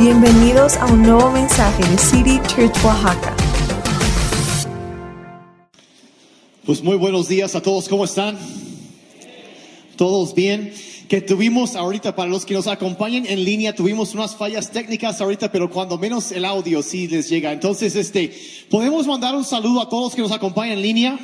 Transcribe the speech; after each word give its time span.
Bienvenidos 0.00 0.78
a 0.78 0.86
un 0.86 1.02
nuevo 1.02 1.30
mensaje 1.30 1.86
de 1.86 1.98
City 1.98 2.40
Church 2.48 2.74
Oaxaca. 2.82 3.36
Pues 6.64 6.82
muy 6.82 6.96
buenos 6.96 7.28
días 7.28 7.54
a 7.54 7.60
todos, 7.60 7.86
¿cómo 7.86 8.06
están? 8.06 8.38
¿Todos 9.96 10.34
bien? 10.34 10.72
Que 11.06 11.20
tuvimos 11.20 11.76
ahorita, 11.76 12.16
para 12.16 12.30
los 12.30 12.46
que 12.46 12.54
nos 12.54 12.66
acompañan 12.66 13.26
en 13.26 13.44
línea, 13.44 13.74
tuvimos 13.74 14.14
unas 14.14 14.34
fallas 14.34 14.70
técnicas 14.70 15.20
ahorita, 15.20 15.52
pero 15.52 15.68
cuando 15.68 15.98
menos 15.98 16.32
el 16.32 16.46
audio 16.46 16.82
sí 16.82 17.06
les 17.06 17.28
llega. 17.28 17.52
Entonces, 17.52 17.94
este, 17.94 18.32
¿podemos 18.70 19.06
mandar 19.06 19.36
un 19.36 19.44
saludo 19.44 19.82
a 19.82 19.90
todos 19.90 20.14
que 20.14 20.22
nos 20.22 20.32
acompañan 20.32 20.78
en 20.78 20.82
línea? 20.82 21.18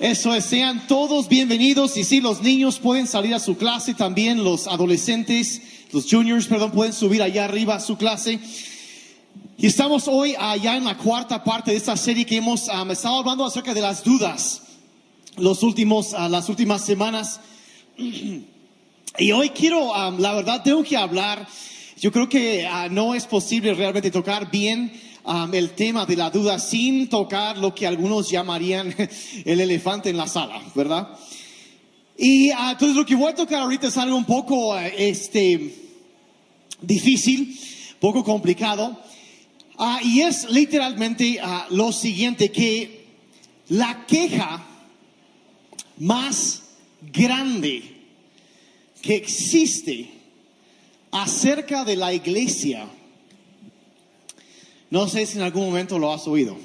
Eso 0.00 0.34
es, 0.34 0.46
sean 0.46 0.88
todos 0.88 1.28
bienvenidos 1.28 1.96
y 1.96 2.02
sí, 2.02 2.20
los 2.20 2.42
niños 2.42 2.80
pueden 2.80 3.06
salir 3.06 3.34
a 3.34 3.38
su 3.38 3.56
clase 3.56 3.94
también, 3.94 4.42
los 4.42 4.66
adolescentes, 4.66 5.62
los 5.94 6.10
juniors, 6.10 6.46
perdón, 6.46 6.72
pueden 6.72 6.92
subir 6.92 7.22
allá 7.22 7.44
arriba 7.44 7.76
a 7.76 7.80
su 7.80 7.96
clase. 7.96 8.40
Y 9.56 9.68
estamos 9.68 10.08
hoy 10.08 10.34
allá 10.36 10.76
en 10.76 10.84
la 10.84 10.96
cuarta 10.98 11.44
parte 11.44 11.70
de 11.70 11.76
esta 11.76 11.96
serie 11.96 12.26
que 12.26 12.36
hemos 12.36 12.68
um, 12.68 12.90
estado 12.90 13.20
hablando 13.20 13.44
acerca 13.44 13.72
de 13.72 13.80
las 13.80 14.02
dudas 14.02 14.62
los 15.36 15.62
últimos, 15.62 16.12
uh, 16.12 16.28
las 16.28 16.48
últimas 16.48 16.84
semanas. 16.84 17.40
Y 19.16 19.30
hoy 19.30 19.50
quiero, 19.50 19.92
um, 19.92 20.18
la 20.18 20.34
verdad, 20.34 20.60
tengo 20.64 20.82
que 20.82 20.96
hablar. 20.96 21.46
Yo 22.00 22.10
creo 22.10 22.28
que 22.28 22.66
uh, 22.66 22.92
no 22.92 23.14
es 23.14 23.26
posible 23.26 23.72
realmente 23.72 24.10
tocar 24.10 24.50
bien 24.50 24.92
um, 25.22 25.54
el 25.54 25.70
tema 25.70 26.04
de 26.04 26.16
la 26.16 26.30
duda 26.30 26.58
sin 26.58 27.08
tocar 27.08 27.56
lo 27.56 27.72
que 27.72 27.86
algunos 27.86 28.28
llamarían 28.28 28.92
el 29.44 29.60
elefante 29.60 30.10
en 30.10 30.16
la 30.16 30.26
sala, 30.26 30.60
¿verdad? 30.74 31.10
Y 32.18 32.50
uh, 32.50 32.70
entonces 32.72 32.96
lo 32.96 33.06
que 33.06 33.14
voy 33.14 33.30
a 33.30 33.36
tocar 33.36 33.62
ahorita 33.62 33.86
es 33.86 33.96
algo 33.96 34.16
un 34.16 34.24
poco 34.24 34.76
este, 34.76 35.83
difícil, 36.86 37.58
poco 38.00 38.24
complicado. 38.24 38.98
Ah, 39.76 40.00
y 40.02 40.20
es 40.20 40.48
literalmente 40.50 41.38
ah, 41.42 41.66
lo 41.70 41.92
siguiente, 41.92 42.50
que 42.52 43.06
la 43.68 44.06
queja 44.06 44.64
más 45.98 46.62
grande 47.12 47.82
que 49.02 49.16
existe 49.16 50.10
acerca 51.10 51.84
de 51.84 51.96
la 51.96 52.12
iglesia, 52.12 52.88
no 54.90 55.08
sé 55.08 55.26
si 55.26 55.38
en 55.38 55.44
algún 55.44 55.66
momento 55.66 55.98
lo 55.98 56.12
has 56.12 56.26
oído, 56.26 56.56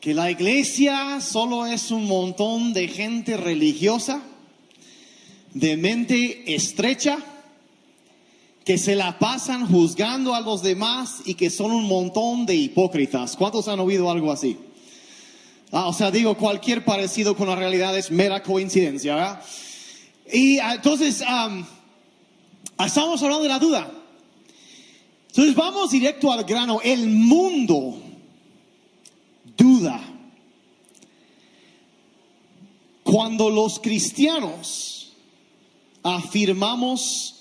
que 0.00 0.14
la 0.14 0.30
iglesia 0.30 1.20
solo 1.20 1.66
es 1.66 1.90
un 1.90 2.06
montón 2.06 2.72
de 2.72 2.88
gente 2.88 3.36
religiosa, 3.36 4.22
de 5.52 5.76
mente 5.76 6.54
estrecha, 6.54 7.18
que 8.66 8.78
se 8.78 8.96
la 8.96 9.16
pasan 9.20 9.68
juzgando 9.68 10.34
a 10.34 10.40
los 10.40 10.60
demás 10.60 11.22
y 11.24 11.34
que 11.34 11.50
son 11.50 11.70
un 11.70 11.84
montón 11.84 12.46
de 12.46 12.56
hipócritas. 12.56 13.36
¿Cuántos 13.36 13.68
han 13.68 13.78
oído 13.78 14.10
algo 14.10 14.32
así? 14.32 14.58
Ah, 15.70 15.86
o 15.86 15.92
sea, 15.92 16.10
digo, 16.10 16.36
cualquier 16.36 16.84
parecido 16.84 17.36
con 17.36 17.46
la 17.46 17.54
realidad 17.54 17.96
es 17.96 18.10
mera 18.10 18.42
coincidencia, 18.42 19.14
¿verdad? 19.14 19.42
Y 20.32 20.58
ah, 20.58 20.74
entonces, 20.74 21.22
estamos 22.84 23.22
hablando 23.22 23.44
de 23.44 23.48
la 23.48 23.60
duda. 23.60 23.88
Entonces, 25.28 25.54
vamos 25.54 25.92
directo 25.92 26.32
al 26.32 26.42
grano. 26.42 26.80
El 26.82 27.06
mundo 27.06 28.02
duda. 29.56 30.00
Cuando 33.04 33.48
los 33.48 33.78
cristianos 33.78 35.12
afirmamos 36.02 37.35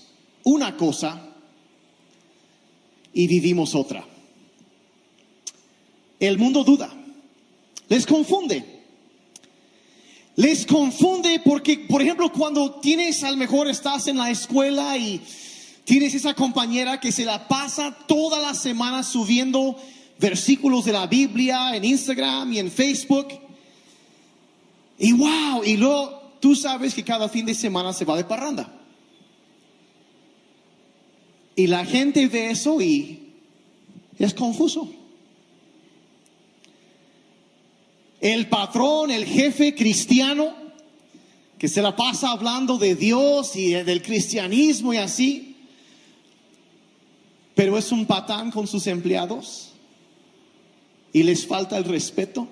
una 0.45 0.77
cosa 0.77 1.21
y 3.13 3.27
vivimos 3.27 3.75
otra. 3.75 4.05
El 6.19 6.37
mundo 6.37 6.63
duda, 6.63 6.93
les 7.89 8.05
confunde. 8.05 8.63
Les 10.37 10.65
confunde 10.65 11.41
porque, 11.43 11.79
por 11.79 12.01
ejemplo, 12.01 12.31
cuando 12.31 12.79
tienes, 12.79 13.23
a 13.23 13.31
lo 13.31 13.37
mejor 13.37 13.69
estás 13.69 14.07
en 14.07 14.17
la 14.17 14.29
escuela 14.29 14.97
y 14.97 15.21
tienes 15.83 16.13
esa 16.13 16.33
compañera 16.33 16.99
que 16.99 17.11
se 17.11 17.25
la 17.25 17.47
pasa 17.47 17.95
toda 18.07 18.39
la 18.39 18.53
semana 18.53 19.01
subiendo 19.03 19.77
versículos 20.19 20.85
de 20.85 20.91
la 20.91 21.07
Biblia 21.07 21.75
en 21.75 21.85
Instagram 21.85 22.53
y 22.53 22.59
en 22.59 22.69
Facebook. 22.69 23.27
Y 24.97 25.11
wow, 25.13 25.63
y 25.65 25.77
luego 25.77 26.33
tú 26.39 26.55
sabes 26.55 26.93
que 26.93 27.03
cada 27.03 27.29
fin 27.29 27.45
de 27.45 27.53
semana 27.53 27.93
se 27.93 28.05
va 28.05 28.17
de 28.17 28.25
parranda. 28.25 28.84
Y 31.55 31.67
la 31.67 31.85
gente 31.85 32.27
ve 32.27 32.51
eso 32.51 32.81
y 32.81 33.33
es 34.19 34.33
confuso. 34.33 34.89
El 38.19 38.47
patrón, 38.49 39.11
el 39.11 39.25
jefe 39.25 39.75
cristiano, 39.75 40.53
que 41.57 41.67
se 41.67 41.81
la 41.81 41.95
pasa 41.95 42.31
hablando 42.31 42.77
de 42.77 42.95
Dios 42.95 43.55
y 43.55 43.71
del 43.71 44.01
cristianismo 44.01 44.93
y 44.93 44.97
así, 44.97 45.55
pero 47.53 47.77
es 47.77 47.91
un 47.91 48.05
patán 48.05 48.51
con 48.51 48.67
sus 48.67 48.87
empleados 48.87 49.71
y 51.13 51.23
les 51.23 51.47
falta 51.47 51.77
el 51.77 51.85
respeto. 51.85 52.47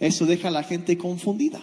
Eso 0.00 0.26
deja 0.26 0.48
a 0.48 0.50
la 0.50 0.64
gente 0.64 0.98
confundida. 0.98 1.62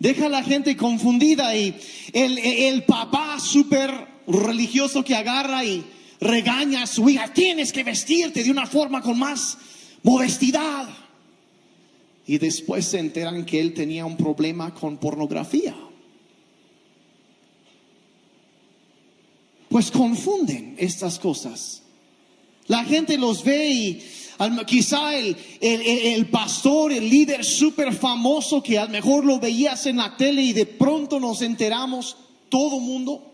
Deja 0.00 0.26
a 0.26 0.30
la 0.30 0.42
gente 0.42 0.76
confundida 0.78 1.54
y 1.54 1.78
el, 2.14 2.38
el 2.38 2.84
papá 2.84 3.38
súper 3.38 3.92
religioso 4.26 5.04
que 5.04 5.14
agarra 5.14 5.62
y 5.62 5.84
regaña 6.20 6.84
a 6.84 6.86
su 6.86 7.08
hija, 7.08 7.32
tienes 7.34 7.70
que 7.70 7.84
vestirte 7.84 8.42
de 8.42 8.50
una 8.50 8.66
forma 8.66 9.02
con 9.02 9.18
más 9.18 9.58
modestidad. 10.02 10.88
Y 12.26 12.38
después 12.38 12.86
se 12.86 12.98
enteran 12.98 13.44
que 13.44 13.60
él 13.60 13.74
tenía 13.74 14.06
un 14.06 14.16
problema 14.16 14.72
con 14.72 14.96
pornografía. 14.96 15.76
Pues 19.68 19.90
confunden 19.90 20.76
estas 20.78 21.18
cosas. 21.18 21.82
La 22.70 22.84
gente 22.84 23.18
los 23.18 23.42
ve 23.42 23.68
y 23.68 24.02
quizá 24.64 25.18
el, 25.18 25.36
el, 25.60 26.26
pastor, 26.26 26.92
el 26.92 27.10
líder 27.10 27.44
súper 27.44 27.92
famoso 27.92 28.62
que 28.62 28.78
a 28.78 28.84
lo 28.84 28.92
mejor 28.92 29.24
lo 29.24 29.40
veías 29.40 29.86
en 29.86 29.96
la 29.96 30.16
tele 30.16 30.40
y 30.40 30.52
de 30.52 30.66
pronto 30.66 31.18
nos 31.18 31.42
enteramos, 31.42 32.16
todo 32.48 32.78
mundo, 32.78 33.32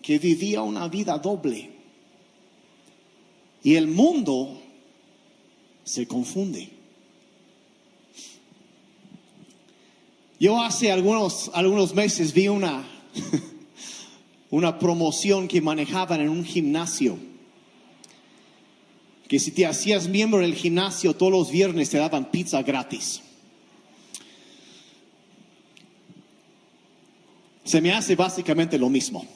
que 0.00 0.20
vivía 0.20 0.62
una 0.62 0.86
vida 0.86 1.18
doble. 1.18 1.72
Y 3.64 3.74
el 3.74 3.88
mundo 3.88 4.62
se 5.82 6.06
confunde. 6.06 6.70
Yo 10.38 10.62
hace 10.62 10.92
algunos, 10.92 11.50
algunos 11.52 11.92
meses 11.96 12.32
vi 12.32 12.46
una, 12.46 12.86
una 14.50 14.78
promoción 14.78 15.48
que 15.48 15.60
manejaban 15.60 16.20
en 16.20 16.28
un 16.28 16.44
gimnasio 16.44 17.18
que 19.28 19.38
si 19.38 19.50
te 19.50 19.66
hacías 19.66 20.08
miembro 20.08 20.40
del 20.40 20.54
gimnasio 20.54 21.14
todos 21.14 21.32
los 21.32 21.50
viernes 21.50 21.90
te 21.90 21.98
daban 21.98 22.30
pizza 22.30 22.62
gratis. 22.62 23.22
Se 27.64 27.80
me 27.80 27.92
hace 27.92 28.14
básicamente 28.14 28.78
lo 28.78 28.88
mismo. 28.88 29.26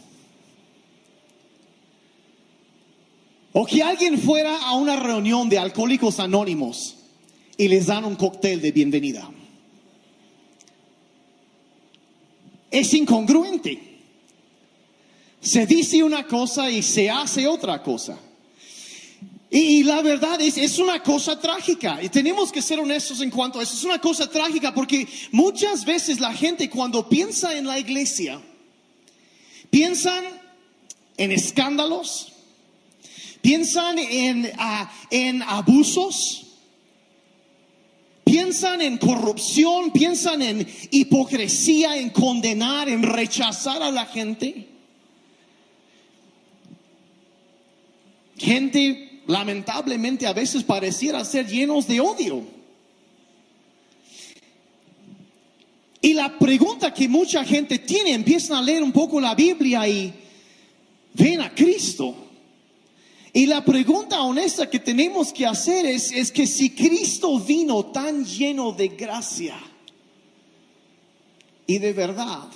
O 3.52 3.66
que 3.66 3.82
alguien 3.82 4.16
fuera 4.18 4.56
a 4.62 4.74
una 4.74 4.94
reunión 4.94 5.48
de 5.48 5.58
alcohólicos 5.58 6.20
anónimos 6.20 6.96
y 7.56 7.66
les 7.66 7.86
dan 7.86 8.04
un 8.04 8.14
cóctel 8.14 8.60
de 8.60 8.70
bienvenida. 8.70 9.28
Es 12.70 12.94
incongruente. 12.94 13.90
Se 15.40 15.66
dice 15.66 16.04
una 16.04 16.28
cosa 16.28 16.70
y 16.70 16.82
se 16.82 17.10
hace 17.10 17.48
otra 17.48 17.82
cosa. 17.82 18.16
Y, 19.52 19.82
la 19.82 20.00
verdad 20.00 20.40
es, 20.40 20.56
es 20.56 20.78
una 20.78 21.02
cosa 21.02 21.38
trágica. 21.40 22.00
Y 22.00 22.08
tenemos 22.08 22.52
que 22.52 22.62
ser 22.62 22.78
honestos 22.78 23.20
en 23.20 23.30
cuanto 23.30 23.58
a 23.58 23.64
eso. 23.64 23.74
Es 23.74 23.82
una 23.82 24.00
cosa 24.00 24.30
trágica 24.30 24.72
porque 24.72 25.08
muchas 25.32 25.84
veces 25.84 26.20
la 26.20 26.32
gente 26.32 26.70
cuando 26.70 27.08
piensa 27.08 27.56
en 27.58 27.66
la 27.66 27.76
iglesia, 27.76 28.40
piensan 29.68 30.22
en 31.16 31.32
escándalos, 31.32 32.32
piensan 33.42 33.98
en, 33.98 34.52
ah, 34.56 34.88
en 35.10 35.42
abusos, 35.42 36.46
piensan 38.22 38.80
en 38.82 38.98
corrupción, 38.98 39.90
piensan 39.90 40.42
en 40.42 40.66
hipocresía, 40.92 41.96
en 41.96 42.10
condenar, 42.10 42.88
en 42.88 43.02
rechazar 43.02 43.82
a 43.82 43.90
la 43.90 44.06
gente. 44.06 44.68
Gente 48.38 49.09
lamentablemente 49.30 50.26
a 50.26 50.32
veces 50.32 50.64
pareciera 50.64 51.24
ser 51.24 51.46
llenos 51.46 51.86
de 51.86 52.00
odio. 52.00 52.44
Y 56.02 56.14
la 56.14 56.38
pregunta 56.38 56.92
que 56.92 57.08
mucha 57.08 57.44
gente 57.44 57.78
tiene, 57.78 58.12
empiezan 58.12 58.58
a 58.58 58.62
leer 58.62 58.82
un 58.82 58.92
poco 58.92 59.20
la 59.20 59.34
Biblia 59.34 59.86
y 59.86 60.12
ven 61.14 61.40
a 61.40 61.54
Cristo. 61.54 62.14
Y 63.32 63.46
la 63.46 63.64
pregunta 63.64 64.20
honesta 64.22 64.68
que 64.68 64.80
tenemos 64.80 65.32
que 65.32 65.46
hacer 65.46 65.86
es, 65.86 66.10
es 66.10 66.32
que 66.32 66.46
si 66.46 66.70
Cristo 66.70 67.38
vino 67.38 67.86
tan 67.86 68.24
lleno 68.24 68.72
de 68.72 68.88
gracia 68.88 69.56
y 71.66 71.78
de 71.78 71.92
verdad, 71.92 72.48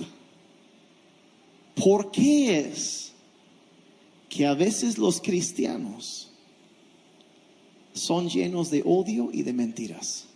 ¿por 1.76 2.10
qué 2.10 2.58
es 2.58 3.12
que 4.28 4.44
a 4.46 4.54
veces 4.54 4.98
los 4.98 5.20
cristianos 5.20 6.33
son 7.94 8.28
llenos 8.28 8.70
de 8.70 8.82
odio 8.84 9.30
y 9.32 9.42
de 9.42 9.52
mentiras? 9.52 10.26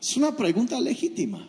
Es 0.00 0.16
una 0.16 0.34
pregunta 0.36 0.80
legítima. 0.80 1.46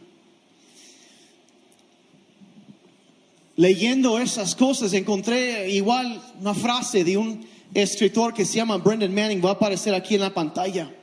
Leyendo 3.56 4.19
esas 4.19 4.56
cosas 4.56 4.94
encontré 4.94 5.69
igual 5.69 6.21
una 6.39 6.54
frase 6.54 7.04
de 7.04 7.18
un 7.18 7.45
escritor 7.74 8.33
que 8.33 8.45
se 8.45 8.56
llama 8.56 8.77
Brendan 8.77 9.13
Manning, 9.13 9.44
va 9.44 9.50
a 9.50 9.54
aparecer 9.54 9.94
aquí 9.94 10.15
en 10.15 10.22
la 10.22 10.33
pantalla, 10.33 10.94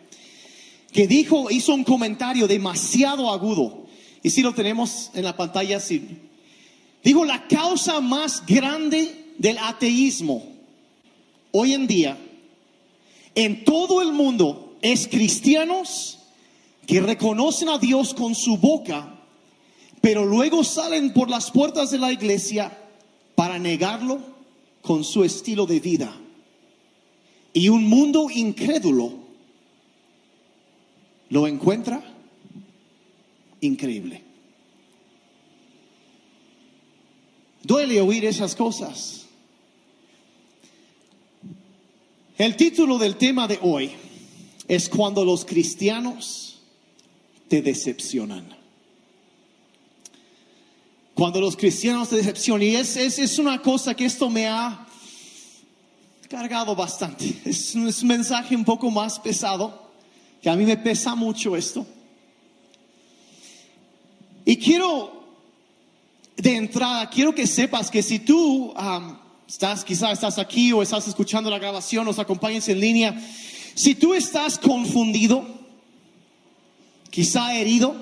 que 0.93 1.07
dijo, 1.07 1.51
hizo 1.51 1.75
un 1.75 1.85
comentario 1.85 2.49
demasiado 2.49 3.31
agudo. 3.31 3.87
Y 4.23 4.31
si 4.31 4.43
lo 4.43 4.55
tenemos 4.55 5.11
en 5.15 5.25
la 5.25 5.37
pantalla, 5.37 5.79
sí. 5.81 6.19
Dijo, 7.05 7.25
la 7.25 7.47
causa 7.47 8.01
más 8.01 8.45
grande 8.47 9.35
del 9.39 9.59
ateísmo 9.59 10.56
hoy 11.59 11.73
en 11.73 11.87
día 11.87 12.19
en 13.35 13.65
todo 13.65 14.03
el 14.03 14.13
mundo 14.13 14.77
es 14.83 15.09
cristianos 15.09 16.19
que 16.87 17.01
reconocen 17.01 17.69
a 17.69 17.79
Dios 17.79 18.15
con 18.15 18.35
su 18.35 18.59
boca, 18.59 19.19
pero 20.01 20.25
luego 20.25 20.63
salen 20.65 21.13
por 21.13 21.31
las 21.31 21.51
puertas 21.51 21.91
de 21.91 21.99
la 21.99 22.13
iglesia 22.13 22.77
para 23.35 23.59
negarlo 23.59 24.21
con 24.83 25.03
su 25.03 25.25
estilo 25.25 25.67
de 25.67 25.81
vida. 25.81 26.15
Y 27.53 27.69
un 27.71 27.89
mundo 27.89 28.29
incrédulo 28.31 29.15
lo 31.31 31.47
encuentra 31.47 32.03
increíble. 33.61 34.23
Duele 37.63 38.01
oír 38.01 38.25
esas 38.27 38.55
cosas. 38.55 39.26
El 42.39 42.55
título 42.55 42.99
del 42.99 43.17
tema 43.17 43.49
de 43.49 43.59
hoy 43.63 43.93
es 44.69 44.91
cuando 44.91 45.25
los 45.25 45.47
cristianos 45.47 46.59
te 47.49 47.63
decepcionan. 47.63 48.55
Cuando 51.15 51.41
los 51.41 51.57
cristianos 51.57 52.11
te 52.11 52.17
decepcionan, 52.17 52.63
y 52.63 52.77
es, 52.77 52.95
es, 52.99 53.39
una 53.39 53.63
cosa 53.63 53.95
que 53.95 54.05
esto 54.05 54.29
me 54.29 54.47
ha 54.49 54.87
cargado 56.29 56.77
bastante. 56.77 57.25
Es, 57.47 57.75
es 57.75 58.03
un 58.03 58.09
mensaje 58.09 58.55
un 58.55 58.67
poco 58.67 58.91
más 58.91 59.19
pesado, 59.19 59.91
que 60.43 60.51
a 60.51 60.57
mí 60.57 60.67
me 60.67 60.77
pesa 60.77 61.15
mucho 61.15 61.57
esto. 61.57 61.87
Y 64.45 64.59
quiero, 64.59 65.25
de 66.37 66.55
entrada, 66.55 67.09
quiero 67.09 67.35
que 67.35 67.47
sepas 67.47 67.91
que 67.91 68.03
si 68.03 68.19
tú 68.19 68.75
estás, 69.47 69.85
quizás 69.85 70.13
estás 70.13 70.39
aquí 70.39 70.73
o 70.73 70.83
estás 70.83 71.07
escuchando 71.09 71.51
la 71.51 71.59
grabación, 71.59 72.05
nos 72.05 72.19
acompañes 72.19 72.69
en 72.69 72.81
línea, 72.81 73.21
si 73.75 73.95
tú 73.95 74.15
estás 74.15 74.59
confundido, 74.59 75.47
quizá 77.11 77.55
herido, 77.55 77.97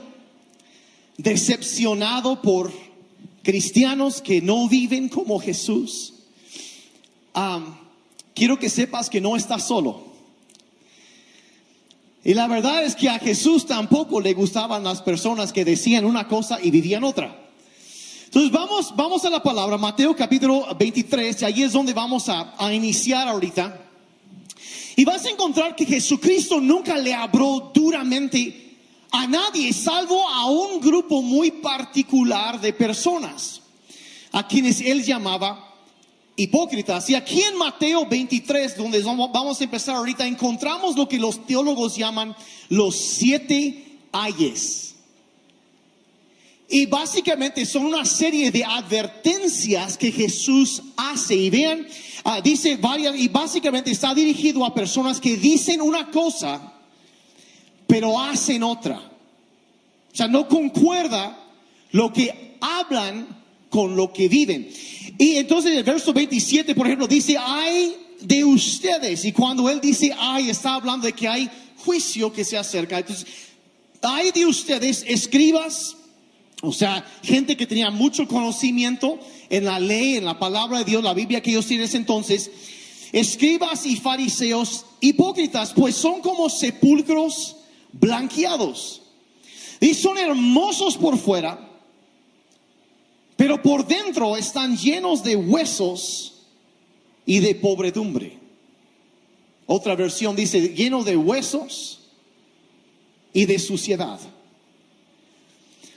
decepcionado 1.17 2.41
por 2.41 2.73
cristianos 3.43 4.20
que 4.20 4.41
no 4.41 4.69
viven 4.69 5.08
como 5.08 5.38
Jesús, 5.38 6.14
quiero 8.35 8.58
que 8.58 8.70
sepas 8.70 9.11
que 9.11 9.20
no 9.20 9.37
estás 9.37 9.67
solo. 9.67 10.14
Y 12.25 12.32
la 12.32 12.46
verdad 12.46 12.85
es 12.85 12.96
que 12.96 13.11
a 13.11 13.19
Jesús 13.19 13.67
tampoco 13.67 14.20
le 14.20 14.32
gustaban 14.32 14.82
las 14.82 15.02
personas 15.02 15.52
que 15.52 15.64
decían 15.64 16.06
una 16.06 16.26
cosa 16.26 16.58
y 16.62 16.70
vivían 16.70 17.05
otra. 17.05 17.44
Entonces 18.34 18.50
vamos, 18.50 18.92
vamos 18.96 19.25
a 19.25 19.31
la 19.31 19.40
palabra, 19.40 19.78
Mateo 19.78 20.16
capítulo 20.16 20.66
23, 20.76 21.40
y 21.40 21.44
ahí 21.44 21.62
es 21.62 21.72
donde 21.72 21.92
vamos 21.92 22.28
a, 22.28 22.52
a 22.58 22.75
iniciar 22.75 23.28
ahorita. 23.28 23.81
Y 24.96 25.04
vas 25.04 25.25
a 25.25 25.31
encontrar 25.31 25.76
que 25.76 25.86
Jesucristo 25.86 26.60
nunca 26.60 26.98
le 26.98 27.14
habló 27.14 27.70
duramente 27.72 28.76
a 29.12 29.28
nadie, 29.28 29.72
salvo 29.72 30.28
a 30.28 30.46
un 30.46 30.81
grupo 30.81 31.22
muy 31.22 31.52
particular 31.52 32.60
de 32.60 32.72
personas, 32.72 33.62
a 34.32 34.48
quienes 34.48 34.81
él 34.81 35.04
llamaba 35.04 35.72
hipócritas. 36.34 37.08
Y 37.10 37.14
aquí 37.14 37.40
en 37.40 37.56
Mateo 37.56 38.04
23, 38.04 38.76
donde 38.76 39.00
vamos 39.00 39.60
a 39.60 39.64
empezar 39.64 39.94
ahorita, 39.94 40.26
encontramos 40.26 40.96
lo 40.96 41.08
que 41.08 41.20
los 41.20 41.46
teólogos 41.46 41.94
llaman 41.94 42.34
los 42.69 42.96
siete 42.96 44.00
ayes. 44.10 44.83
Y 46.69 46.87
básicamente 46.87 47.66
son 47.66 47.84
una 47.87 48.05
serie 48.05 48.50
de 48.50 48.64
advertencias 48.64 49.99
que 49.99 50.11
Jesús 50.11 50.82
hace. 50.96 51.34
Y 51.34 51.50
vean, 51.50 51.87
ah, 52.25 52.40
dice 52.40 52.76
varias, 52.76 53.16
y 53.16 53.28
básicamente 53.28 53.90
está 53.90 54.14
dirigido 54.14 54.64
a 54.64 54.75
personas 54.75 55.20
que 55.20 55.37
dicen 55.37 55.81
una 55.81 56.11
cosa 56.11 56.75
pero 57.87 58.19
hacen 58.20 58.62
otra. 58.62 58.99
O 58.99 60.16
sea, 60.16 60.28
no 60.28 60.49
concuerda 60.49 61.38
lo 61.93 62.12
que 62.12 62.56
hablan 62.61 63.26
con 63.69 63.96
lo 63.96 64.12
que 64.12 64.28
viven. 64.28 64.69
Y 65.19 65.37
entonces 65.37 65.76
el 65.76 65.84
verso 65.84 66.12
27, 66.12 66.75
por 66.75 66.87
ejemplo, 66.87 67.06
dice, 67.06 67.37
hay 67.38 67.96
de 68.20 68.44
ustedes. 68.44 69.25
Y 69.25 69.32
cuando 69.32 69.69
él 69.69 69.81
dice 69.81 70.12
hay, 70.17 70.50
está 70.50 70.75
hablando 70.75 71.06
de 71.06 71.12
que 71.12 71.28
hay 71.28 71.50
juicio 71.78 72.32
que 72.32 72.44
se 72.44 72.56
acerca. 72.56 72.99
Entonces, 72.99 73.26
hay 74.02 74.31
de 74.31 74.46
ustedes, 74.46 75.05
escribas, 75.06 75.96
o 76.64 76.72
sea, 76.72 77.05
gente 77.22 77.56
que 77.56 77.66
tenía 77.66 77.90
mucho 77.90 78.26
conocimiento 78.26 79.19
en 79.50 79.64
la 79.64 79.78
ley, 79.78 80.16
en 80.16 80.25
la 80.25 80.38
palabra 80.38 80.78
de 80.78 80.84
Dios, 80.84 81.02
la 81.02 81.14
Biblia 81.14 81.43
que 81.43 81.50
ellos 81.50 81.66
tienen 81.66 81.87
ese 81.87 81.99
entonces, 81.99 82.50
escribas 83.12 83.87
y 83.87 83.96
fariseos 83.96 84.87
hipócritas, 85.00 85.72
pues 85.72 85.94
son 85.94 86.20
como 86.20 86.49
sepulcros 86.49 87.56
blanqueados. 87.93 89.02
Y 89.81 89.94
son 89.94 90.19
hermosos 90.19 90.96
por 90.96 91.19
fuera, 91.19 91.70
pero 93.36 93.60
por 93.62 93.86
dentro 93.86 94.36
están 94.36 94.77
llenos 94.77 95.22
de 95.22 95.36
huesos 95.36 96.46
y 97.27 97.41
de 97.41 97.55
pobredumbre. 97.55 98.39
Otra 99.67 99.94
versión 99.94 100.36
dice 100.36 100.74
lleno 100.74 101.05
de 101.05 101.17
huesos 101.17 102.00
y 103.32 103.46
de 103.46 103.58
suciedad. 103.58 104.20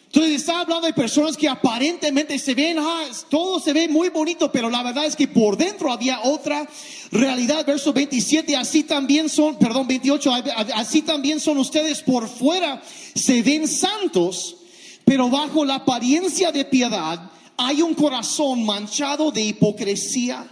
Entonces 0.08 0.36
está 0.36 0.62
hablando 0.62 0.88
de 0.88 0.94
personas 0.94 1.36
que 1.36 1.50
aparentemente 1.50 2.40
se 2.40 2.56
ven, 2.56 2.80
ah, 2.80 3.04
todo 3.30 3.60
se 3.60 3.74
ve 3.74 3.90
muy 3.90 4.08
bonito, 4.08 4.50
pero 4.52 4.70
la 4.70 4.82
verdad 4.82 5.06
es 5.06 5.18
que 5.18 5.28
por 5.28 5.58
dentro 5.58 5.92
había 5.92 6.22
otra 6.24 6.68
realidad. 7.12 7.66
Verso 7.66 7.92
27, 7.92 8.56
así 8.56 8.84
también 8.84 9.28
son, 9.28 9.60
perdón, 9.60 9.86
28, 9.86 10.32
así 10.76 11.02
también 11.02 11.42
son 11.42 11.58
ustedes 11.58 12.02
por 12.02 12.30
fuera, 12.30 12.82
se 13.16 13.42
ven 13.42 13.68
santos, 13.68 14.56
pero 15.04 15.30
bajo 15.30 15.66
la 15.66 15.76
apariencia 15.76 16.54
de 16.54 16.64
piedad 16.64 17.30
hay 17.58 17.82
un 17.82 17.94
corazón 17.94 18.64
manchado 18.66 19.32
de 19.32 19.42
hipocresía 19.42 20.48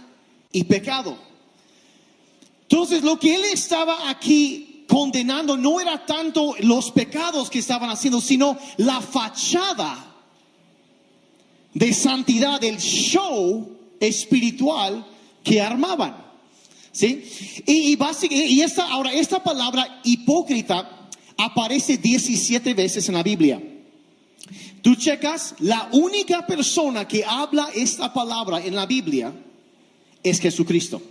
y 0.52 0.64
pecado. 0.64 1.16
Entonces 2.62 3.02
lo 3.02 3.18
que 3.18 3.36
él 3.36 3.44
estaba 3.44 4.10
aquí 4.10 4.65
condenando 4.86 5.56
no 5.56 5.80
era 5.80 6.04
tanto 6.06 6.54
los 6.60 6.90
pecados 6.90 7.50
que 7.50 7.58
estaban 7.58 7.90
haciendo, 7.90 8.20
sino 8.20 8.58
la 8.76 9.00
fachada 9.00 10.14
de 11.74 11.92
santidad, 11.92 12.62
el 12.64 12.78
show 12.78 13.68
espiritual 14.00 15.06
que 15.42 15.60
armaban. 15.60 16.24
¿Sí? 16.92 17.22
Y, 17.66 18.60
esta, 18.62 18.88
ahora, 18.88 19.12
esta 19.12 19.42
palabra 19.42 20.00
hipócrita 20.02 21.08
aparece 21.36 21.98
17 21.98 22.72
veces 22.72 23.06
en 23.08 23.14
la 23.14 23.22
Biblia. 23.22 23.62
Tú 24.80 24.94
checas, 24.94 25.54
la 25.58 25.90
única 25.92 26.46
persona 26.46 27.06
que 27.06 27.24
habla 27.24 27.68
esta 27.74 28.14
palabra 28.14 28.64
en 28.64 28.74
la 28.74 28.86
Biblia 28.86 29.34
es 30.22 30.40
Jesucristo. 30.40 31.02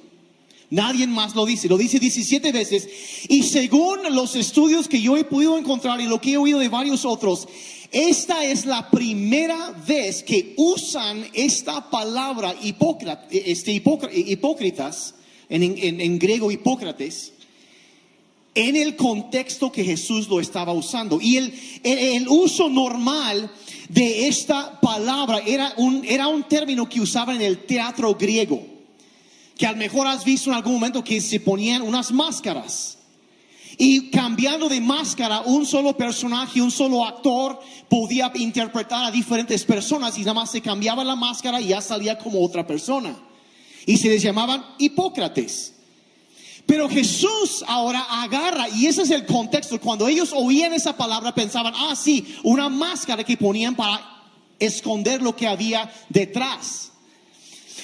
Nadie 0.69 1.07
más 1.07 1.35
lo 1.35 1.45
dice, 1.45 1.67
lo 1.67 1.77
dice 1.77 1.99
17 1.99 2.51
veces. 2.51 2.87
Y 3.29 3.43
según 3.43 3.99
los 4.11 4.35
estudios 4.35 4.87
que 4.87 5.01
yo 5.01 5.15
he 5.17 5.23
podido 5.23 5.57
encontrar 5.57 6.01
y 6.01 6.05
lo 6.05 6.19
que 6.19 6.33
he 6.33 6.37
oído 6.37 6.59
de 6.59 6.69
varios 6.69 7.05
otros, 7.05 7.47
esta 7.91 8.43
es 8.43 8.65
la 8.65 8.89
primera 8.89 9.71
vez 9.87 10.23
que 10.23 10.53
usan 10.57 11.25
esta 11.33 11.89
palabra 11.89 12.55
este, 13.31 13.71
hipócritas, 13.71 15.15
en, 15.47 16.01
en 16.01 16.19
griego 16.19 16.51
Hipócrates, 16.51 17.33
en 18.55 18.77
el 18.77 18.95
contexto 18.95 19.71
que 19.71 19.83
Jesús 19.83 20.27
lo 20.29 20.39
estaba 20.39 20.73
usando. 20.73 21.19
Y 21.21 21.37
el, 21.37 21.53
el, 21.83 21.97
el 21.99 22.27
uso 22.27 22.69
normal 22.69 23.51
de 23.89 24.27
esta 24.27 24.79
palabra 24.79 25.39
era 25.45 25.73
un, 25.77 26.03
era 26.05 26.27
un 26.27 26.43
término 26.43 26.89
que 26.89 27.01
usaban 27.01 27.35
en 27.35 27.41
el 27.43 27.65
teatro 27.65 28.15
griego, 28.15 28.65
que 29.57 29.65
a 29.65 29.71
lo 29.71 29.77
mejor 29.77 30.07
has 30.07 30.25
visto 30.25 30.49
en 30.49 30.55
algún 30.55 30.73
momento 30.73 31.03
que 31.03 31.21
se 31.21 31.39
ponían 31.39 31.81
unas 31.81 32.11
máscaras. 32.11 32.97
Y 33.77 34.09
cambiando 34.09 34.69
de 34.69 34.79
máscara, 34.79 35.41
un 35.41 35.65
solo 35.65 35.97
personaje, 35.97 36.61
un 36.61 36.71
solo 36.71 37.05
actor 37.05 37.59
podía 37.89 38.31
interpretar 38.35 39.05
a 39.05 39.11
diferentes 39.11 39.65
personas 39.65 40.17
y 40.17 40.21
nada 40.21 40.33
más 40.33 40.51
se 40.51 40.61
cambiaba 40.61 41.03
la 41.03 41.15
máscara 41.15 41.59
y 41.59 41.67
ya 41.67 41.81
salía 41.81 42.17
como 42.17 42.43
otra 42.43 42.65
persona. 42.65 43.17
Y 43.85 43.97
se 43.97 44.09
les 44.09 44.21
llamaban 44.21 44.63
Hipócrates. 44.77 45.73
Pero 46.65 46.89
Jesús 46.89 47.63
ahora 47.67 47.99
agarra, 48.09 48.69
y 48.69 48.87
ese 48.87 49.03
es 49.03 49.11
el 49.11 49.25
contexto, 49.25 49.79
cuando 49.79 50.07
ellos 50.07 50.31
oían 50.33 50.73
esa 50.73 50.97
palabra 50.97 51.35
pensaban, 51.35 51.73
ah, 51.75 51.95
sí, 51.95 52.35
una 52.43 52.69
máscara 52.69 53.23
que 53.23 53.37
ponían 53.37 53.75
para 53.75 54.01
esconder 54.57 55.21
lo 55.21 55.35
que 55.35 55.47
había 55.47 55.91
detrás. 56.09 56.91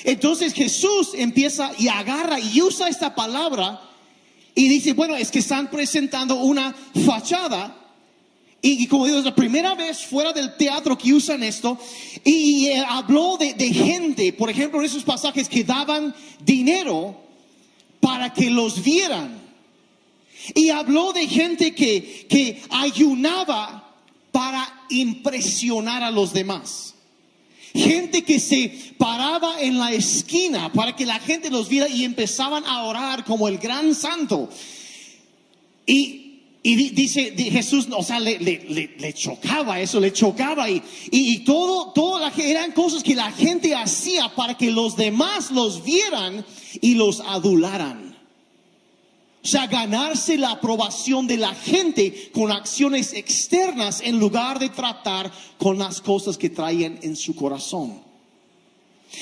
Entonces 0.03 0.53
Jesús 0.53 1.12
empieza 1.13 1.72
y 1.77 1.88
agarra 1.88 2.39
y 2.39 2.62
usa 2.62 2.88
esta 2.88 3.13
palabra 3.13 3.81
y 4.55 4.67
dice, 4.67 4.93
bueno, 4.93 5.15
es 5.15 5.31
que 5.31 5.39
están 5.39 5.70
presentando 5.70 6.36
una 6.36 6.75
fachada. 7.05 7.77
Y, 8.63 8.86
como 8.86 9.05
digo, 9.05 9.17
es 9.17 9.25
la 9.25 9.34
primera 9.34 9.74
vez 9.74 10.05
fuera 10.05 10.34
del 10.34 10.55
teatro 10.55 10.98
que 10.98 11.13
usan 11.13 11.41
esto. 11.41 11.79
Y, 12.24 12.67
eh, 12.67 12.84
habló 12.88 13.38
de, 13.38 13.53
de 13.53 13.74
gente, 13.74 14.34
por 14.34 14.50
ejemplo, 14.50 14.79
en 14.79 14.86
esos 14.86 15.03
pasajes 15.03 15.50
que 15.50 15.63
daban 15.63 16.13
dinero 16.43 17.15
para 18.00 18.34
que 18.34 18.50
los 18.50 18.84
vieran. 18.84 19.39
Y 20.53 20.70
habló 20.70 21.13
de 21.13 21.27
gente 21.27 21.74
que, 21.74 22.27
que 22.29 22.62
ayunaba 22.70 23.96
para 24.31 24.86
impresionar 24.89 26.03
a 26.03 26.12
los 26.12 26.34
demás. 26.34 26.96
Gente 27.74 28.24
que 28.24 28.40
se 28.40 28.94
paraba 28.98 29.62
en 29.62 29.78
la 29.78 29.94
esquina 29.94 30.74
para 30.74 30.96
que 30.96 31.06
la 31.06 31.20
gente 31.20 31.50
los 31.50 31.70
viera 31.70 31.88
y 31.88 32.04
empezaban 32.04 32.66
a 32.66 32.84
orar 32.84 33.24
como 33.24 33.48
el 33.48 33.58
gran 33.58 33.96
santo. 33.96 34.50
Y, 35.86 36.18
dice 36.63 37.34
Jesús, 37.36 37.88
o 37.92 38.04
sea, 38.04 38.20
le, 38.20 38.40
le, 38.40 39.13
chocaba 39.13 39.80
eso, 39.80 40.00
le 40.00 40.12
chocaba. 40.12 40.70
Y, 40.70 40.84
y, 41.12 41.40
todo, 41.40 41.92
todo 41.94 42.20
la, 42.20 42.32
eran 42.38 42.74
cosas 42.74 43.04
que 43.04 43.16
la 43.16 43.32
gente 43.32 43.74
hacía 43.74 44.34
para 44.36 44.58
que 44.58 44.70
los 44.70 44.98
demás 44.98 45.51
los 45.51 45.84
vieran 45.84 46.46
y 46.82 46.96
los 46.96 47.22
adularan. 47.22 48.11
O 49.43 49.48
sea, 49.48 49.65
ganarse 49.65 50.38
la 50.38 50.51
aprobación 50.51 51.25
de 51.25 51.38
la 51.38 51.55
gente 51.55 52.29
con 52.31 52.51
acciones 52.51 53.13
externas 53.13 54.01
en 54.01 54.19
lugar 54.19 54.60
de 54.60 54.69
tratar 54.69 55.31
con 55.57 55.79
las 55.79 56.00
cosas 56.00 56.38
que 56.38 56.51
traen 56.51 57.00
en 57.01 57.15
su 57.15 57.36
corazón. 57.36 58.01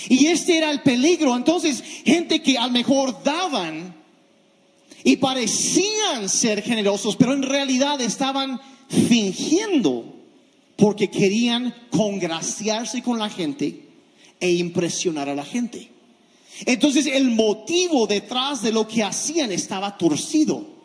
Y 0.10 0.28
este 0.28 0.58
era 0.58 0.72
el 0.72 0.82
peligro. 0.82 1.36
Entonces, 1.36 1.82
gente 2.06 2.42
que 2.42 2.58
a 2.58 2.68
lo 2.68 2.74
mejor 2.74 3.24
daban 3.24 3.96
y 5.04 5.16
parecían 5.18 6.28
ser 6.28 6.62
generosos, 6.62 7.16
pero 7.16 7.34
en 7.34 7.44
realidad 7.44 8.02
estaban 8.02 8.60
fingiendo 8.90 10.16
porque 10.76 11.10
querían 11.10 11.74
congraciarse 11.92 13.02
con 13.02 13.20
la 13.20 13.30
gente 13.30 13.88
e 14.40 14.52
impresionar 14.52 15.30
a 15.30 15.36
la 15.36 15.46
gente. 15.46 15.90
Entonces 16.66 17.06
el 17.06 17.32
motivo 17.32 18.08
detrás 18.08 18.62
de 18.62 18.72
lo 18.72 18.88
que 18.88 19.04
hacían 19.04 19.52
estaba 19.52 19.98
torcido. 19.98 20.80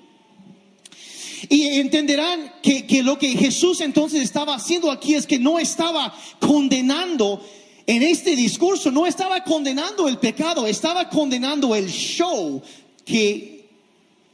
Y 1.49 1.67
entenderán 1.79 2.55
que, 2.63 3.03
lo 3.03 3.19
que 3.19 3.29
Jesús 3.37 3.81
entonces 3.81 4.23
estaba 4.23 4.55
haciendo 4.55 4.91
aquí 4.91 5.15
es 5.15 5.27
que 5.27 5.39
no 5.39 5.59
estaba 5.59 6.15
condenando 6.41 7.45
en 7.87 8.03
este 8.03 8.35
discurso, 8.35 8.91
no 8.91 9.07
estaba 9.07 9.45
condenando 9.45 10.09
el 10.09 10.19
pecado, 10.19 10.67
estaba 10.67 11.09
condenando 11.11 11.75
el 11.75 11.91
show 11.91 12.63
que 13.05 13.69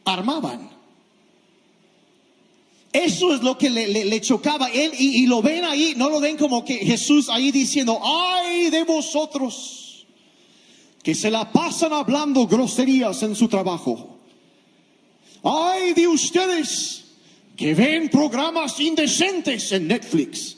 armaban. 0.05 0.71
Eso 2.93 3.35
es 3.35 3.43
lo 3.43 3.57
que 3.57 3.71
le, 3.71 4.21
chocaba 4.21 4.69
él 4.69 4.93
y, 4.99 5.23
y, 5.23 5.27
lo 5.27 5.43
ven 5.43 5.65
ahí, 5.65 5.95
no 5.97 6.11
lo 6.11 6.21
ven 6.21 6.37
como 6.37 6.65
que 6.65 6.79
Jesús 6.79 7.29
ahí 7.29 7.51
diciendo, 7.51 8.01
ay 8.03 8.71
de 8.71 8.85
vosotros 8.85 9.80
que 11.03 11.15
se 11.15 11.31
la 11.31 11.51
pasan 11.51 11.93
hablando 11.93 12.47
groserías 12.47 13.23
en 13.23 13.35
su 13.35 13.49
trabajo. 13.49 14.19
Ay 15.43 15.95
de 15.95 16.07
ustedes 16.07 17.05
que 17.57 17.75
ven 17.75 18.09
programas 18.09 18.79
indecentes 18.81 19.73
en 19.73 19.89
Netflix. 19.89 20.57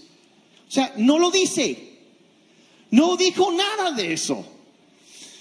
O 0.69 0.71
sea, 0.71 0.93
no 0.97 1.19
lo 1.19 1.31
dice. 1.31 1.91
No 2.91 3.17
dijo 3.17 3.53
nada 3.53 3.93
de 3.93 4.13
eso. 4.13 4.45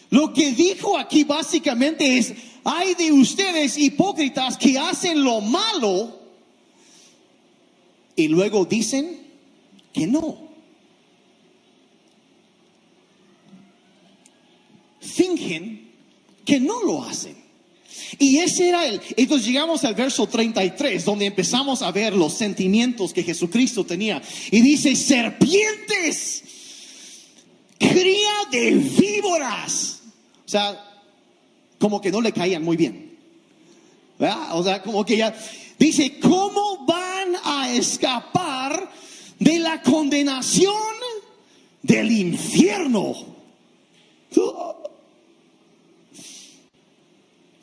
Lo 0.09 0.33
que 0.33 0.51
dijo 0.51 0.97
aquí 0.97 1.23
básicamente 1.23 2.17
es, 2.17 2.33
hay 2.63 2.95
de 2.95 3.11
ustedes 3.11 3.77
hipócritas 3.77 4.57
que 4.57 4.77
hacen 4.77 5.23
lo 5.23 5.41
malo 5.41 6.19
y 8.15 8.27
luego 8.27 8.65
dicen 8.65 9.19
que 9.93 10.07
no. 10.07 10.50
Que 16.45 16.59
no 16.59 16.83
lo 16.83 17.03
hacen. 17.03 17.35
Y 18.19 18.37
ese 18.37 18.69
era 18.69 18.87
el. 18.87 19.01
Entonces 19.17 19.47
llegamos 19.47 19.83
al 19.83 19.95
verso 19.95 20.27
33, 20.27 21.03
donde 21.03 21.25
empezamos 21.25 21.81
a 21.81 21.91
ver 21.91 22.13
los 22.13 22.33
sentimientos 22.33 23.13
que 23.13 23.23
Jesucristo 23.23 23.85
tenía. 23.85 24.21
Y 24.49 24.61
dice: 24.61 24.95
serpientes, 24.95 26.43
cría 27.77 28.31
de 28.51 28.71
víboras. 28.71 30.01
O 30.45 30.49
sea, 30.49 31.03
como 31.79 31.99
que 31.99 32.11
no 32.11 32.21
le 32.21 32.31
caían 32.31 32.63
muy 32.63 32.77
bien. 32.77 33.17
O 34.53 34.63
sea, 34.63 34.81
como 34.81 35.05
que 35.05 35.17
ya. 35.17 35.35
Dice: 35.77 36.19
¿cómo 36.19 36.85
van 36.85 37.35
a 37.43 37.73
escapar 37.73 38.89
de 39.39 39.59
la 39.59 39.81
condenación 39.81 40.73
del 41.81 42.11
infierno? 42.11 43.15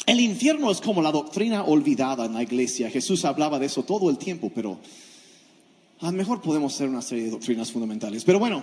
El 0.09 0.21
infierno 0.21 0.71
es 0.71 0.81
como 0.81 1.03
la 1.03 1.13
doctrina 1.13 1.65
olvidada 1.65 2.25
en 2.25 2.33
la 2.33 2.43
iglesia. 2.43 2.89
Jesús 2.89 3.27
hablaba 3.27 3.59
de 3.59 3.67
eso 3.67 3.83
todo 3.83 4.09
el 4.09 4.17
tiempo, 4.17 4.51
pero 4.55 4.79
a 6.01 6.07
lo 6.07 6.13
mejor 6.13 6.41
podemos 6.41 6.75
hacer 6.75 6.89
una 6.89 7.03
serie 7.03 7.25
de 7.25 7.31
doctrinas 7.33 7.71
fundamentales. 7.71 8.25
Pero 8.25 8.39
bueno, 8.39 8.63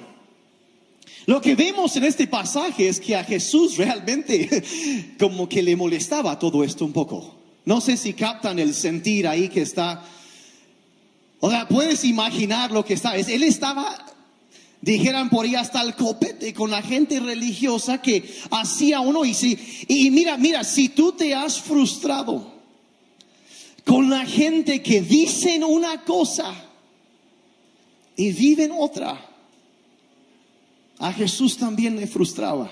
lo 1.27 1.39
que 1.41 1.53
vemos 1.53 1.95
en 1.97 2.05
este 2.05 2.25
pasaje 2.25 2.87
es 2.87 2.99
que 2.99 3.15
a 3.15 3.23
Jesús 3.23 3.77
realmente 3.77 4.63
como 5.19 5.47
que 5.47 5.61
le 5.61 5.75
molestaba 5.75 6.39
todo 6.39 6.63
esto 6.63 6.83
un 6.83 6.93
poco. 6.93 7.35
No 7.63 7.79
sé 7.79 7.95
si 7.95 8.13
captan 8.13 8.57
el 8.57 8.73
sentir 8.73 9.27
ahí 9.27 9.47
que 9.47 9.61
está... 9.61 10.03
O 11.41 11.51
sea, 11.51 11.67
puedes 11.67 12.05
imaginar 12.05 12.71
lo 12.71 12.83
que 12.83 12.95
está. 12.95 13.15
Él 13.15 13.43
estaba 13.43 14.14
dijeran 14.85 15.31
por 15.31 15.45
ahí 15.45 15.55
hasta 15.55 15.81
el 15.81 15.95
copete 15.95 16.53
con 16.53 16.69
la 16.69 16.83
gente 16.83 17.19
religiosa 17.19 18.03
que 18.03 18.23
hacía 18.51 18.99
uno 18.99 19.25
y 19.25 19.33
si 19.33 19.57
y 19.87 20.11
mira, 20.11 20.37
mira, 20.37 20.63
si 20.63 20.89
tú 20.89 21.13
te 21.13 21.33
has 21.33 21.59
frustrado 21.59 22.53
con 23.83 24.11
la 24.11 24.25
gente 24.27 24.83
que 24.83 25.01
dicen 25.01 25.63
una 25.63 26.03
cosa 26.03 26.53
y 28.15 28.31
viven 28.31 28.71
otra, 28.77 29.19
a 30.99 31.11
Jesús 31.11 31.57
también 31.57 31.95
le 31.95 32.05
frustraba. 32.05 32.69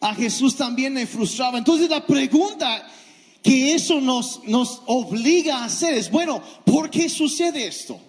A 0.00 0.14
Jesús 0.14 0.56
también 0.56 0.94
le 0.94 1.06
frustraba. 1.06 1.58
Entonces 1.58 1.90
la 1.90 2.06
pregunta 2.06 2.88
que 3.42 3.74
eso 3.74 4.00
nos, 4.00 4.42
nos 4.44 4.80
obliga 4.86 5.58
a 5.58 5.64
hacer 5.66 5.92
es, 5.94 6.10
bueno, 6.10 6.42
¿por 6.64 6.88
qué 6.90 7.10
sucede 7.10 7.66
esto? 7.66 8.07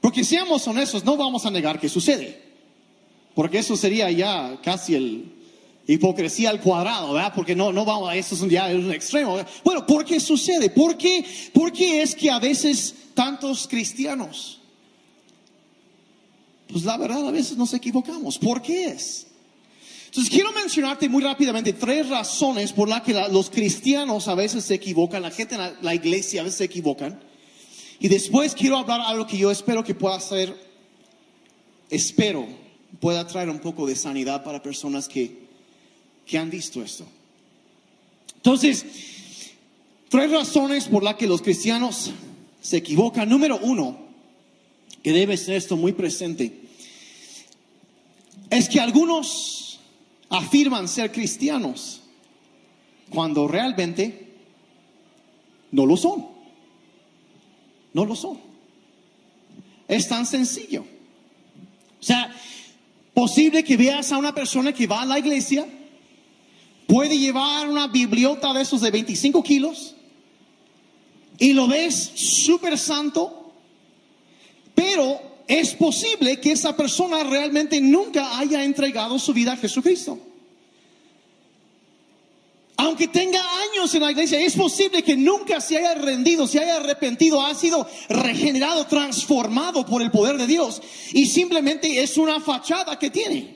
Porque 0.00 0.24
seamos 0.24 0.66
honestos, 0.66 1.04
no 1.04 1.16
vamos 1.16 1.44
a 1.44 1.50
negar 1.50 1.78
que 1.78 1.88
sucede. 1.88 2.42
Porque 3.34 3.58
eso 3.58 3.76
sería 3.76 4.10
ya 4.10 4.58
casi 4.62 4.94
el 4.94 5.32
hipocresía 5.86 6.50
al 6.50 6.60
cuadrado, 6.60 7.12
¿verdad? 7.12 7.32
Porque 7.34 7.54
no, 7.54 7.72
no 7.72 7.84
vamos 7.84 8.08
a 8.08 8.16
eso 8.16 8.34
es 8.34 8.40
un, 8.40 8.50
ya 8.50 8.66
un 8.66 8.92
extremo. 8.92 9.38
Bueno, 9.64 9.86
¿por 9.86 10.04
qué 10.04 10.20
sucede? 10.20 10.70
¿Por 10.70 10.96
qué, 10.96 11.24
¿Por 11.52 11.72
qué 11.72 12.02
es 12.02 12.14
que 12.14 12.30
a 12.30 12.38
veces 12.38 12.94
tantos 13.14 13.66
cristianos, 13.68 14.60
pues 16.68 16.84
la 16.84 16.96
verdad 16.96 17.26
a 17.28 17.30
veces 17.30 17.56
nos 17.56 17.74
equivocamos? 17.74 18.38
¿Por 18.38 18.62
qué 18.62 18.86
es? 18.86 19.26
Entonces 20.06 20.32
quiero 20.32 20.52
mencionarte 20.52 21.08
muy 21.08 21.22
rápidamente 21.22 21.72
tres 21.72 22.08
razones 22.08 22.72
por 22.72 22.88
las 22.88 23.02
que 23.02 23.12
los 23.30 23.48
cristianos 23.48 24.26
a 24.28 24.34
veces 24.34 24.64
se 24.64 24.74
equivocan, 24.74 25.22
la 25.22 25.30
gente 25.30 25.54
en 25.54 25.60
la 25.82 25.94
iglesia 25.94 26.40
a 26.40 26.44
veces 26.44 26.58
se 26.58 26.64
equivocan. 26.64 27.29
Y 28.00 28.08
después 28.08 28.54
quiero 28.54 28.78
hablar 28.78 29.00
algo 29.02 29.26
que 29.26 29.38
yo 29.38 29.50
espero 29.50 29.84
que 29.84 29.94
pueda 29.94 30.18
ser, 30.18 30.56
espero, 31.88 32.48
pueda 32.98 33.24
traer 33.26 33.48
un 33.48 33.60
poco 33.60 33.86
de 33.86 33.94
sanidad 33.94 34.42
para 34.42 34.60
personas 34.60 35.06
que, 35.06 35.38
que 36.26 36.38
han 36.38 36.50
visto 36.50 36.82
esto. 36.82 37.04
Entonces, 38.36 38.84
Tres 40.10 40.28
razones 40.28 40.88
por 40.88 41.04
las 41.04 41.14
que 41.14 41.28
los 41.28 41.40
cristianos 41.40 42.10
se 42.60 42.78
equivocan. 42.78 43.28
Número 43.28 43.60
uno, 43.62 43.96
que 45.04 45.12
debe 45.12 45.36
ser 45.36 45.54
esto 45.54 45.76
muy 45.76 45.92
presente, 45.92 46.62
es 48.50 48.68
que 48.68 48.80
algunos 48.80 49.78
afirman 50.28 50.88
ser 50.88 51.12
cristianos 51.12 52.00
cuando 53.08 53.46
realmente 53.46 54.34
no 55.70 55.86
lo 55.86 55.96
son. 55.96 56.26
No 57.92 58.04
lo 58.04 58.14
son. 58.14 58.38
Es 59.88 60.08
tan 60.08 60.24
sencillo. 60.24 60.82
O 62.00 62.02
sea, 62.02 62.34
posible 63.12 63.64
que 63.64 63.76
veas 63.76 64.12
a 64.12 64.18
una 64.18 64.34
persona 64.34 64.72
que 64.72 64.86
va 64.86 65.02
a 65.02 65.06
la 65.06 65.18
iglesia, 65.18 65.66
puede 66.86 67.18
llevar 67.18 67.68
una 67.68 67.86
bibliota 67.88 68.52
de 68.52 68.62
esos 68.62 68.80
de 68.80 68.90
25 68.90 69.42
kilos 69.42 69.94
y 71.38 71.52
lo 71.52 71.66
ves 71.66 71.94
súper 72.14 72.78
santo, 72.78 73.52
pero 74.74 75.20
es 75.48 75.74
posible 75.74 76.38
que 76.38 76.52
esa 76.52 76.76
persona 76.76 77.24
realmente 77.24 77.80
nunca 77.80 78.38
haya 78.38 78.62
entregado 78.62 79.18
su 79.18 79.32
vida 79.32 79.54
a 79.54 79.56
Jesucristo. 79.56 80.18
Aunque 82.80 83.08
tenga 83.08 83.42
años 83.60 83.94
en 83.94 84.00
la 84.00 84.10
iglesia, 84.10 84.40
es 84.40 84.56
posible 84.56 85.02
que 85.02 85.14
nunca 85.14 85.60
se 85.60 85.76
haya 85.76 85.94
rendido, 85.96 86.46
se 86.46 86.60
haya 86.60 86.76
arrepentido, 86.76 87.42
ha 87.42 87.54
sido 87.54 87.86
regenerado, 88.08 88.86
transformado 88.86 89.84
por 89.84 90.00
el 90.00 90.10
poder 90.10 90.38
de 90.38 90.46
Dios 90.46 90.80
y 91.12 91.26
simplemente 91.26 92.02
es 92.02 92.16
una 92.16 92.40
fachada 92.40 92.98
que 92.98 93.10
tiene. 93.10 93.54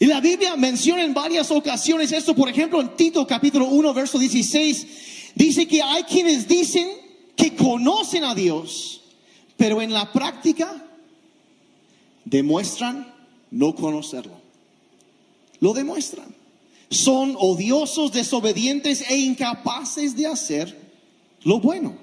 Y 0.00 0.06
la 0.06 0.20
Biblia 0.20 0.56
menciona 0.56 1.04
en 1.04 1.14
varias 1.14 1.52
ocasiones 1.52 2.10
esto, 2.10 2.34
por 2.34 2.48
ejemplo, 2.48 2.80
en 2.80 2.96
Tito 2.96 3.24
capítulo 3.24 3.66
1, 3.66 3.94
verso 3.94 4.18
16, 4.18 4.86
dice 5.36 5.68
que 5.68 5.80
hay 5.82 6.02
quienes 6.02 6.48
dicen 6.48 6.88
que 7.36 7.54
conocen 7.54 8.24
a 8.24 8.34
Dios, 8.34 9.02
pero 9.56 9.80
en 9.80 9.92
la 9.92 10.12
práctica 10.12 10.88
demuestran 12.24 13.14
no 13.52 13.76
conocerlo. 13.76 14.40
Lo 15.60 15.72
demuestran 15.72 16.39
son 16.90 17.36
odiosos, 17.38 18.12
desobedientes 18.12 19.08
e 19.08 19.16
incapaces 19.16 20.16
de 20.16 20.26
hacer 20.26 20.76
lo 21.44 21.60
bueno. 21.60 21.96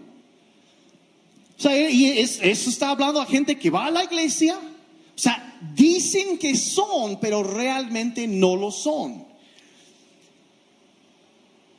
O 1.58 1.62
sea, 1.62 1.89
y 1.89 2.20
eso 2.20 2.70
está 2.70 2.91
hablando 2.91 3.20
a 3.20 3.25
gente 3.25 3.58
que 3.58 3.70
va 3.70 3.88
a 3.88 3.91
la 3.91 4.03
iglesia. 4.03 4.58
O 4.58 5.20
sea, 5.20 5.58
dicen 5.75 6.38
que 6.38 6.56
son, 6.56 7.20
pero 7.20 7.44
realmente 7.44 8.27
no 8.27 8.56
lo 8.56 8.72
son. 8.72 9.25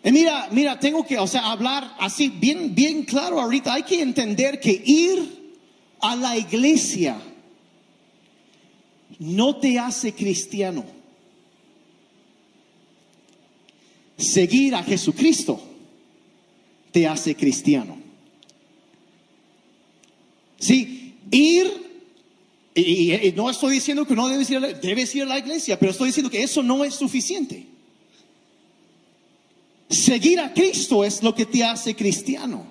Y 0.05 0.13
mira, 0.13 0.49
mira, 0.51 0.79
tengo 0.79 1.05
que, 1.07 1.19
o 1.19 1.27
sea, 1.27 1.51
hablar 1.51 1.97
así 1.99 2.29
bien, 2.29 2.75
bien 2.75 3.05
claro 3.05 3.41
ahorita. 3.41 3.75
Hay 3.75 3.85
que 3.85 4.03
entender 4.03 4.61
que 4.61 4.83
ir 4.85 5.55
a 6.01 6.15
la 6.15 6.37
iglesia 6.37 7.21
no 9.19 9.57
te 9.57 9.79
hace 9.79 10.15
cristiano. 10.15 10.98
Seguir 14.19 14.75
a 14.75 14.83
Jesucristo 14.83 15.61
te 16.91 17.07
hace 17.07 17.37
cristiano. 17.37 17.97
Sí, 20.59 21.15
ir, 21.31 21.71
y, 22.75 23.33
no 23.37 23.49
estoy 23.49 23.75
diciendo 23.75 24.05
que 24.05 24.17
no 24.17 24.27
debes 24.29 24.51
ir, 24.51 24.57
a 24.57 24.61
la, 24.61 24.69
debes 24.73 25.15
ir 25.15 25.23
a 25.23 25.27
la 25.27 25.39
iglesia, 25.39 25.79
pero 25.79 25.93
estoy 25.93 26.09
diciendo 26.09 26.31
que 26.31 26.43
eso 26.43 26.65
no 26.65 26.85
es 26.85 26.95
suficiente. 26.95 27.65
Seguir 29.89 30.41
a 30.41 30.53
Cristo 30.53 31.05
es 31.05 31.23
lo 31.23 31.33
que 31.33 31.47
te 31.47 31.63
hace 31.63 31.95
cristiano. 31.95 32.67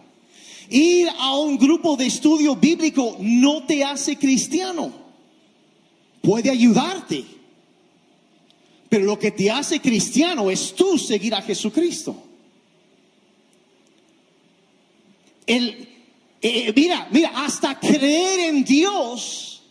Ir 0.69 1.07
a 1.17 1.37
un 1.37 1.57
grupo 1.57 1.95
de 1.95 2.07
estudio 2.07 2.57
bíblico 2.57 3.15
no 3.21 3.65
te 3.65 3.85
hace 3.85 4.17
cristiano. 4.17 4.91
Puede 6.21 6.49
ayudarte 6.49 7.36
lo 8.99 9.17
que 9.17 9.31
te 9.31 9.49
hace 9.49 9.79
cristiano 9.79 10.49
es 10.49 10.73
tú 10.73 10.97
seguir 10.97 11.33
a 11.35 11.41
Jesucristo. 11.41 12.23
El, 15.45 15.69
eh, 16.41 16.67
eh, 16.67 16.73
mira, 16.75 17.07
mira, 17.11 17.31
hasta 17.35 17.79
creer 17.79 18.39
en 18.49 18.63
Dios 18.63 19.61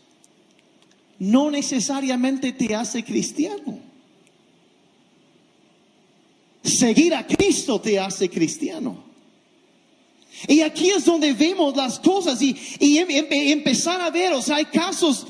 no 1.19 1.51
necesariamente 1.51 2.53
te 2.53 2.75
hace 2.75 3.05
cristiano. 3.05 3.79
Seguir 6.63 7.15
a 7.15 7.27
Cristo 7.27 7.81
te 7.81 7.99
hace 7.99 8.29
cristiano. 8.29 9.05
Y 10.49 10.61
aquí 10.61 10.91
es 10.91 11.05
donde 11.05 11.33
vemos 11.33 11.75
las 11.77 11.99
cosas 11.99 12.43
y, 12.43 12.57
y 12.79 12.99
em, 12.99 13.11
em, 13.11 13.27
empezar 13.31 14.01
a 14.01 14.11
ver, 14.11 14.33
o 14.35 14.43
sea, 14.43 14.57
hay 14.57 14.67
casos 14.67 15.27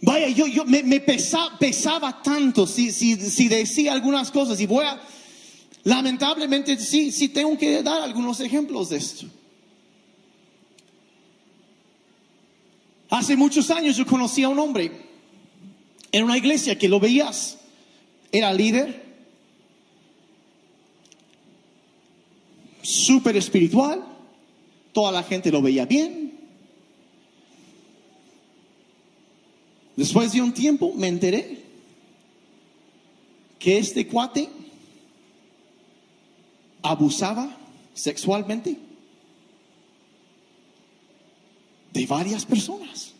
Vaya, 0.00 0.28
yo, 0.28 0.46
yo 0.46 0.64
me, 0.64 0.82
me 0.82 1.00
pesaba 1.00 2.22
tanto 2.22 2.66
si, 2.66 2.92
si, 2.92 3.16
si, 3.16 3.48
decía 3.48 3.92
algunas 3.92 4.30
cosas 4.30 4.60
y 4.60 4.66
voy 4.66 4.84
a, 4.84 5.00
lamentablemente 5.84 6.78
sí, 6.78 7.10
sí 7.10 7.28
tengo 7.28 7.56
que 7.56 7.82
dar 7.82 8.02
algunos 8.02 8.40
ejemplos 8.40 8.90
de 8.90 8.98
esto. 8.98 9.26
Hace 13.08 13.36
muchos 13.36 13.70
años 13.70 13.96
yo 13.96 14.04
conocí 14.04 14.42
a 14.42 14.48
un 14.48 14.58
hombre 14.58 14.92
en 16.12 16.24
una 16.24 16.36
iglesia 16.36 16.78
que 16.78 16.88
lo 16.88 17.00
veías, 17.00 17.58
era 18.32 18.52
líder, 18.52 19.04
súper 22.82 23.36
espiritual, 23.36 24.04
toda 24.92 25.12
la 25.12 25.22
gente 25.22 25.50
lo 25.50 25.62
veía 25.62 25.86
bien, 25.86 26.25
Después 29.96 30.32
de 30.32 30.42
un 30.42 30.52
tiempo 30.52 30.92
me 30.94 31.08
enteré 31.08 31.62
que 33.58 33.78
este 33.78 34.06
cuate 34.06 34.48
abusaba 36.82 37.56
sexualmente 37.94 38.76
de 41.92 42.06
varias 42.06 42.44
personas. 42.44 43.14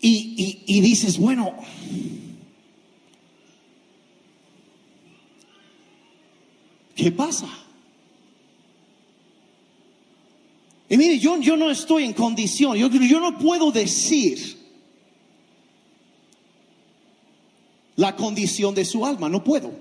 Y, 0.00 0.62
y, 0.64 0.80
dices, 0.80 1.18
bueno, 1.18 1.54
¿qué 6.94 7.10
pasa? 7.10 7.48
Y 10.88 10.96
mire, 10.96 11.18
yo, 11.18 11.38
yo 11.40 11.56
no 11.56 11.70
estoy 11.70 12.04
en 12.04 12.14
condición, 12.14 12.76
yo, 12.76 12.88
yo 12.88 13.20
no 13.20 13.38
puedo 13.38 13.70
decir 13.70 14.56
la 17.96 18.16
condición 18.16 18.74
de 18.74 18.84
su 18.84 19.04
alma, 19.04 19.28
no 19.28 19.44
puedo. 19.44 19.72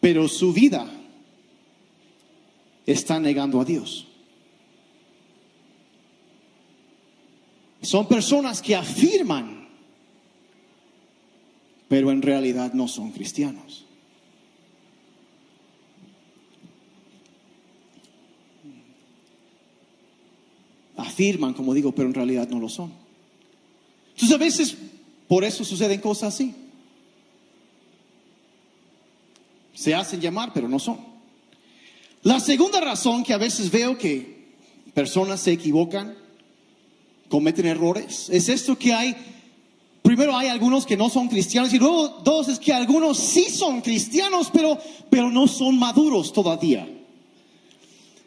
Pero 0.00 0.26
su 0.28 0.52
vida 0.52 0.90
está 2.86 3.20
negando 3.20 3.60
a 3.60 3.64
Dios. 3.64 4.06
Son 7.82 8.08
personas 8.08 8.60
que 8.60 8.74
afirman, 8.74 9.68
pero 11.86 12.10
en 12.10 12.22
realidad 12.22 12.72
no 12.72 12.88
son 12.88 13.12
cristianos. 13.12 13.86
Afirman, 21.10 21.52
como 21.52 21.74
digo, 21.74 21.92
pero 21.92 22.08
en 22.08 22.14
realidad 22.14 22.48
no 22.48 22.58
lo 22.58 22.68
son. 22.68 22.92
Entonces 24.10 24.34
a 24.34 24.38
veces 24.38 24.76
por 25.28 25.44
eso 25.44 25.64
suceden 25.64 26.00
cosas 26.00 26.34
así. 26.34 26.54
Se 29.74 29.94
hacen 29.94 30.20
llamar, 30.20 30.52
pero 30.52 30.68
no 30.68 30.78
son. 30.78 30.98
La 32.22 32.40
segunda 32.40 32.80
razón 32.80 33.22
que 33.22 33.32
a 33.32 33.38
veces 33.38 33.70
veo 33.70 33.96
que 33.96 34.54
personas 34.92 35.40
se 35.40 35.52
equivocan, 35.52 36.16
cometen 37.28 37.66
errores, 37.66 38.28
es 38.30 38.48
esto 38.48 38.76
que 38.76 38.92
hay, 38.92 39.16
primero 40.02 40.36
hay 40.36 40.48
algunos 40.48 40.84
que 40.84 40.96
no 40.96 41.08
son 41.08 41.28
cristianos 41.28 41.72
y 41.72 41.78
luego 41.78 42.08
dos 42.24 42.48
es 42.48 42.58
que 42.58 42.72
algunos 42.72 43.16
sí 43.16 43.44
son 43.44 43.80
cristianos, 43.80 44.50
pero, 44.52 44.78
pero 45.08 45.30
no 45.30 45.46
son 45.46 45.78
maduros 45.78 46.32
todavía. 46.32 46.88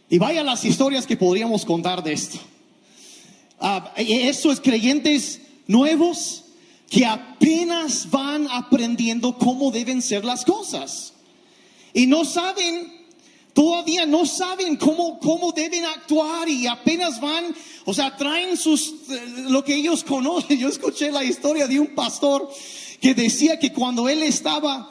Y 0.10 0.18
vaya 0.18 0.44
las 0.44 0.64
historias 0.64 1.06
que 1.06 1.18
podríamos 1.18 1.66
contar 1.66 2.04
de 2.04 2.14
esto. 2.14 2.40
Ah, 3.66 3.94
eso 3.96 4.52
es 4.52 4.60
creyentes 4.60 5.40
nuevos 5.68 6.44
que 6.90 7.06
apenas 7.06 8.12
van 8.12 8.48
aprendiendo 8.52 9.38
cómo 9.38 9.72
deben 9.72 10.02
ser 10.02 10.26
las 10.26 10.44
cosas. 10.44 11.14
Y 11.94 12.06
no 12.06 12.26
saben 12.26 13.04
Todavía 13.54 14.08
no 14.08 14.26
saben 14.26 14.78
cómo, 14.78 15.20
cómo 15.20 15.52
deben 15.52 15.86
actuar 15.86 16.50
y 16.50 16.66
apenas 16.66 17.22
van, 17.22 17.56
o 17.86 17.94
sea, 17.94 18.18
traen 18.18 18.58
sus, 18.58 18.94
eh, 19.12 19.46
lo 19.50 19.64
que 19.64 19.76
ellos 19.76 20.04
conocen. 20.04 20.58
Yo 20.60 20.70
escuché 20.70 21.12
la 21.12 21.24
historia 21.24 21.68
de 21.68 21.80
un 21.80 21.94
pastor 21.94 22.50
que 23.00 23.14
decía 23.14 23.60
que 23.60 23.72
cuando 23.72 24.10
él 24.10 24.24
estaba, 24.24 24.90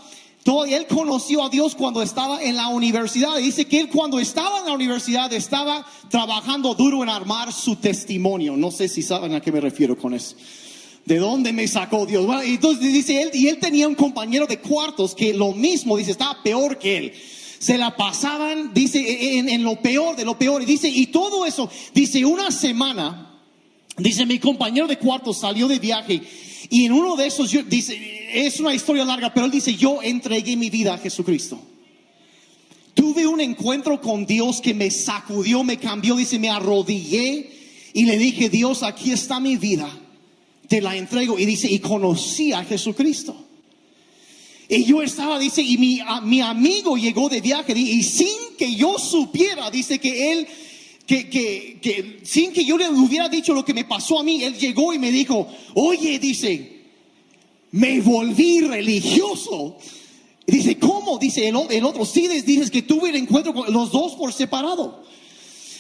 él 0.69 0.87
conoció 0.89 1.45
a 1.45 1.49
Dios 1.49 1.75
cuando 1.75 2.03
estaba 2.03 2.43
en 2.43 2.57
la 2.57 2.69
universidad. 2.69 3.37
Dice 3.37 3.67
que 3.67 3.81
él 3.81 3.89
cuando 3.89 4.19
estaba 4.19 4.61
en 4.61 4.67
la 4.67 4.73
universidad 4.73 5.33
estaba 5.33 5.87
trabajando 6.09 6.75
duro 6.75 7.03
en 7.03 7.09
armar 7.09 7.53
su 7.53 7.77
testimonio. 7.77 8.57
No 8.57 8.71
sé 8.71 8.89
si 8.89 9.03
saben 9.03 9.35
a 9.35 9.41
qué 9.41 9.53
me 9.53 9.61
refiero 9.61 9.97
con 9.97 10.15
eso. 10.15 10.37
¿De 11.05 11.19
dónde 11.19 11.53
me 11.53 11.67
sacó 11.67 12.07
Dios? 12.07 12.27
Bueno, 12.27 12.43
entonces 12.43 12.93
dice 12.93 13.23
él, 13.23 13.31
y 13.35 13.49
él 13.49 13.59
tenía 13.59 13.89
un 13.89 13.95
compañero 13.95 14.47
de 14.47 14.59
cuartos 14.59 15.15
que 15.15 15.35
lo 15.35 15.53
mismo, 15.53 15.97
dice, 15.97 16.13
estaba 16.13 16.43
peor 16.43 16.79
que 16.79 16.97
él 16.97 17.13
se 17.63 17.79
la 17.79 17.97
pasaban, 17.97 18.75
dice, 18.75 19.39
en, 19.39 19.63
lo 19.63 19.77
peor 19.77 20.17
de 20.17 20.25
lo 20.25 20.37
peor. 20.37 20.63
Y 20.63 20.67
dice, 20.67 20.89
y 20.89 21.07
todo 21.07 21.47
eso, 21.47 21.71
dice, 21.95 22.25
una 22.25 22.51
semana, 22.51 23.41
dice, 23.97 24.27
mi 24.27 24.41
compañero 24.41 24.89
de 24.89 24.99
cuarto 24.99 25.33
salió 25.33 25.69
de 25.69 25.79
viaje. 25.79 26.21
Y 26.71 26.87
en 26.87 26.93
uno 26.93 27.15
de 27.15 27.29
esos, 27.29 27.53
dice, 27.69 28.22
es 28.33 28.61
una 28.61 28.75
historia 28.75 29.05
larga, 29.05 29.33
pero 29.33 29.47
él 29.47 29.53
dice, 29.53 29.75
yo 29.75 30.03
entregué 30.03 30.57
mi 30.57 30.71
vida 30.71 30.95
a 30.95 30.99
Jesucristo. 30.99 31.61
Tuve 32.95 33.27
un 33.27 33.41
encuentro 33.41 34.01
con 34.01 34.27
Dios 34.27 34.61
que 34.61 34.75
me 34.75 34.91
sacudió, 34.91 35.65
me 35.65 35.79
cambió, 35.79 36.17
dice, 36.17 36.39
me 36.39 36.51
arrodillé 36.51 37.51
y 37.95 38.05
le 38.05 38.19
dije, 38.19 38.49
Dios, 38.49 38.83
aquí 38.83 39.13
está 39.13 39.41
mi 39.41 39.57
vida, 39.57 39.89
te 40.69 40.81
la 40.81 40.97
entrego. 40.97 41.39
Y 41.39 41.47
dice, 41.47 41.71
y 41.71 41.79
conocí 41.79 42.53
a 42.53 42.65
Jesucristo. 42.65 43.37
Y 44.69 44.85
yo 44.85 45.03
estaba, 45.03 45.39
dice, 45.39 45.63
y 45.63 45.77
mi, 45.77 46.01
mi 46.25 46.41
amigo 46.41 46.97
llegó 46.97 47.29
de 47.29 47.41
viaje 47.41 47.73
y 47.77 48.03
sin 48.03 48.57
que 48.59 48.75
yo 48.75 48.99
supiera, 48.99 49.71
dice 49.71 49.99
que 49.99 50.33
él, 50.33 50.47
que, 51.07 51.29
que, 51.29 51.79
que 51.83 52.21
sin 52.23 52.53
que 52.53 52.65
yo 52.65 52.79
le 52.79 52.89
hubiera 52.89 53.29
dicho 53.29 53.53
lo 53.53 53.65
que 53.65 53.75
me 53.75 53.85
pasó 53.85 54.19
a 54.19 54.23
mí, 54.23 54.43
él 54.43 54.57
llegó 54.57 54.95
y 54.95 54.99
me 54.99 55.11
dijo, 55.11 55.47
oye, 55.75 56.19
dice, 56.19 56.72
me 57.73 58.01
volví 58.01 58.61
religioso. 58.61 59.77
Dice, 60.47 60.79
¿cómo? 60.79 61.19
Dice 61.19 61.49
el, 61.49 61.57
otro, 61.57 62.05
sí, 62.05 62.29
dices 62.29 62.71
que 62.71 62.83
tuve 62.83 63.11
el 63.11 63.17
encuentro 63.17 63.53
con 63.53 63.73
los 63.73 63.91
dos 63.91 64.15
por 64.15 64.33
separado. 64.33 65.05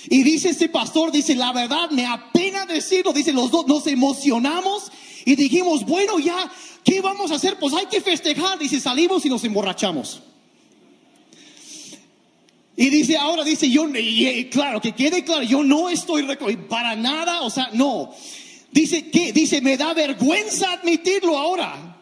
Y 0.08 0.24
dice 0.24 0.50
este 0.50 0.68
pastor, 0.68 1.12
dice, 1.12 1.34
la 1.36 1.52
verdad 1.52 1.90
me 1.90 2.04
apena 2.04 2.66
decirlo, 2.66 3.12
dice, 3.12 3.32
los 3.32 3.50
dos 3.50 3.66
nos 3.68 3.86
emocionamos 3.86 4.90
y 5.24 5.36
dijimos, 5.36 5.86
bueno, 5.86 6.18
ya 6.18 6.50
¿Qué 6.84 7.00
vamos 7.00 7.30
a 7.30 7.36
hacer? 7.36 7.58
Pues 7.58 7.74
hay 7.74 7.86
que 7.86 8.00
festejar. 8.00 8.58
Dice, 8.58 8.80
salimos 8.80 9.24
y 9.24 9.28
nos 9.28 9.44
emborrachamos. 9.44 10.20
Y 12.74 12.88
dice, 12.88 13.16
ahora 13.16 13.44
dice, 13.44 13.70
yo, 13.70 13.86
claro, 14.50 14.80
que 14.80 14.92
quede 14.92 15.22
claro, 15.24 15.42
yo 15.42 15.62
no 15.62 15.90
estoy 15.90 16.24
para 16.68 16.96
nada, 16.96 17.42
o 17.42 17.50
sea, 17.50 17.68
no. 17.74 18.12
Dice, 18.72 19.10
que 19.10 19.32
Dice, 19.32 19.60
me 19.60 19.76
da 19.76 19.94
vergüenza 19.94 20.72
admitirlo 20.72 21.38
ahora. 21.38 21.98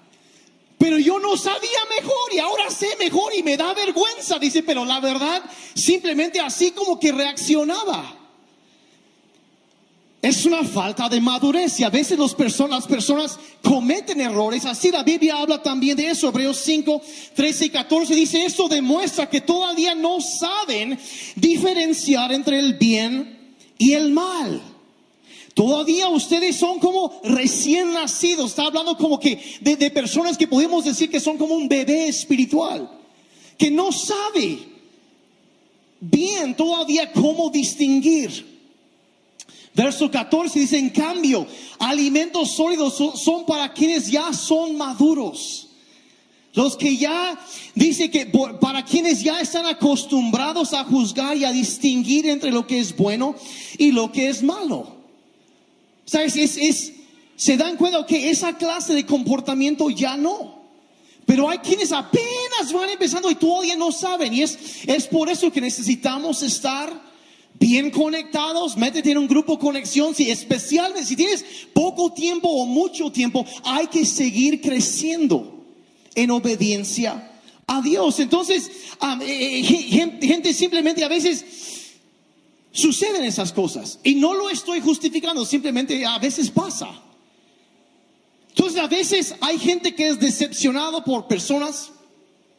Pero 0.78 0.98
yo 0.98 1.18
no 1.18 1.36
sabía 1.36 1.78
mejor 2.00 2.32
y 2.32 2.38
ahora 2.38 2.70
sé 2.70 2.88
mejor 2.98 3.34
y 3.36 3.42
me 3.42 3.56
da 3.56 3.74
vergüenza. 3.74 4.38
Dice, 4.38 4.62
pero 4.62 4.84
la 4.84 4.98
verdad, 5.00 5.42
simplemente 5.74 6.40
así 6.40 6.70
como 6.70 6.98
que 6.98 7.12
reaccionaba. 7.12 8.16
Es 10.22 10.44
una 10.44 10.64
falta 10.64 11.08
de 11.08 11.20
madurez 11.20 11.80
y 11.80 11.84
a 11.84 11.90
veces 11.90 12.18
las 12.18 12.34
personas, 12.34 12.80
las 12.80 12.86
personas 12.86 13.38
cometen 13.62 14.20
errores. 14.20 14.64
Así 14.64 14.90
la 14.90 15.02
Biblia 15.02 15.36
habla 15.38 15.62
también 15.62 15.96
de 15.96 16.08
eso. 16.08 16.28
Hebreos 16.28 16.58
5, 16.58 17.02
13 17.34 17.66
y 17.66 17.70
14 17.70 18.14
dice, 18.14 18.44
esto 18.44 18.68
demuestra 18.68 19.28
que 19.28 19.40
todavía 19.40 19.94
no 19.94 20.20
saben 20.20 20.98
diferenciar 21.36 22.32
entre 22.32 22.58
el 22.58 22.74
bien 22.74 23.54
y 23.76 23.94
el 23.94 24.12
mal. 24.12 24.62
Todavía 25.60 26.08
ustedes 26.08 26.56
son 26.56 26.78
como 26.78 27.20
recién 27.22 27.92
nacidos. 27.92 28.48
Está 28.48 28.64
hablando 28.64 28.96
como 28.96 29.20
que 29.20 29.38
de, 29.60 29.90
personas 29.90 30.38
que 30.38 30.48
podemos 30.48 30.86
decir 30.86 31.10
que 31.10 31.20
son 31.20 31.36
como 31.36 31.54
un 31.54 31.68
bebé 31.68 32.08
espiritual. 32.08 32.90
Que 33.58 33.70
no 33.70 33.92
sabe 33.92 34.58
bien 36.00 36.56
todavía 36.56 37.12
cómo 37.12 37.50
distinguir 37.50 38.48
Verso 39.74 40.10
14 40.10 40.60
dice, 40.60 40.78
en 40.78 40.88
cambio, 40.88 41.46
alimentos 41.78 42.52
sólidos 42.52 42.94
son, 43.22 43.44
para 43.44 43.70
quienes 43.74 44.10
ya 44.10 44.32
son 44.32 44.78
maduros. 44.78 45.68
Los 46.54 46.74
que 46.74 46.96
ya, 46.96 47.38
dice 47.74 48.10
que 48.10 48.24
para 48.62 48.82
quienes 48.82 49.22
ya 49.22 49.42
están 49.42 49.66
acostumbrados 49.66 50.72
a 50.72 50.84
juzgar 50.84 51.36
y 51.36 51.44
a 51.44 51.52
distinguir 51.52 52.26
entre 52.30 52.50
lo 52.50 52.66
que 52.66 52.78
es 52.78 52.96
bueno 52.96 53.34
y 53.76 53.92
lo 53.92 54.10
que 54.10 54.30
es 54.30 54.42
malo. 54.42 54.99
¿Sabes? 56.10 56.34
Es, 56.36 56.92
se 57.36 57.56
dan 57.56 57.76
cuenta 57.76 58.04
que 58.04 58.30
esa 58.30 58.58
clase 58.58 58.94
de 58.94 59.06
comportamiento 59.06 59.90
ya 59.90 60.16
no. 60.16 60.60
Pero 61.24 61.48
hay 61.48 61.58
quienes 61.58 61.92
apenas 61.92 62.72
van 62.74 62.90
empezando 62.90 63.30
y 63.30 63.36
todavía 63.36 63.76
no 63.76 63.92
saben. 63.92 64.34
Y 64.34 64.42
es, 64.42 64.58
es 64.86 65.06
por 65.06 65.28
eso 65.28 65.52
que 65.52 65.60
necesitamos 65.60 66.42
estar 66.42 67.00
bien 67.60 67.92
conectados, 67.92 68.76
métete 68.76 69.12
en 69.12 69.18
un 69.18 69.28
grupo 69.28 69.56
conexión, 69.56 70.12
si 70.12 70.30
especialmente 70.30 71.06
si 71.06 71.14
tienes 71.14 71.44
poco 71.72 72.12
tiempo 72.12 72.48
o 72.48 72.66
mucho 72.66 73.12
tiempo, 73.12 73.46
hay 73.62 73.86
que 73.86 74.04
seguir 74.04 74.60
creciendo 74.60 75.64
en 76.16 76.32
obediencia 76.32 77.30
a 77.68 77.80
Dios. 77.82 78.18
Entonces, 78.18 78.68
eh, 79.20 79.62
gente, 79.62 80.52
simplemente 80.52 81.04
a 81.04 81.08
veces 81.08 81.44
suceden 82.72 83.24
esas 83.24 83.52
cosas 83.52 83.98
y 84.02 84.14
no 84.14 84.34
lo 84.34 84.50
estoy 84.50 84.80
justificando, 84.80 85.44
simplemente 85.44 86.04
a 86.04 86.18
veces 86.18 86.50
pasa. 86.50 86.88
Entonces, 88.50 88.78
a 88.80 88.86
veces 88.86 89.34
hay 89.40 89.58
gente 89.58 89.94
que 89.94 90.08
es 90.08 90.20
decepcionado 90.20 91.04
por 91.04 91.26
personas 91.26 91.90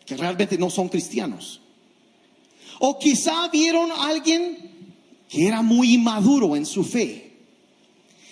que 0.05 0.17
realmente 0.17 0.57
no 0.57 0.69
son 0.69 0.89
cristianos. 0.89 1.61
O 2.79 2.97
quizá 2.97 3.47
vieron 3.49 3.91
a 3.91 4.07
alguien 4.07 4.71
que 5.29 5.47
era 5.47 5.61
muy 5.61 5.93
inmaduro 5.93 6.55
en 6.55 6.65
su 6.65 6.83
fe. 6.83 7.31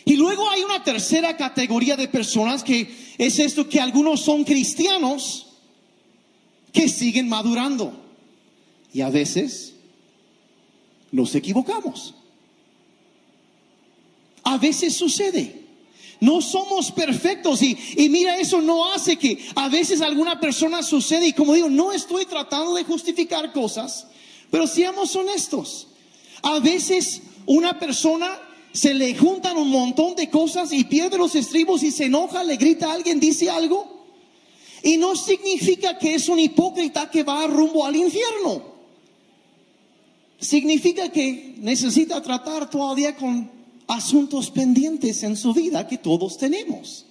Y 0.05 0.15
luego 0.15 0.49
hay 0.49 0.63
una 0.63 0.83
tercera 0.83 1.37
categoría 1.37 1.95
de 1.95 2.07
personas 2.07 2.63
que 2.63 3.13
es 3.17 3.37
esto 3.37 3.69
que 3.69 3.79
algunos 3.79 4.21
son 4.21 4.43
cristianos 4.43 5.47
que 6.73 6.89
siguen 6.89 7.29
madurando. 7.29 7.93
Y 8.91 9.01
a 9.01 9.09
veces 9.09 9.75
nos 11.11 11.33
equivocamos. 11.35 12.13
A 14.43 14.57
veces 14.57 14.95
sucede. 14.95 15.67
No 16.21 16.41
somos 16.41 16.91
perfectos 16.91 17.61
y, 17.61 17.77
y, 17.95 18.09
mira, 18.09 18.37
eso 18.37 18.61
no 18.61 18.91
hace 18.91 19.15
que 19.15 19.39
a 19.55 19.69
veces 19.69 20.01
alguna 20.01 20.39
persona 20.39 20.83
sucede 20.83 21.27
y 21.27 21.33
como 21.33 21.53
digo, 21.53 21.69
no 21.69 21.93
estoy 21.93 22.25
tratando 22.25 22.73
de 22.73 22.83
justificar 22.83 23.53
cosas, 23.53 24.05
pero 24.51 24.67
seamos 24.67 25.15
honestos. 25.15 25.87
A 26.41 26.59
veces 26.59 27.21
una 27.45 27.79
persona 27.79 28.37
se 28.73 28.93
le 28.93 29.15
juntan 29.15 29.57
un 29.57 29.69
montón 29.69 30.15
de 30.15 30.29
cosas 30.29 30.71
y 30.73 30.83
pierde 30.83 31.17
los 31.17 31.35
estribos 31.35 31.83
y 31.83 31.91
se 31.91 32.05
enoja, 32.05 32.43
le 32.43 32.57
grita 32.57 32.89
a 32.89 32.93
alguien, 32.93 33.19
dice 33.19 33.49
algo. 33.49 33.99
Y 34.83 34.97
no 34.97 35.15
significa 35.15 35.97
que 35.97 36.15
es 36.15 36.29
un 36.29 36.39
hipócrita 36.39 37.09
que 37.09 37.23
va 37.23 37.47
rumbo 37.47 37.85
al 37.85 37.95
infierno. 37.95 38.68
Significa 40.39 41.09
que 41.09 41.55
necesita 41.57 42.21
tratar 42.21 42.69
todavía 42.69 43.15
con 43.15 43.51
asuntos 43.87 44.51
pendientes 44.51 45.23
en 45.23 45.35
su 45.35 45.53
vida 45.53 45.87
que 45.87 45.97
todos 45.97 46.37
tenemos. 46.37 47.05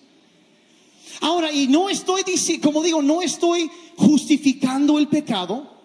Ahora, 1.21 1.53
y 1.53 1.67
no 1.67 1.89
estoy 1.91 2.23
diciendo, 2.23 2.69
como 2.69 2.83
digo, 2.83 3.03
no 3.03 3.21
estoy 3.21 3.71
justificando 3.97 4.99
el 4.99 5.09
pecado. 5.09 5.77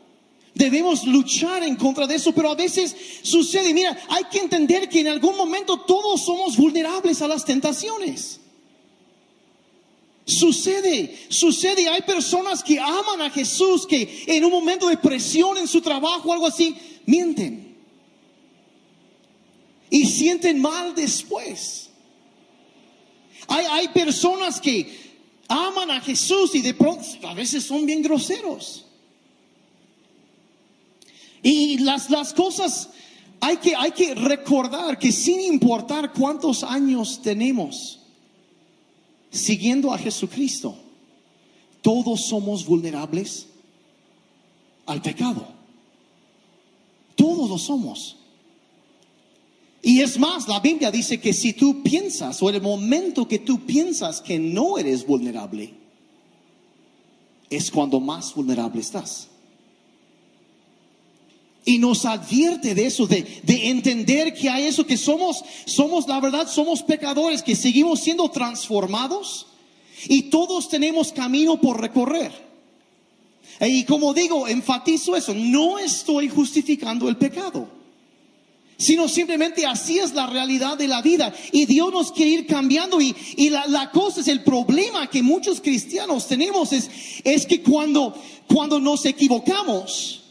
Debemos 0.53 1.05
luchar 1.05 1.63
en 1.63 1.75
contra 1.75 2.05
de 2.05 2.15
eso, 2.15 2.31
pero 2.31 2.51
a 2.51 2.55
veces 2.55 2.95
sucede. 3.23 3.73
Mira, 3.73 3.97
hay 4.09 4.25
que 4.25 4.39
entender 4.39 4.87
que 4.87 4.99
en 4.99 5.07
algún 5.07 5.35
momento 5.35 5.79
todos 5.81 6.21
somos 6.21 6.55
vulnerables 6.55 7.21
a 7.23 7.27
las 7.27 7.43
tentaciones. 7.43 8.39
Sucede, 10.25 11.17
sucede. 11.27 11.89
Hay 11.89 12.03
personas 12.03 12.63
que 12.63 12.79
aman 12.79 13.21
a 13.21 13.31
Jesús 13.31 13.87
que 13.87 14.23
en 14.27 14.45
un 14.45 14.51
momento 14.51 14.87
de 14.87 14.97
presión 14.97 15.57
en 15.57 15.67
su 15.67 15.81
trabajo 15.81 16.31
algo 16.31 16.47
así, 16.47 16.75
mienten. 17.05 17.75
Y 19.89 20.05
sienten 20.05 20.61
mal 20.61 20.95
después. 20.95 21.89
Hay, 23.47 23.65
hay 23.69 23.87
personas 23.89 24.59
que 24.59 25.03
aman 25.47 25.91
a 25.91 26.01
Jesús 26.01 26.55
y 26.55 26.61
de 26.61 26.73
pronto 26.73 27.05
a 27.27 27.33
veces 27.33 27.63
son 27.63 27.85
bien 27.85 28.01
groseros. 28.01 28.85
Y 31.43 31.79
las, 31.79 32.09
las 32.09 32.33
cosas, 32.33 32.89
hay 33.41 33.57
que, 33.57 33.75
hay 33.75 33.91
que 33.91 34.15
recordar 34.15 34.97
que 34.97 35.11
sin 35.11 35.41
importar 35.41 36.13
cuántos 36.13 36.63
años 36.63 37.21
tenemos 37.21 37.99
siguiendo 39.29 39.91
a 39.91 39.97
Jesucristo, 39.97 40.77
todos 41.81 42.27
somos 42.27 42.65
vulnerables 42.65 43.47
al 44.85 45.01
pecado. 45.01 45.62
Todos 47.15 47.49
lo 47.49 47.57
somos. 47.57 48.17
Y 49.81 49.99
es 49.99 50.17
más, 50.17 50.47
la 50.47 50.61
Biblia 50.61 50.91
dice 50.91 51.19
que 51.19 51.33
si 51.33 51.51
tú 51.51 51.83
piensas, 51.83 52.41
o 52.41 52.49
el 52.49 52.61
momento 52.61 53.27
que 53.27 53.39
tú 53.39 53.65
piensas 53.65 54.21
que 54.21 54.39
no 54.39 54.77
eres 54.77 55.05
vulnerable, 55.05 55.73
es 57.49 57.69
cuando 57.69 57.99
más 57.99 58.33
vulnerable 58.33 58.79
estás. 58.79 59.27
Y 61.65 61.79
nos 61.79 62.05
advierte 62.05 62.75
de 62.75 62.85
eso, 62.85 63.07
de, 63.07 63.41
de, 63.43 63.69
entender 63.69 64.33
que 64.33 64.49
hay 64.49 64.65
eso, 64.65 64.85
que 64.85 64.97
somos, 64.97 65.43
somos, 65.65 66.07
la 66.07 66.19
verdad, 66.19 66.47
somos 66.47 66.81
pecadores, 66.81 67.43
que 67.43 67.55
seguimos 67.55 67.99
siendo 67.99 68.29
transformados 68.29 69.47
y 70.07 70.23
todos 70.23 70.69
tenemos 70.69 71.11
camino 71.11 71.59
por 71.59 71.79
recorrer. 71.79 72.52
Y 73.61 73.83
como 73.83 74.13
digo, 74.13 74.47
enfatizo 74.47 75.15
eso, 75.15 75.33
no 75.33 75.79
estoy 75.79 76.29
justificando 76.29 77.07
el 77.09 77.17
pecado 77.17 77.83
sino 78.83 79.07
simplemente 79.07 79.65
así 79.65 79.99
es 79.99 80.13
la 80.13 80.27
realidad 80.27 80.77
de 80.77 80.87
la 80.87 81.01
vida. 81.01 81.33
Y 81.51 81.65
Dios 81.65 81.91
nos 81.91 82.11
quiere 82.11 82.31
ir 82.31 82.47
cambiando. 82.47 82.99
Y, 82.99 83.15
la, 83.49 83.89
cosa 83.91 84.21
es 84.21 84.27
el 84.27 84.43
problema 84.43 85.09
que 85.09 85.23
muchos 85.23 85.61
cristianos 85.61 86.27
tenemos 86.27 86.73
es, 86.73 87.45
que 87.45 87.61
cuando 87.61 88.79
nos 88.81 89.05
equivocamos, 89.05 90.23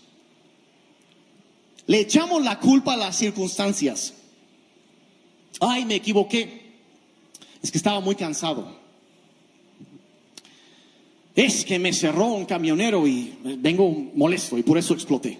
le 1.87 2.01
echamos 2.01 2.43
la 2.43 2.59
culpa 2.59 2.95
a 2.95 2.97
las 2.97 3.17
circunstancias. 3.17 4.13
Ay, 5.61 5.85
me 5.85 5.97
equivoqué. 5.97 6.63
Es 7.63 7.71
que 7.71 7.79
estaba 7.79 8.01
muy 8.01 8.17
cansado. 8.17 8.82
Es 11.35 11.65
que 11.65 11.79
me 11.79 11.93
cerró 11.93 12.27
un 12.27 12.45
camionero 12.45 13.07
y 13.07 13.35
vengo 13.59 13.91
molesto 14.15 14.59
y 14.59 14.63
por 14.63 14.77
eso 14.77 14.93
exploté. 14.93 15.39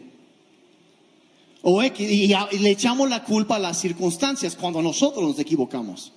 O 1.63 1.83
y, 1.83 2.35
le 2.59 2.71
echamos 2.71 3.09
la 3.09 3.23
culpa 3.23 3.57
a 3.57 3.59
las 3.59 3.81
circunstancias 3.81 4.57
cuando 4.57 4.83
nosotros 4.83 5.23
nos 5.23 5.39
equivocamos. 5.39 6.13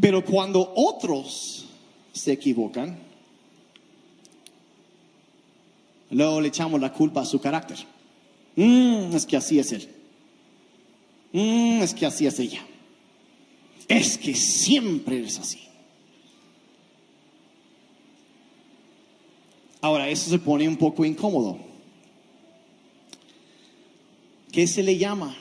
Pero 0.00 0.24
cuando 0.24 0.72
otros 0.76 1.66
se 2.12 2.32
equivocan, 2.32 2.98
luego 6.10 6.40
le 6.40 6.48
echamos 6.48 6.80
la 6.80 6.92
culpa 6.92 7.20
a 7.20 7.26
su 7.26 7.38
carácter. 7.38 7.78
Mm, 8.56 9.14
es 9.14 9.26
que 9.26 9.36
así 9.36 9.58
es 9.58 9.72
él. 9.72 9.88
Mm, 11.32 11.82
es 11.82 11.92
que 11.92 12.06
así 12.06 12.26
es 12.26 12.38
ella. 12.38 12.64
Es 13.88 14.16
que 14.16 14.34
siempre 14.34 15.22
es 15.22 15.38
así. 15.38 15.69
Ahora, 19.80 20.08
eso 20.08 20.30
se 20.30 20.38
pone 20.38 20.68
un 20.68 20.76
poco 20.76 21.04
incómodo 21.04 21.70
¿Qué 24.52 24.66
se 24.66 24.82
le 24.82 24.98
llama? 24.98 25.36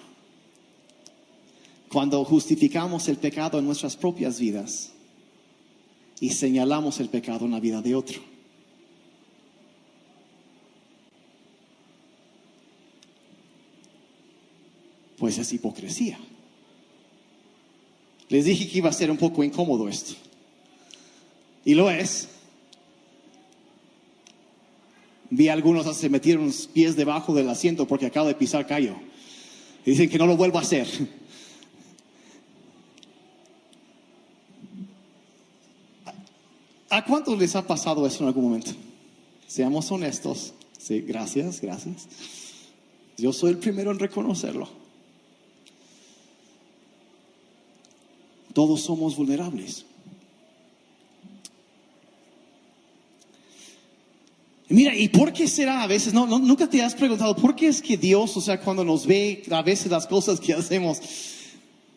Cuando 1.91 2.23
justificamos 2.23 3.07
el 3.07 3.17
pecado 3.17 3.57
en 3.57 3.65
nuestras 3.65 3.95
propias 3.95 4.39
vidas 4.39 4.91
y 6.19 6.29
señalamos 6.29 6.99
el 6.99 7.09
pecado 7.09 7.45
en 7.45 7.51
la 7.51 7.59
vida 7.59 7.81
de 7.81 7.95
otro. 7.95 8.21
Pues 15.17 15.37
es 15.39 15.51
hipocresía. 15.51 16.19
Les 18.29 18.45
dije 18.45 18.69
que 18.69 18.77
iba 18.77 18.89
a 18.89 18.93
ser 18.93 19.09
un 19.09 19.17
poco 19.17 19.43
incómodo 19.43 19.89
esto. 19.89 20.13
Y 21.65 21.73
lo 21.73 21.89
es. 21.89 22.29
Vi 25.29 25.47
a 25.47 25.53
algunos 25.53 25.95
se 25.95 26.09
metieron 26.09 26.47
los 26.47 26.67
pies 26.67 26.95
debajo 26.95 27.33
del 27.33 27.49
asiento 27.49 27.87
porque 27.87 28.07
acabo 28.07 28.27
de 28.27 28.35
pisar 28.35 28.65
callo. 28.65 28.95
Y 29.85 29.91
dicen 29.91 30.09
que 30.09 30.17
no 30.17 30.25
lo 30.25 30.35
vuelvo 30.35 30.57
a 30.57 30.61
hacer. 30.61 30.87
¿A 36.89 37.05
cuántos 37.05 37.37
les 37.37 37.55
ha 37.55 37.65
pasado 37.65 38.07
eso 38.07 38.23
en 38.23 38.27
algún 38.27 38.45
momento? 38.45 38.71
Seamos 39.47 39.91
honestos. 39.91 40.53
Sí, 40.77 41.01
gracias, 41.01 41.61
gracias. 41.61 42.07
Yo 43.17 43.31
soy 43.31 43.51
el 43.51 43.57
primero 43.59 43.91
en 43.91 43.99
reconocerlo. 43.99 44.69
Todos 48.53 48.81
somos 48.81 49.15
vulnerables. 49.15 49.85
Mira, 54.79 54.95
¿y 54.95 55.09
por 55.09 55.33
qué 55.33 55.45
será 55.45 55.83
a 55.83 55.87
veces? 55.87 56.13
No, 56.13 56.25
nunca 56.25 56.65
te 56.69 56.81
has 56.81 56.95
preguntado, 56.95 57.35
¿por 57.35 57.53
qué 57.53 57.67
es 57.67 57.81
que 57.81 57.97
Dios, 57.97 58.37
o 58.37 58.39
sea, 58.39 58.61
cuando 58.61 58.85
nos 58.85 59.05
ve, 59.05 59.43
a 59.51 59.61
veces 59.61 59.91
las 59.91 60.07
cosas 60.07 60.39
que 60.39 60.53
hacemos, 60.53 61.01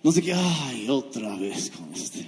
nos 0.03 0.17
dice, 0.17 0.33
ay, 0.33 0.89
otra 0.89 1.37
vez 1.37 1.71
con 1.71 1.95
este. 1.95 2.27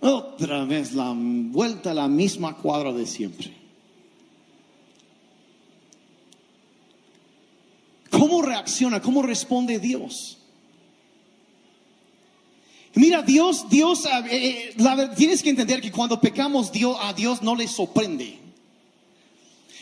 Otra 0.00 0.64
vez 0.64 0.92
la 0.92 1.14
vuelta 1.16 1.92
a 1.92 1.94
la 1.94 2.08
misma 2.08 2.56
cuadra 2.56 2.92
de 2.92 3.06
siempre. 3.06 3.52
¿Cómo 8.10 8.42
reacciona? 8.42 9.00
¿Cómo 9.00 9.22
responde 9.22 9.78
Dios? 9.78 10.36
Mira, 12.96 13.22
Dios, 13.22 13.68
Dios, 13.70 14.04
eh, 14.04 14.74
eh, 14.76 15.08
tienes 15.16 15.44
que 15.44 15.50
entender 15.50 15.80
que 15.80 15.92
cuando 15.92 16.20
pecamos, 16.20 16.72
Dios, 16.72 16.96
a 17.00 17.12
Dios 17.12 17.40
no 17.40 17.54
le 17.54 17.68
sorprende. 17.68 18.49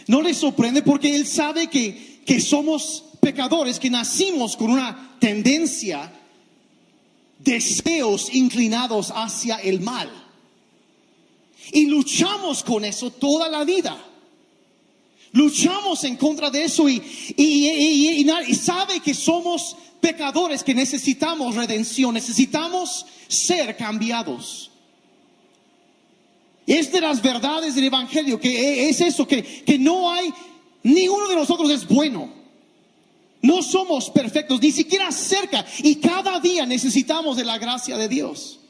No 0.09 0.23
le 0.23 0.35
sorprende 0.35 0.83
porque 0.83 1.15
Él 1.15 1.27
sabe 1.27 1.69
que, 1.69 2.23
que 2.27 2.41
somos 2.41 3.05
pecadores, 3.21 3.79
que 3.79 3.91
nacimos 3.91 4.57
con 4.57 4.71
una 4.71 5.17
tendencia, 5.21 6.11
deseos 7.39 8.35
inclinados 8.35 9.13
hacia 9.15 9.57
el 9.57 9.81
mal. 9.81 10.11
Y 11.73 11.87
luchamos 11.87 12.65
con 12.65 12.85
eso 12.85 13.11
toda 13.11 13.49
la 13.51 13.65
vida. 13.65 14.03
Luchamos 15.33 16.03
en 16.05 16.17
contra 16.17 16.49
de 16.49 16.65
eso 16.65 16.89
y, 16.89 17.03
y, 17.37 18.25
y, 18.27 18.55
sabe 18.55 19.01
que 19.01 19.13
somos 19.13 19.77
pecadores, 20.01 20.65
que 20.65 20.75
necesitamos 20.75 21.55
redención, 21.55 22.15
necesitamos 22.15 23.05
ser 23.29 23.77
cambiados. 23.77 24.68
Es 26.69 26.93
de 26.93 27.01
las 27.01 27.23
verdades 27.23 27.75
del 27.75 27.85
Evangelio, 27.85 28.39
que 28.39 28.91
es 28.91 29.01
eso, 29.01 29.27
que, 29.27 29.43
que 29.43 29.79
no 29.79 30.13
hay, 30.13 30.31
ninguno 30.83 31.27
de 31.27 31.35
nosotros 31.35 31.71
es 31.71 31.89
bueno. 31.89 32.31
No 33.41 33.63
somos 33.63 34.11
perfectos, 34.11 34.61
ni 34.61 34.71
siquiera 34.71 35.11
cerca. 35.11 35.65
Y 35.79 35.95
cada 35.95 36.39
día 36.41 36.67
necesitamos 36.67 37.39
de 37.39 37.47
la 37.47 37.57
gracia 37.57 37.97
de 37.97 38.07
Dios. 38.07 38.61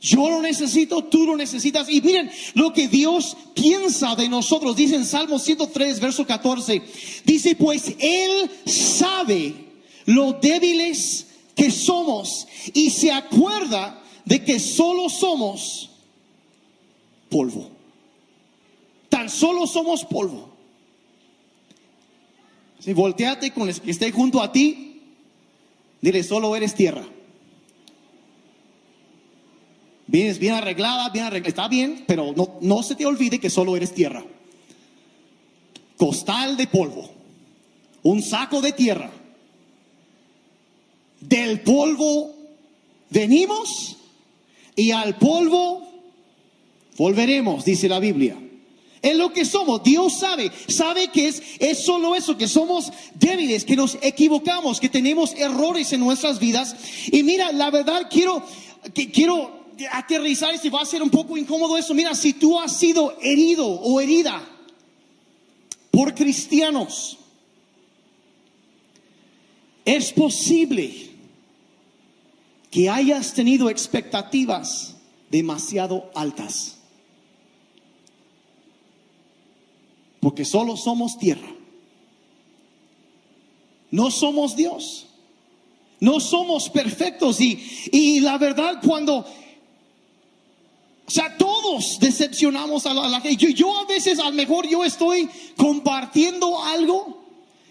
Yo 0.00 0.28
lo 0.28 0.42
necesito, 0.42 1.04
tú 1.04 1.24
lo 1.26 1.36
necesitas. 1.36 1.88
Y 1.88 2.00
miren 2.00 2.28
lo 2.54 2.72
que 2.72 2.88
Dios 2.88 3.36
piensa 3.54 4.16
de 4.16 4.28
nosotros. 4.28 4.74
Dice 4.74 4.96
en 4.96 5.06
Salmo 5.06 5.38
103, 5.38 6.00
verso 6.00 6.26
14. 6.26 6.82
Dice, 7.24 7.54
pues 7.54 7.94
Él 8.00 8.50
sabe 8.66 9.54
lo 10.06 10.32
débiles 10.32 11.26
que 11.54 11.70
somos 11.70 12.48
y 12.72 12.90
se 12.90 13.12
acuerda 13.12 14.02
de 14.24 14.42
que 14.42 14.58
solo 14.58 15.08
somos 15.08 15.90
polvo. 17.34 17.68
Tan 19.08 19.28
solo 19.28 19.66
somos 19.66 20.04
polvo. 20.04 20.50
Si 22.78 22.92
volteate 22.92 23.50
con 23.50 23.68
el 23.68 23.80
que 23.80 23.90
esté 23.90 24.12
junto 24.12 24.40
a 24.40 24.52
ti, 24.52 25.02
dile, 26.00 26.22
solo 26.22 26.54
eres 26.54 26.76
tierra. 26.76 27.04
Vienes 30.06 30.38
bien 30.38 30.54
arreglada, 30.54 31.08
bien 31.08 31.24
arreglada, 31.24 31.48
está 31.48 31.66
bien, 31.66 32.04
pero 32.06 32.32
no, 32.36 32.58
no 32.60 32.84
se 32.84 32.94
te 32.94 33.04
olvide 33.04 33.40
que 33.40 33.50
solo 33.50 33.76
eres 33.76 33.92
tierra. 33.92 34.24
Costal 35.96 36.56
de 36.56 36.68
polvo, 36.68 37.10
un 38.04 38.22
saco 38.22 38.60
de 38.60 38.70
tierra. 38.70 39.10
Del 41.20 41.62
polvo 41.62 42.32
venimos 43.10 43.96
y 44.76 44.92
al 44.92 45.16
polvo 45.16 45.93
Volveremos, 46.96 47.64
dice 47.64 47.88
la 47.88 47.98
Biblia. 47.98 48.36
Es 49.02 49.16
lo 49.16 49.32
que 49.32 49.44
somos. 49.44 49.82
Dios 49.82 50.18
sabe, 50.18 50.50
sabe 50.66 51.08
que 51.08 51.28
es, 51.28 51.42
es 51.58 51.84
solo 51.84 52.14
eso, 52.14 52.38
que 52.38 52.48
somos 52.48 52.90
débiles, 53.14 53.64
que 53.64 53.76
nos 53.76 53.98
equivocamos, 54.00 54.80
que 54.80 54.88
tenemos 54.88 55.34
errores 55.34 55.92
en 55.92 56.00
nuestras 56.00 56.38
vidas. 56.38 56.74
Y 57.12 57.22
mira, 57.22 57.52
la 57.52 57.70
verdad 57.70 58.08
quiero, 58.10 58.42
que, 58.94 59.10
quiero 59.10 59.64
aterrizar 59.92 60.56
si 60.58 60.70
va 60.70 60.80
a 60.80 60.86
ser 60.86 61.02
un 61.02 61.10
poco 61.10 61.36
incómodo 61.36 61.76
eso. 61.76 61.92
Mira, 61.92 62.14
si 62.14 62.32
tú 62.32 62.58
has 62.58 62.78
sido 62.78 63.16
herido 63.20 63.66
o 63.66 64.00
herida 64.00 64.42
por 65.90 66.14
cristianos, 66.14 67.18
es 69.84 70.12
posible 70.12 71.10
que 72.70 72.88
hayas 72.88 73.34
tenido 73.34 73.68
expectativas 73.68 74.96
demasiado 75.30 76.10
altas. 76.14 76.73
Porque 80.24 80.46
solo 80.46 80.74
somos 80.74 81.18
tierra. 81.18 81.46
no 83.90 84.10
somos 84.10 84.56
Dios. 84.56 85.06
No 86.00 86.18
somos 86.18 86.68
perfectos 86.70 87.40
y, 87.40 87.62
y 87.92 88.20
la 88.20 88.36
verdad 88.36 88.80
cuando, 88.84 89.18
o 89.18 91.10
sea, 91.10 91.36
todos 91.36 91.98
decepcionamos 92.00 92.84
a 92.84 92.94
la, 92.94 93.20
gente. 93.20 93.36
Yo, 93.36 93.48
yo 93.50 93.78
a 93.78 93.84
veces, 93.84 94.18
a 94.18 94.24
lo 94.24 94.32
mejor 94.32 94.68
yo 94.68 94.84
estoy 94.84 95.28
compartiendo 95.56 96.62
algo 96.62 97.24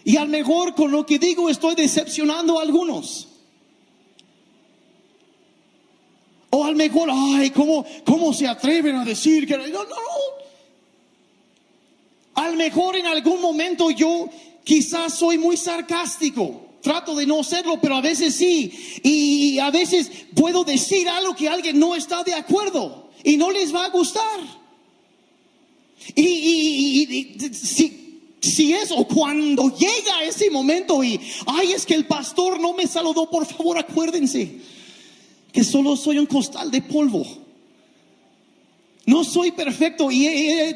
y 0.04 0.16
a 0.16 0.24
lo 0.24 0.30
mejor 0.30 0.74
con 0.74 0.90
lo 0.90 1.04
que 1.04 1.18
digo 1.18 1.50
estoy 1.50 1.74
decepcionando 1.74 2.58
a 2.58 2.62
algunos. 2.62 3.28
O 6.50 6.64
al 6.64 6.76
mejor, 6.76 7.10
ay, 7.12 7.50
¿cómo, 7.50 7.84
cómo 8.04 8.32
se 8.32 8.46
atreven 8.46 8.96
a 8.96 9.04
decir 9.04 9.46
que 9.46 9.56
no, 9.56 9.66
no, 9.66 9.84
no? 9.84 10.43
Al 12.34 12.56
mejor 12.56 12.96
en 12.96 13.06
algún 13.06 13.40
momento 13.40 13.90
yo 13.90 14.28
quizás 14.64 15.14
soy 15.14 15.38
muy 15.38 15.56
sarcástico. 15.56 16.62
Trato 16.80 17.14
de 17.14 17.26
no 17.26 17.42
serlo, 17.42 17.80
pero 17.80 17.96
a 17.96 18.00
veces 18.00 18.34
sí. 18.34 18.72
Y 19.02 19.58
a 19.58 19.70
veces 19.70 20.10
puedo 20.34 20.64
decir 20.64 21.08
algo 21.08 21.34
que 21.34 21.48
alguien 21.48 21.78
no 21.78 21.94
está 21.94 22.22
de 22.22 22.34
acuerdo 22.34 23.08
y 23.22 23.36
no 23.36 23.50
les 23.50 23.74
va 23.74 23.86
a 23.86 23.90
gustar. 23.90 24.40
Y, 26.14 27.36
si, 27.52 28.20
si 28.40 28.74
eso, 28.74 29.04
cuando 29.04 29.74
llega 29.74 30.24
ese 30.24 30.50
momento 30.50 31.02
y, 31.02 31.18
ay, 31.46 31.72
es 31.72 31.86
que 31.86 31.94
el 31.94 32.06
pastor 32.06 32.60
no 32.60 32.74
me 32.74 32.86
saludó, 32.86 33.30
por 33.30 33.46
favor 33.46 33.78
acuérdense 33.78 34.60
que 35.50 35.64
solo 35.64 35.96
soy 35.96 36.18
un 36.18 36.26
costal 36.26 36.70
de 36.70 36.82
polvo. 36.82 37.43
No 39.06 39.22
soy 39.22 39.50
perfecto 39.50 40.10
y 40.10 40.26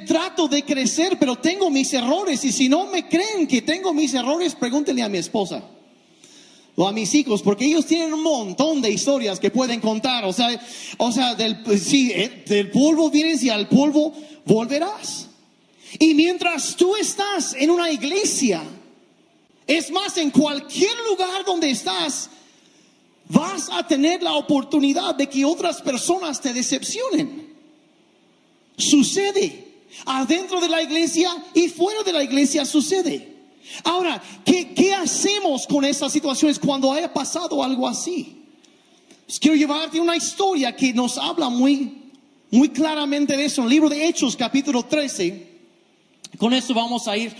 trato 0.06 0.48
de 0.48 0.62
crecer, 0.62 1.16
pero 1.18 1.36
tengo 1.36 1.70
mis 1.70 1.92
errores. 1.94 2.44
Y 2.44 2.52
si 2.52 2.68
no 2.68 2.86
me 2.86 3.08
creen 3.08 3.46
que 3.46 3.62
tengo 3.62 3.94
mis 3.94 4.12
errores, 4.12 4.54
pregúntenle 4.54 5.02
a 5.02 5.08
mi 5.08 5.18
esposa 5.18 5.62
o 6.76 6.86
a 6.86 6.92
mis 6.92 7.12
hijos, 7.14 7.42
porque 7.42 7.64
ellos 7.64 7.86
tienen 7.86 8.14
un 8.14 8.22
montón 8.22 8.80
de 8.80 8.90
historias 8.90 9.40
que 9.40 9.50
pueden 9.50 9.80
contar. 9.80 10.24
O 10.24 10.32
sea, 10.32 10.60
o 10.98 11.10
sea 11.10 11.34
del, 11.34 11.58
eh, 11.66 12.44
del 12.46 12.70
polvo 12.70 13.10
vienes 13.10 13.42
y 13.42 13.50
al 13.50 13.66
polvo 13.68 14.12
volverás. 14.44 15.26
Y 15.98 16.14
mientras 16.14 16.76
tú 16.76 16.94
estás 16.94 17.54
en 17.54 17.70
una 17.70 17.90
iglesia, 17.90 18.62
es 19.66 19.90
más, 19.90 20.16
en 20.18 20.30
cualquier 20.30 20.94
lugar 21.10 21.44
donde 21.44 21.70
estás, 21.70 22.30
vas 23.28 23.68
a 23.72 23.86
tener 23.86 24.22
la 24.22 24.34
oportunidad 24.34 25.14
de 25.14 25.28
que 25.28 25.44
otras 25.44 25.82
personas 25.82 26.40
te 26.40 26.52
decepcionen. 26.52 27.47
Sucede. 28.78 29.66
Adentro 30.06 30.60
de 30.60 30.68
la 30.68 30.82
iglesia 30.82 31.30
y 31.52 31.68
fuera 31.68 32.02
de 32.02 32.12
la 32.12 32.22
iglesia 32.22 32.64
sucede. 32.64 33.36
Ahora, 33.84 34.22
¿qué, 34.44 34.94
hacemos 34.94 35.66
con 35.66 35.84
esas 35.84 36.12
situaciones 36.12 36.58
cuando 36.58 36.92
haya 36.92 37.12
pasado 37.12 37.62
algo 37.62 37.86
así? 37.86 38.36
Pues 39.26 39.38
quiero 39.38 39.56
llevarte 39.56 40.00
una 40.00 40.16
historia 40.16 40.74
que 40.74 40.94
nos 40.94 41.18
habla 41.18 41.50
muy, 41.50 42.12
muy 42.50 42.70
claramente 42.70 43.36
de 43.36 43.44
eso. 43.44 43.60
En 43.60 43.66
el 43.66 43.70
libro 43.70 43.88
de 43.88 44.06
Hechos, 44.06 44.36
capítulo 44.36 44.84
13. 44.84 45.48
Con 46.38 46.54
esto 46.54 46.72
vamos 46.72 47.06
a 47.08 47.16
ir 47.16 47.34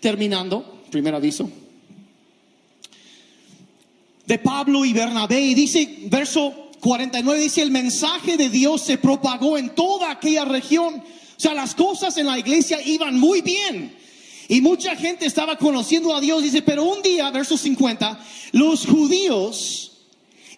terminando. 0.00 0.82
Primer 0.90 1.14
aviso 1.14 1.50
de 4.26 4.38
Pablo 4.38 4.84
y 4.84 4.92
Bernabé. 4.92 5.40
Y 5.40 5.54
dice, 5.54 5.98
verso 6.06 6.65
49, 6.86 7.40
dice, 7.40 7.62
el 7.62 7.72
mensaje 7.72 8.36
de 8.36 8.48
Dios 8.48 8.80
se 8.80 8.96
propagó 8.96 9.58
en 9.58 9.70
toda 9.70 10.08
aquella 10.08 10.44
región. 10.44 10.94
O 10.94 11.40
sea, 11.40 11.52
las 11.52 11.74
cosas 11.74 12.16
en 12.16 12.26
la 12.26 12.38
iglesia 12.38 12.80
iban 12.80 13.18
muy 13.18 13.40
bien. 13.40 13.96
Y 14.46 14.60
mucha 14.60 14.94
gente 14.94 15.26
estaba 15.26 15.58
conociendo 15.58 16.14
a 16.14 16.20
Dios. 16.20 16.44
Dice, 16.44 16.62
pero 16.62 16.84
un 16.84 17.02
día, 17.02 17.28
verso 17.32 17.56
50, 17.56 18.24
los 18.52 18.86
judíos 18.86 19.96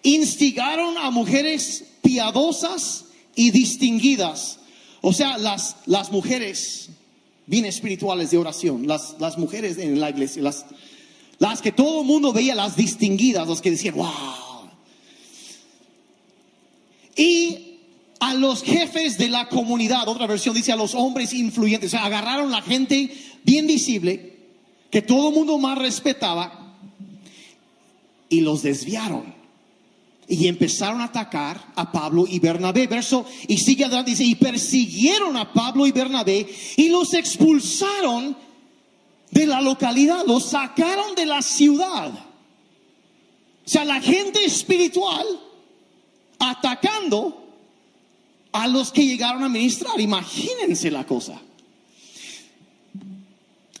instigaron 0.03 0.99
a 0.99 1.09
mujeres 1.09 1.85
piadosas 2.03 3.05
y 3.35 3.49
distinguidas. 3.49 4.59
O 5.01 5.13
sea, 5.13 5.39
las, 5.39 5.77
las 5.87 6.11
mujeres 6.11 6.91
bien 7.47 7.65
espirituales 7.65 8.29
de 8.29 8.37
oración, 8.37 8.85
las, 8.85 9.15
las 9.17 9.39
mujeres 9.39 9.79
en 9.79 9.99
la 9.99 10.11
iglesia, 10.11 10.43
las, 10.43 10.67
las 11.39 11.59
que 11.63 11.71
todo 11.71 12.01
el 12.01 12.05
mundo 12.05 12.31
veía, 12.33 12.53
las 12.53 12.75
distinguidas, 12.75 13.47
los 13.47 13.61
que 13.61 13.71
decían, 13.71 13.95
wow. 13.95 14.48
Y 17.19 17.79
a 18.21 18.33
los 18.33 18.63
jefes 18.63 19.17
de 19.17 19.27
la 19.27 19.49
comunidad, 19.49 20.07
otra 20.07 20.25
versión 20.25 20.55
dice 20.55 20.71
a 20.71 20.77
los 20.77 20.95
hombres 20.95 21.33
influyentes, 21.33 21.89
o 21.89 21.97
sea, 21.97 22.05
agarraron 22.05 22.49
la 22.49 22.61
gente 22.61 23.11
bien 23.43 23.67
visible, 23.67 24.37
que 24.89 25.01
todo 25.01 25.27
el 25.27 25.35
mundo 25.35 25.57
más 25.57 25.77
respetaba, 25.77 26.77
y 28.29 28.39
los 28.39 28.63
desviaron. 28.63 29.35
Y 30.29 30.47
empezaron 30.47 31.01
a 31.01 31.05
atacar 31.05 31.73
a 31.75 31.91
Pablo 31.91 32.25
y 32.25 32.39
Bernabé. 32.39 32.87
Verso, 32.87 33.25
y 33.49 33.57
sigue 33.57 33.83
adelante, 33.83 34.11
dice, 34.11 34.23
y 34.23 34.35
persiguieron 34.35 35.35
a 35.35 35.51
Pablo 35.51 35.87
y 35.87 35.91
Bernabé 35.91 36.47
y 36.77 36.87
los 36.87 37.13
expulsaron 37.13 38.37
de 39.31 39.45
la 39.45 39.59
localidad, 39.59 40.23
los 40.25 40.45
sacaron 40.45 41.15
de 41.15 41.25
la 41.25 41.41
ciudad. 41.41 42.11
O 42.11 43.69
sea, 43.69 43.83
la 43.83 43.99
gente 43.99 44.45
espiritual 44.45 45.25
atacando 46.39 47.47
a 48.51 48.67
los 48.67 48.91
que 48.91 49.05
llegaron 49.05 49.43
a 49.43 49.49
ministrar. 49.49 49.99
Imagínense 49.99 50.89
la 50.89 51.05
cosa. 51.05 51.39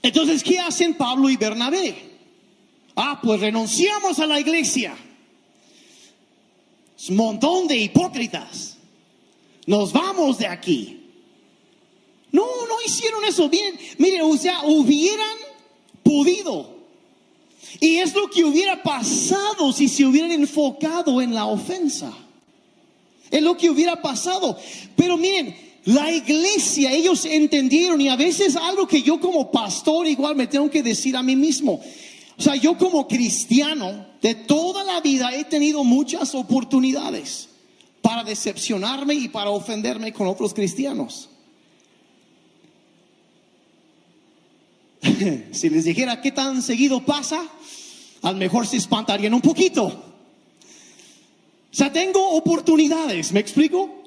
Entonces, 0.01 0.43
¿qué 0.43 0.59
hacen 0.59 0.93
Pablo 0.95 1.29
y 1.29 1.37
Bernabé? 1.37 2.09
Ah, 2.95 3.19
pues 3.21 3.39
renunciamos 3.39 4.19
a 4.19 4.27
la 4.27 4.39
iglesia. 4.39 4.95
Es 6.97 7.09
un 7.09 7.15
montón 7.15 7.67
de 7.67 7.77
hipócritas. 7.77 8.77
Nos 9.65 9.93
vamos 9.93 10.37
de 10.37 10.47
aquí. 10.47 10.99
No, 12.31 12.43
no 12.43 12.75
hicieron 12.85 13.23
eso 13.25 13.49
bien. 13.49 13.77
Miren, 13.97 14.21
o 14.21 14.37
sea, 14.37 14.61
hubieran 14.65 15.37
podido. 16.03 16.77
Y 17.79 17.97
es 17.97 18.13
lo 18.13 18.29
que 18.29 18.43
hubiera 18.43 18.81
pasado 18.81 19.71
si 19.71 19.87
se 19.87 20.05
hubieran 20.05 20.31
enfocado 20.31 21.21
en 21.21 21.33
la 21.33 21.45
ofensa. 21.45 22.11
Es 23.31 23.41
lo 23.41 23.55
que 23.57 23.69
hubiera 23.69 24.01
pasado. 24.01 24.57
Pero 24.95 25.17
miren, 25.17 25.55
la 25.85 26.11
iglesia, 26.11 26.91
ellos 26.91 27.25
entendieron 27.25 27.99
y 28.01 28.09
a 28.09 28.15
veces 28.15 28.55
algo 28.55 28.87
que 28.87 29.01
yo 29.01 29.19
como 29.19 29.51
pastor 29.51 30.07
igual 30.07 30.35
me 30.35 30.47
tengo 30.47 30.69
que 30.69 30.83
decir 30.83 31.15
a 31.15 31.23
mí 31.23 31.35
mismo. 31.35 31.81
O 32.37 32.41
sea, 32.41 32.55
yo 32.55 32.77
como 32.77 33.07
cristiano 33.07 34.05
de 34.21 34.35
toda 34.35 34.83
la 34.83 35.01
vida 35.01 35.35
he 35.35 35.45
tenido 35.45 35.83
muchas 35.83 36.35
oportunidades 36.35 37.49
para 38.01 38.23
decepcionarme 38.23 39.13
y 39.13 39.27
para 39.27 39.49
ofenderme 39.49 40.13
con 40.13 40.27
otros 40.27 40.53
cristianos. 40.53 41.29
si 45.51 45.69
les 45.69 45.85
dijera 45.85 46.21
qué 46.21 46.31
tan 46.31 46.61
seguido 46.61 47.05
pasa, 47.05 47.41
a 48.21 48.31
lo 48.31 48.37
mejor 48.37 48.67
se 48.67 48.77
espantarían 48.77 49.33
un 49.33 49.41
poquito. 49.41 50.08
O 51.71 51.75
sea, 51.75 51.91
tengo 51.91 52.29
oportunidades, 52.31 53.31
¿me 53.31 53.39
explico? 53.39 53.99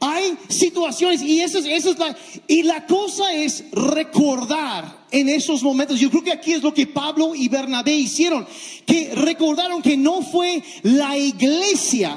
Hay 0.00 0.36
situaciones 0.48 1.20
y 1.22 1.42
eso, 1.42 1.58
es 1.58 1.98
la, 1.98 2.16
y 2.48 2.62
la 2.62 2.86
cosa 2.86 3.34
es 3.34 3.64
recordar 3.70 5.06
en 5.10 5.28
esos 5.28 5.62
momentos. 5.62 6.00
Yo 6.00 6.10
creo 6.10 6.24
que 6.24 6.32
aquí 6.32 6.54
es 6.54 6.62
lo 6.62 6.72
que 6.72 6.86
Pablo 6.86 7.34
y 7.34 7.48
Bernabé 7.48 7.94
hicieron, 7.94 8.46
que 8.86 9.14
recordaron 9.14 9.82
que 9.82 9.98
no 9.98 10.22
fue 10.22 10.62
la 10.82 11.18
iglesia 11.18 12.16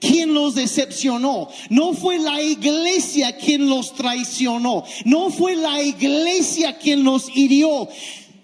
quien 0.00 0.32
los 0.32 0.54
decepcionó, 0.54 1.48
no 1.68 1.92
fue 1.92 2.18
la 2.18 2.40
iglesia 2.40 3.36
quien 3.36 3.68
los 3.68 3.94
traicionó, 3.94 4.84
no 5.04 5.30
fue 5.30 5.54
la 5.54 5.82
iglesia 5.82 6.78
quien 6.78 7.04
los 7.04 7.28
hirió, 7.34 7.88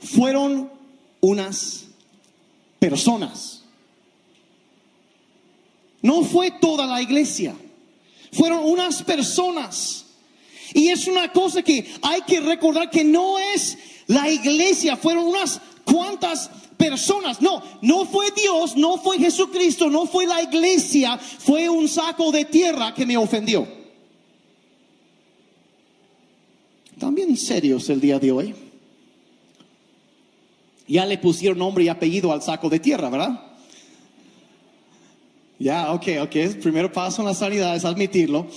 fueron 0.01 0.71
unas 1.21 1.85
personas. 2.79 3.52
No 6.03 6.25
fue 6.25 6.51
toda 6.51 6.87
la 6.87 7.01
iglesia, 7.01 7.55
fueron 8.33 8.65
unas 8.65 9.03
personas. 9.03 10.07
Y 10.75 10.89
es 10.89 11.07
una 11.07 11.33
cosa 11.33 11.63
que 11.63 11.87
hay 12.03 12.23
que 12.23 12.41
recordar 12.41 12.91
que 12.91 13.05
no 13.05 13.39
es 13.39 13.79
la 14.07 14.31
iglesia, 14.31 14.97
fueron 14.97 15.27
unas 15.27 15.61
cuantas 15.85 16.51
personas. 16.77 17.41
No, 17.41 17.63
no 17.83 18.05
fue 18.05 18.31
Dios, 18.33 18.77
no 18.77 18.99
fue 18.99 19.19
Jesucristo, 19.19 19.89
no 19.89 20.07
fue 20.07 20.27
la 20.27 20.43
iglesia, 20.43 21.19
fue 21.19 21.69
un 21.69 21.89
saco 21.89 22.33
de 22.33 22.45
tierra 22.47 22.95
que 22.95 23.07
me 23.07 23.17
ofendió. 23.17 23.67
También 26.99 27.37
serios 27.37 27.89
el 27.91 28.01
día 28.01 28.19
de 28.19 28.33
hoy. 28.33 28.55
Ya 30.89 31.07
le 31.07 31.19
pusieron 31.19 31.59
nombre 31.59 31.85
y 31.85 31.89
apellido 31.89 32.33
al 32.33 32.43
saco 32.43 32.69
de 32.69 32.79
tierra, 32.79 33.09
¿verdad? 33.09 33.52
Ya, 35.63 35.93
ok, 35.93 36.07
ok. 36.23 36.35
El 36.35 36.59
primer 36.59 36.91
paso 36.91 37.23
en 37.23 37.29
la 37.29 37.35
sanidad 37.35 37.77
es 37.77 37.85
admitirlo. 37.85 38.49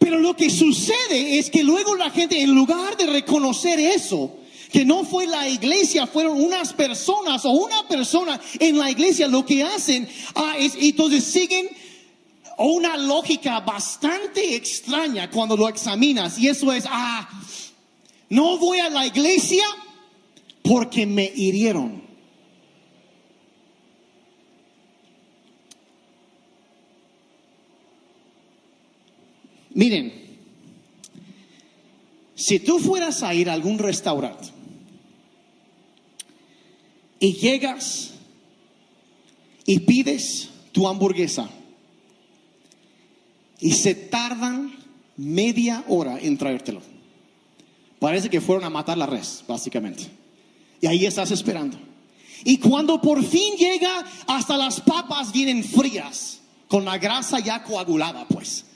Pero 0.00 0.18
lo 0.18 0.34
que 0.34 0.50
sucede 0.50 1.38
es 1.38 1.48
que 1.48 1.62
luego 1.62 1.94
la 1.94 2.10
gente, 2.10 2.40
en 2.40 2.52
lugar 2.52 2.96
de 2.96 3.06
reconocer 3.06 3.78
eso, 3.78 4.36
que 4.72 4.84
no 4.84 5.04
fue 5.04 5.28
la 5.28 5.48
iglesia, 5.48 6.08
fueron 6.08 6.42
unas 6.42 6.72
personas 6.72 7.44
o 7.44 7.50
una 7.50 7.86
persona 7.86 8.40
en 8.58 8.78
la 8.78 8.90
iglesia 8.90 9.28
lo 9.28 9.46
que 9.46 9.62
hacen, 9.62 10.08
ah, 10.34 10.54
es, 10.58 10.76
entonces 10.80 11.22
siguen 11.22 11.68
una 12.58 12.96
lógica 12.96 13.60
bastante 13.60 14.56
extraña 14.56 15.30
cuando 15.30 15.56
lo 15.56 15.68
examinas 15.68 16.38
y 16.38 16.48
eso 16.48 16.72
es, 16.72 16.84
ah, 16.88 17.28
no 18.28 18.58
voy 18.58 18.80
a 18.80 18.90
la 18.90 19.06
iglesia 19.06 19.64
porque 20.62 21.06
me 21.06 21.30
hirieron. 21.34 21.99
Miren, 29.80 30.12
si 32.34 32.58
tú 32.58 32.78
fueras 32.78 33.22
a 33.22 33.32
ir 33.32 33.48
a 33.48 33.54
algún 33.54 33.78
restaurante 33.78 34.48
y 37.18 37.32
llegas 37.32 38.10
y 39.64 39.80
pides 39.80 40.50
tu 40.72 40.86
hamburguesa 40.86 41.48
y 43.58 43.72
se 43.72 43.94
tardan 43.94 44.70
media 45.16 45.82
hora 45.88 46.18
en 46.20 46.36
traértelo. 46.36 46.82
Parece 47.98 48.28
que 48.28 48.42
fueron 48.42 48.64
a 48.64 48.70
matar 48.70 48.98
la 48.98 49.06
res, 49.06 49.42
básicamente. 49.48 50.08
Y 50.82 50.88
ahí 50.88 51.06
estás 51.06 51.30
esperando. 51.30 51.78
Y 52.44 52.58
cuando 52.58 53.00
por 53.00 53.24
fin 53.24 53.56
llega, 53.56 54.04
hasta 54.26 54.58
las 54.58 54.82
papas 54.82 55.32
vienen 55.32 55.64
frías, 55.64 56.40
con 56.68 56.84
la 56.84 56.98
grasa 56.98 57.38
ya 57.38 57.62
coagulada, 57.62 58.28
pues. 58.28 58.66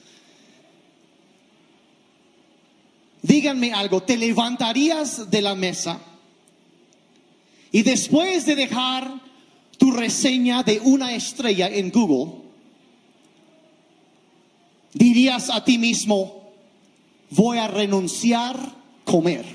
Díganme 3.24 3.72
algo, 3.72 4.02
¿te 4.02 4.18
levantarías 4.18 5.30
de 5.30 5.40
la 5.40 5.54
mesa 5.54 5.98
y 7.72 7.80
después 7.80 8.44
de 8.44 8.54
dejar 8.54 9.18
tu 9.78 9.92
reseña 9.92 10.62
de 10.62 10.78
una 10.80 11.14
estrella 11.14 11.68
en 11.68 11.90
Google, 11.90 12.42
dirías 14.92 15.48
a 15.48 15.64
ti 15.64 15.78
mismo, 15.78 16.52
voy 17.30 17.56
a 17.56 17.66
renunciar 17.66 18.56
a 18.56 18.74
comer? 19.06 19.46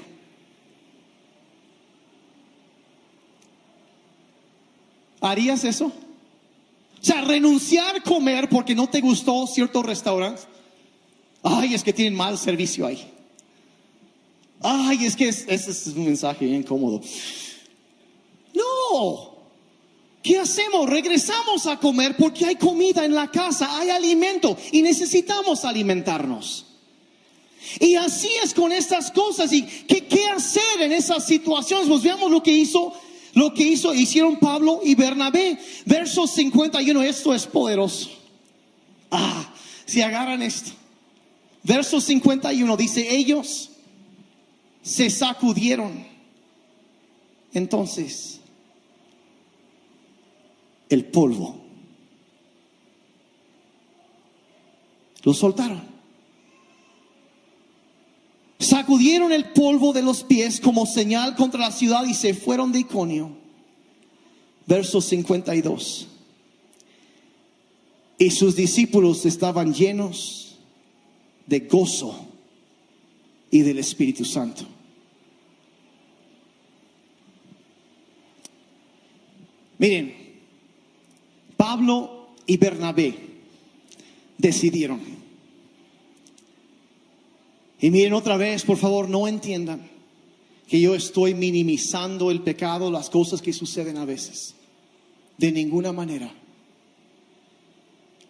¿Harías 5.21 5.63
eso? 5.63 5.85
O 5.85 7.05
sea, 7.05 7.21
renunciar 7.21 7.97
a 7.97 8.01
comer 8.01 8.49
porque 8.49 8.73
no 8.73 8.89
te 8.89 8.99
gustó 8.99 9.45
cierto 9.45 9.83
restaurante. 9.83 10.41
Ay, 11.43 11.75
es 11.75 11.83
que 11.83 11.93
tienen 11.93 12.15
mal 12.15 12.35
servicio 12.39 12.87
ahí. 12.87 13.18
Ay, 14.61 15.05
es 15.05 15.15
que 15.15 15.29
ese 15.29 15.53
es, 15.53 15.87
un 15.87 16.05
mensaje 16.05 16.45
incómodo. 16.45 17.01
No. 18.53 19.29
¿Qué 20.21 20.37
hacemos? 20.37 20.89
Regresamos 20.89 21.65
a 21.65 21.79
comer 21.79 22.17
porque 22.17 22.45
hay 22.45 22.55
comida 22.55 23.05
en 23.05 23.15
la 23.15 23.31
casa, 23.31 23.77
hay 23.77 23.89
alimento 23.89 24.57
y 24.71 24.81
necesitamos 24.81 25.63
alimentarnos. 25.63 26.65
Y 27.79 27.95
así 27.95 28.29
es 28.43 28.53
con 28.53 28.71
estas 28.71 29.11
cosas. 29.11 29.51
¿Y 29.53 29.63
qué, 29.63 30.05
qué 30.05 30.27
hacer 30.27 30.81
en 30.81 30.91
esas 30.91 31.25
situaciones? 31.25 31.87
Pues 31.87 32.03
veamos 32.03 32.29
lo 32.29 32.43
que 32.43 32.51
hizo, 32.51 32.93
lo 33.33 33.53
que 33.53 33.63
hizo, 33.63 33.93
hicieron 33.93 34.39
Pablo 34.39 34.81
y 34.83 34.95
Bernabé. 34.95 35.57
Verso 35.85 36.27
51, 36.27 37.01
esto 37.03 37.33
es 37.33 37.45
poderoso. 37.47 38.09
Ah, 39.11 39.53
si 39.85 40.01
agarran 40.01 40.41
esto. 40.41 40.71
Verso 41.63 42.01
51 42.01 42.77
dice, 42.77 43.15
ellos 43.15 43.69
se 44.81 45.09
sacudieron. 45.09 46.05
Entonces, 47.53 48.39
el 50.89 51.05
polvo. 51.05 51.55
Lo 55.23 55.33
soltaron. 55.33 55.81
Sacudieron 58.59 59.31
el 59.31 59.51
polvo 59.51 59.93
de 59.93 60.01
los 60.01 60.23
pies 60.23 60.59
como 60.59 60.85
señal 60.85 61.35
contra 61.35 61.61
la 61.61 61.71
ciudad 61.71 62.05
y 62.05 62.13
se 62.13 62.33
fueron 62.33 62.71
de 62.71 62.79
Iconio. 62.79 63.31
Verso 64.65 65.01
52. 65.01 66.07
Y 68.17 68.31
sus 68.31 68.55
discípulos 68.55 69.25
estaban 69.25 69.73
llenos 69.73 70.57
de 71.47 71.61
gozo 71.61 72.28
y 73.51 73.61
del 73.61 73.79
Espíritu 73.79 74.25
Santo. 74.25 74.65
Miren, 79.77 80.13
Pablo 81.55 82.29
y 82.45 82.57
Bernabé 82.57 83.15
decidieron. 84.37 84.99
Y 87.81 87.89
miren 87.89 88.13
otra 88.13 88.35
vez, 88.35 88.63
por 88.63 88.77
favor, 88.77 89.09
no 89.09 89.27
entiendan 89.27 89.89
que 90.67 90.79
yo 90.81 90.95
estoy 90.95 91.33
minimizando 91.33 92.29
el 92.29 92.41
pecado, 92.41 92.91
las 92.91 93.09
cosas 93.09 93.41
que 93.41 93.53
suceden 93.53 93.97
a 93.97 94.05
veces. 94.05 94.53
De 95.37 95.51
ninguna 95.51 95.93
manera. 95.93 96.31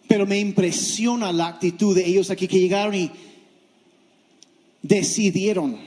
Pero 0.06 0.26
me 0.26 0.38
impresiona 0.38 1.32
la 1.32 1.48
actitud 1.48 1.94
de 1.94 2.06
ellos 2.06 2.30
aquí 2.30 2.46
que 2.46 2.60
llegaron 2.60 2.94
y 2.94 3.10
decidieron 4.82 5.78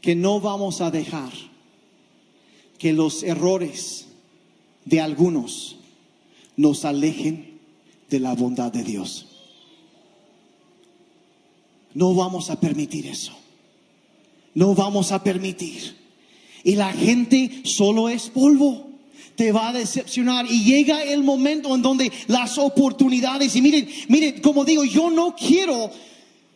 que 0.00 0.14
no 0.14 0.40
vamos 0.40 0.80
a 0.80 0.90
dejar 0.90 1.32
que 2.78 2.92
los 2.92 3.22
errores 3.22 4.06
de 4.84 5.00
algunos 5.00 5.76
nos 6.56 6.84
alejen 6.84 7.58
de 8.10 8.20
la 8.20 8.34
bondad 8.34 8.72
de 8.72 8.84
Dios. 8.84 9.26
No 11.94 12.14
vamos 12.14 12.50
a 12.50 12.60
permitir 12.60 13.06
eso. 13.06 13.32
No 14.54 14.74
vamos 14.74 15.12
a 15.12 15.22
permitir. 15.22 15.96
Y 16.64 16.74
la 16.76 16.92
gente 16.92 17.62
solo 17.64 18.08
es 18.08 18.30
polvo. 18.30 18.88
Te 19.36 19.52
va 19.52 19.70
a 19.70 19.72
decepcionar. 19.72 20.46
Y 20.50 20.64
llega 20.64 21.02
el 21.02 21.22
momento 21.22 21.74
en 21.74 21.82
donde 21.82 22.12
las 22.26 22.58
oportunidades, 22.58 23.54
y 23.56 23.62
miren, 23.62 23.88
miren, 24.08 24.40
como 24.40 24.64
digo, 24.64 24.84
yo 24.84 25.10
no 25.10 25.34
quiero 25.34 25.90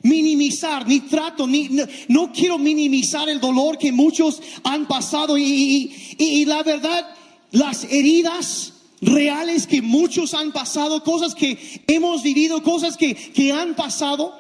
minimizar, 0.03 0.87
ni 0.87 1.01
trato, 1.01 1.47
ni 1.47 1.69
no, 2.09 2.33
quiero 2.33 2.59
minimizar 2.59 3.29
el 3.29 3.41
dolor 3.41 3.79
que 3.79 3.93
muchos 3.93 4.41
han 4.65 4.87
pasado 4.87 5.37
y, 5.37 6.17
y, 6.19 6.45
la 6.45 6.63
verdad, 6.63 7.15
las 7.51 7.85
heridas 7.85 8.75
reales 9.01 9.67
que 9.67 9.83
muchos 9.83 10.35
han 10.35 10.53
pasado, 10.53 11.03
cosas 11.03 11.35
que 11.35 11.83
hemos 11.87 12.23
vivido, 12.23 12.63
cosas 12.63 12.97
que, 12.97 13.15
que 13.15 13.53
han 13.53 13.75
pasado, 13.75 14.39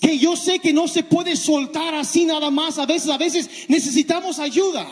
que 0.00 0.18
yo 0.18 0.36
sé 0.36 0.60
que 0.60 0.72
no 0.72 0.88
se 0.88 1.02
puede 1.02 1.36
soltar 1.36 1.94
así 1.94 2.24
nada 2.24 2.50
más, 2.50 2.78
a 2.78 2.86
veces, 2.86 3.10
a 3.10 3.18
veces 3.18 3.48
necesitamos 3.68 4.38
ayuda. 4.38 4.86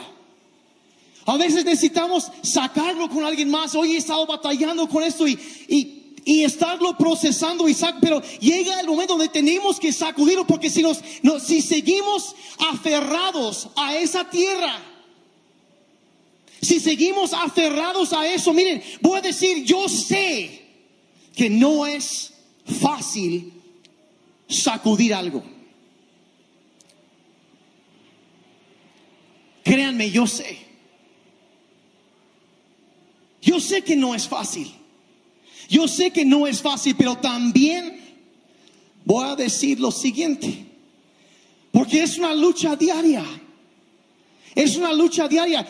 A 1.27 1.37
veces 1.37 1.65
necesitamos 1.65 2.31
sacarlo 2.43 3.09
con 3.09 3.25
alguien 3.25 3.51
más. 3.51 3.75
Hoy 3.75 3.95
he 3.95 3.97
estado 3.97 4.25
batallando 4.27 4.89
con 4.89 5.03
esto 5.03 5.27
y, 5.27 5.96
y 6.27 6.43
estarlo 6.43 6.99
procesando, 6.99 7.69
Isaac, 7.69 7.99
pero 8.01 8.21
llega 8.41 8.81
el 8.81 8.89
momento 8.89 9.13
donde 9.13 9.29
tenemos 9.29 9.79
que 9.79 9.93
sacudirlo 9.93 10.45
porque 10.45 10.69
si, 10.69 10.83
nos, 10.83 11.01
si 11.41 11.63
seguimos 11.63 12.35
aferrados 12.59 13.69
a 13.77 13.97
esa 13.97 14.29
tierra, 14.29 14.83
si 16.61 16.81
seguimos 16.81 17.33
aferrados 17.33 18.13
a 18.13 18.27
eso, 18.27 18.53
miren, 18.53 18.83
voy 19.01 19.19
a 19.21 19.23
decir, 19.23 19.63
yo 19.63 19.89
sé 19.89 20.63
que 21.33 21.49
no 21.49 21.87
es 21.87 22.33
fácil 22.83 23.53
sacudir 24.49 25.15
algo. 25.15 25.45
Créanme, 29.63 30.11
yo 30.11 30.27
sé. 30.27 30.59
Yo 33.41 33.61
sé 33.61 33.83
que 33.83 33.95
no 33.95 34.13
es 34.13 34.27
fácil. 34.27 34.75
Yo 35.69 35.89
sé 35.89 36.11
que 36.11 36.25
no 36.25 36.47
es 36.47 36.63
fácil, 36.63 36.95
pero 36.97 37.17
también 37.17 38.01
voy 39.05 39.25
a 39.29 39.37
decir 39.37 39.81
lo 39.81 39.91
siguiente, 39.91 40.67
porque 41.73 42.03
es 42.03 42.19
una 42.19 42.35
lucha 42.35 42.77
diaria. 42.77 43.25
Es 44.55 44.77
una 44.77 44.93
lucha 44.93 45.29
diaria. 45.29 45.67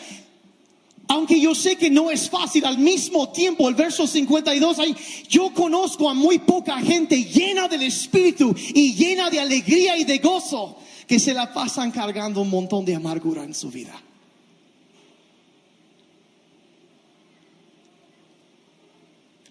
Aunque 1.09 1.39
yo 1.39 1.55
sé 1.55 1.77
que 1.77 1.89
no 1.89 2.11
es 2.11 2.29
fácil, 2.29 2.65
al 2.65 2.77
mismo 2.77 3.29
tiempo, 3.29 3.69
el 3.69 3.75
verso 3.75 4.07
52, 4.07 4.79
ahí, 4.79 4.95
yo 5.29 5.53
conozco 5.53 6.09
a 6.09 6.13
muy 6.13 6.39
poca 6.39 6.77
gente 6.79 7.23
llena 7.23 7.67
del 7.67 7.83
Espíritu 7.83 8.53
y 8.73 8.93
llena 8.93 9.29
de 9.29 9.39
alegría 9.39 9.97
y 9.97 10.03
de 10.03 10.17
gozo 10.17 10.77
que 11.07 11.19
se 11.19 11.33
la 11.33 11.53
pasan 11.53 11.91
cargando 11.91 12.41
un 12.41 12.49
montón 12.49 12.83
de 12.83 12.95
amargura 12.95 13.43
en 13.43 13.53
su 13.53 13.69
vida. 13.69 14.01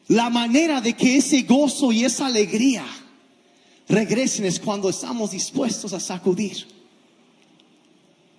La 0.09 0.31
manera 0.31 0.81
de 0.81 0.95
que 0.95 1.17
ese 1.17 1.43
gozo 1.43 1.91
y 1.93 2.05
esa 2.05 2.27
alegría 2.27 2.87
regresen 3.89 4.45
es 4.45 4.61
cuando 4.61 4.89
estamos 4.89 5.33
dispuestos 5.33 5.93
a 5.93 6.01
sacudir. 6.01 6.67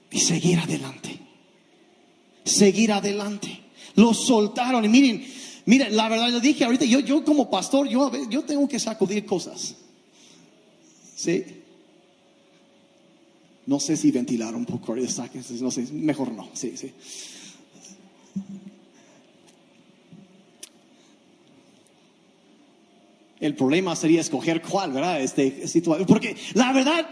y 0.09 0.19
seguir 0.19 0.57
adelante. 0.57 1.19
Seguir 2.45 2.93
adelante. 2.93 3.59
Lo 3.95 4.13
soltaron 4.13 4.85
y 4.85 4.87
miren, 4.87 5.25
miren, 5.65 5.95
la 5.95 6.07
verdad 6.07 6.29
lo 6.29 6.39
dije 6.39 6.63
ahorita, 6.63 6.85
yo, 6.85 7.01
yo 7.01 7.25
como 7.25 7.49
pastor, 7.49 7.89
yo, 7.89 8.09
yo 8.29 8.43
tengo 8.43 8.67
que 8.69 8.79
sacudir 8.79 9.25
cosas. 9.25 9.75
¿Sí? 11.15 11.43
No 13.65 13.81
sé 13.81 13.97
si 13.97 14.11
ventilar 14.11 14.55
un 14.55 14.65
poco, 14.65 14.95
no 14.95 15.71
sé, 15.71 15.81
mejor 15.91 16.31
no, 16.31 16.49
sí, 16.53 16.73
sí. 16.77 16.93
El 23.39 23.55
problema 23.55 23.95
sería 23.95 24.21
escoger 24.21 24.61
cuál, 24.61 24.91
¿verdad? 24.91 25.21
Este, 25.21 25.67
situación. 25.67 26.07
Porque 26.07 26.35
la 26.53 26.73
verdad, 26.73 27.07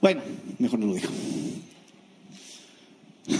bueno, 0.00 0.22
mejor 0.58 0.78
no 0.78 0.86
lo 0.86 0.94
digo. 0.94 1.08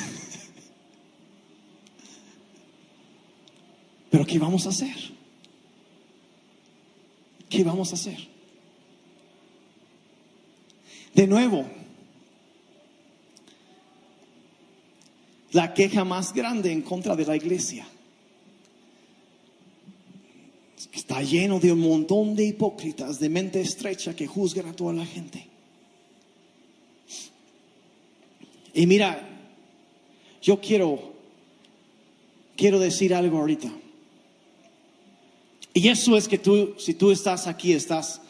Pero 4.10 4.26
¿qué 4.26 4.38
vamos 4.38 4.66
a 4.66 4.70
hacer? 4.70 4.96
¿Qué 7.48 7.62
vamos 7.62 7.92
a 7.92 7.94
hacer? 7.94 8.18
De 11.14 11.26
nuevo, 11.26 11.64
la 15.52 15.72
queja 15.72 16.04
más 16.04 16.34
grande 16.34 16.72
en 16.72 16.82
contra 16.82 17.14
de 17.16 17.24
la 17.26 17.36
iglesia 17.36 17.86
está 20.92 21.22
lleno 21.22 21.58
de 21.60 21.72
un 21.72 21.80
montón 21.80 22.34
de 22.34 22.46
hipócritas 22.46 23.18
de 23.18 23.28
mente 23.28 23.60
estrecha 23.60 24.14
que 24.14 24.26
juzgan 24.26 24.66
a 24.66 24.76
toda 24.76 24.92
la 24.92 25.06
gente. 25.06 25.46
Y 28.74 28.86
mira, 28.86 29.28
yo 30.40 30.60
quiero 30.60 31.18
quiero 32.58 32.80
decir 32.80 33.14
algo 33.14 33.38
ahorita. 33.38 33.70
Y 35.72 35.88
eso 35.88 36.16
es 36.16 36.26
que 36.26 36.38
tú, 36.38 36.74
si 36.76 36.94
tú 36.94 37.12
estás 37.12 37.46
aquí, 37.46 37.72
estás 37.72 38.20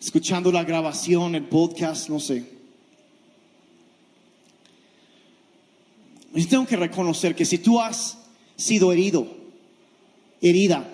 escuchando 0.00 0.50
la 0.50 0.64
grabación, 0.64 1.34
el 1.34 1.44
podcast, 1.44 2.08
no 2.08 2.18
sé. 2.18 2.44
Yo 6.32 6.48
tengo 6.48 6.66
que 6.66 6.76
reconocer 6.76 7.34
que 7.34 7.44
si 7.44 7.58
tú 7.58 7.78
has 7.78 8.16
sido 8.56 8.92
herido, 8.92 9.26
herida 10.40 10.88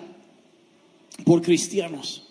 por 1.23 1.41
cristianos, 1.41 2.23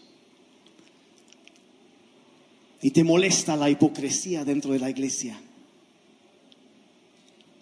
y 2.82 2.90
te 2.90 3.04
molesta 3.04 3.56
la 3.56 3.70
hipocresía 3.70 4.44
dentro 4.44 4.72
de 4.72 4.78
la 4.78 4.90
iglesia, 4.90 5.40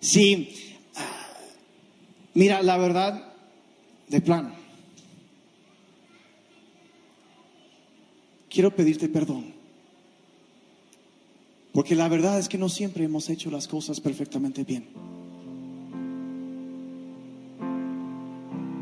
si, 0.01 0.55
ah, 0.97 1.37
mira, 2.35 2.63
la 2.63 2.77
verdad, 2.77 3.33
de 4.09 4.21
plano, 4.21 4.55
quiero 8.51 8.75
pedirte 8.75 9.09
perdón. 9.09 9.53
Porque 11.73 11.97
la 11.97 12.09
verdad 12.09 12.39
es 12.39 12.49
que 12.49 12.57
no 12.57 12.69
siempre 12.69 13.05
hemos 13.05 13.29
hecho 13.29 13.51
las 13.51 13.67
cosas 13.67 14.01
perfectamente 14.01 14.63
bien. 14.63 14.87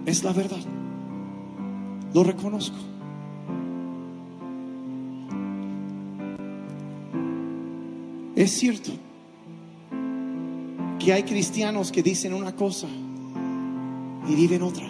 Es 0.05 0.23
la 0.23 0.33
verdad. 0.35 0.61
Lo 2.15 2.23
reconozco. 2.25 2.77
Es 8.37 8.51
cierto 8.51 8.93
que 10.99 11.13
hay 11.13 11.23
cristianos 11.25 11.93
que 11.93 12.03
dicen 12.03 12.33
una 12.35 12.55
cosa 12.57 12.89
y 14.29 14.35
viven 14.35 14.63
otra. 14.63 14.87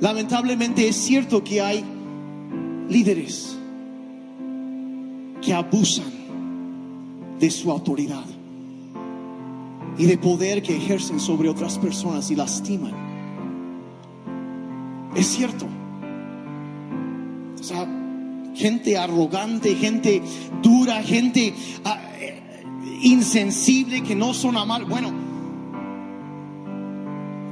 Lamentablemente 0.00 0.86
es 0.86 0.96
cierto 0.96 1.42
que 1.42 1.60
hay 1.60 1.84
líderes 2.88 3.56
que 5.42 5.52
abusan 5.52 6.12
de 7.40 7.50
su 7.50 7.70
autoridad 7.70 8.24
y 9.96 10.06
de 10.06 10.18
poder 10.18 10.62
que 10.62 10.76
ejercen 10.76 11.18
sobre 11.18 11.48
otras 11.48 11.78
personas 11.78 12.30
y 12.30 12.36
lastiman. 12.36 13.07
Es 15.18 15.26
cierto. 15.26 15.66
O 17.58 17.62
sea, 17.62 17.86
gente 18.54 18.96
arrogante, 18.96 19.74
gente 19.74 20.22
dura, 20.62 21.02
gente 21.02 21.52
ah, 21.84 21.98
eh, 22.20 22.40
insensible 23.02 24.02
que 24.02 24.14
no 24.14 24.32
son 24.32 24.56
amables. 24.56 24.88
Bueno, 24.88 25.12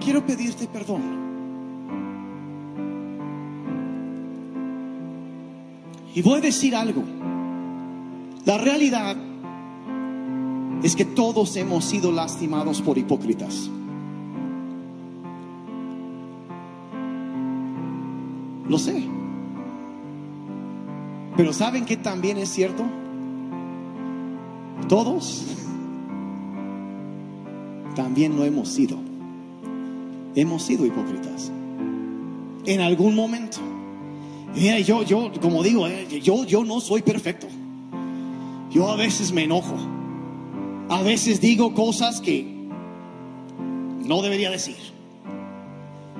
quiero 0.00 0.24
pedirte 0.24 0.68
perdón 0.68 1.16
Y 6.14 6.22
voy 6.22 6.38
a 6.38 6.40
decir 6.40 6.74
algo. 6.74 7.04
La 8.46 8.56
realidad 8.56 9.16
es 10.82 10.96
que 10.96 11.04
todos 11.04 11.56
hemos 11.56 11.84
sido 11.84 12.10
lastimados 12.10 12.80
por 12.80 12.96
hipócritas. 12.96 13.68
Lo 18.68 18.78
sé. 18.78 19.02
Pero 21.36 21.52
¿saben 21.52 21.84
que 21.84 21.96
también 21.96 22.38
es 22.38 22.48
cierto? 22.48 22.84
Todos 24.88 25.44
también 27.94 28.36
lo 28.36 28.44
hemos 28.44 28.68
sido. 28.68 28.98
Hemos 30.34 30.62
sido 30.62 30.86
hipócritas. 30.86 31.50
En 32.64 32.80
algún 32.80 33.14
momento. 33.14 33.58
Mira, 34.54 34.78
yo, 34.80 35.02
yo, 35.02 35.30
como 35.40 35.62
digo, 35.62 35.86
eh, 35.86 36.20
yo, 36.22 36.44
yo 36.44 36.64
no 36.64 36.80
soy 36.80 37.02
perfecto. 37.02 37.46
Yo 38.70 38.88
a 38.88 38.96
veces 38.96 39.32
me 39.32 39.44
enojo. 39.44 39.76
A 40.88 41.02
veces 41.02 41.40
digo 41.40 41.74
cosas 41.74 42.20
que 42.20 42.46
no 44.04 44.22
debería 44.22 44.50
decir. 44.50 44.76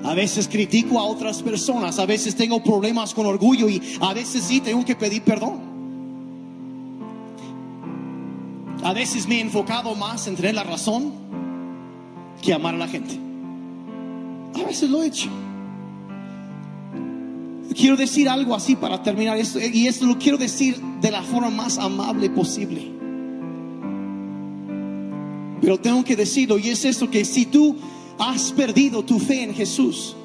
A 0.05 0.14
veces 0.14 0.49
critico 0.49 0.99
a 0.99 1.05
otras 1.05 1.42
personas. 1.42 1.99
A 1.99 2.07
veces 2.07 2.34
tengo 2.34 2.62
problemas 2.62 3.14
con 3.14 3.26
orgullo 3.26 3.68
y 3.68 3.80
a 4.01 4.12
veces 4.14 4.44
sí 4.44 4.61
tengo 4.61 4.84
que 4.84 4.94
pedir 4.94 5.22
perdón. 5.22 5.61
A 8.82 8.92
veces 8.92 9.26
me 9.26 9.38
he 9.38 9.40
enfocado 9.40 9.94
más 9.94 10.26
en 10.28 10.36
tener 10.36 10.55
la 10.55 10.62
razón 10.62 11.12
que 12.40 12.53
amar 12.53 12.74
a 12.74 12.78
la 12.78 12.88
gente. 12.88 13.18
A 14.55 14.64
veces 14.64 14.88
lo 14.88 15.03
he 15.03 15.09
hecho. 15.09 15.28
Quiero 17.74 17.97
decir 17.97 18.28
algo 18.28 18.55
así 18.55 18.74
para 18.74 19.03
terminar 19.03 19.36
esto, 19.36 19.59
y 19.61 19.86
esto 19.86 20.07
lo 20.07 20.18
quiero 20.18 20.38
decir 20.38 20.80
de 21.01 21.11
la 21.11 21.22
forma 21.22 21.51
más 21.51 21.78
amable 21.78 22.30
posible. 22.30 22.90
Pero 25.61 25.78
tengo 25.78 26.05
que 26.05 26.16
decirlo, 26.16 26.59
y 26.59 26.70
es 26.70 26.84
esto 26.84 27.11
que 27.11 27.24
si 27.24 27.47
tú 27.47 27.76
has 28.18 28.52
perdido 28.52 29.02
tu 29.04 29.18
fe 29.18 29.42
en 29.42 29.54
Jesús 29.54 30.16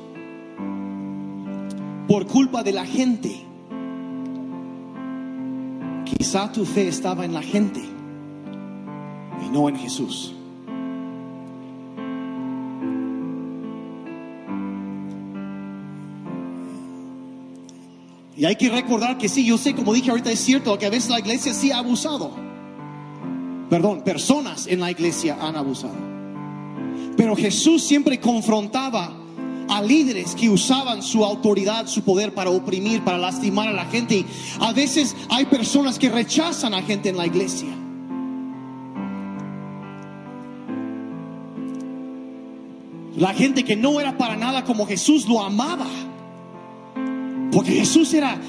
por 2.08 2.28
culpa 2.28 2.64
de 2.64 2.74
la 2.74 2.86
gente, 2.86 3.42
quizá 6.06 6.52
tu 6.52 6.66
fe 6.66 6.88
estaba 6.88 7.24
en 7.24 7.34
la 7.34 7.42
gente 7.42 7.82
y 9.46 9.50
no 9.50 9.70
en 9.70 9.78
Jesús. 9.78 10.36
Y 18.36 18.46
hay 18.46 18.56
que 18.56 18.70
recordar 18.70 19.18
que 19.18 19.30
sí, 19.30 19.46
yo 19.46 19.58
sé, 19.58 19.76
como 19.76 19.94
dije 19.94 20.10
ahorita, 20.10 20.32
es 20.32 20.40
cierto 20.40 20.78
que 20.78 20.88
a 20.88 20.90
veces 20.90 21.12
la 21.12 21.20
iglesia 21.20 21.54
sí 21.54 21.72
ha 21.72 21.78
abusado. 21.78 22.32
Perdón, 23.70 24.02
personas 24.04 24.68
en 24.68 24.80
la 24.80 24.90
iglesia 24.90 25.38
han 25.40 25.56
abusado. 25.56 26.11
Pero 27.22 27.36
Jesús 27.36 27.84
siempre 27.84 28.20
confrontaba 28.20 29.14
a 29.70 29.80
líderes 29.80 30.34
que 30.34 30.50
usaban 30.50 31.04
su 31.04 31.24
autoridad, 31.24 31.86
su 31.86 32.02
poder 32.02 32.34
para 32.34 32.50
oprimir, 32.50 33.04
para 33.04 33.20
lastimar 33.20 33.68
a 33.68 33.74
la 33.74 33.86
gente. 33.86 34.16
Y 34.16 34.26
a 34.60 34.74
veces 34.74 35.16
hay 35.30 35.46
personas 35.46 36.00
que 36.00 36.10
rechazan 36.10 36.74
a 36.74 36.82
gente 36.82 37.10
en 37.10 37.18
la 37.18 37.28
iglesia. 37.28 37.68
La 43.18 43.36
gente 43.36 43.64
que 43.64 43.76
no 43.76 44.00
era 44.00 44.18
para 44.18 44.36
nada 44.36 44.64
como 44.64 44.88
Jesús 44.88 45.28
lo 45.28 45.44
amaba. 45.44 45.86
Porque 47.52 47.74
Jesús 47.74 48.16
era 48.16 48.42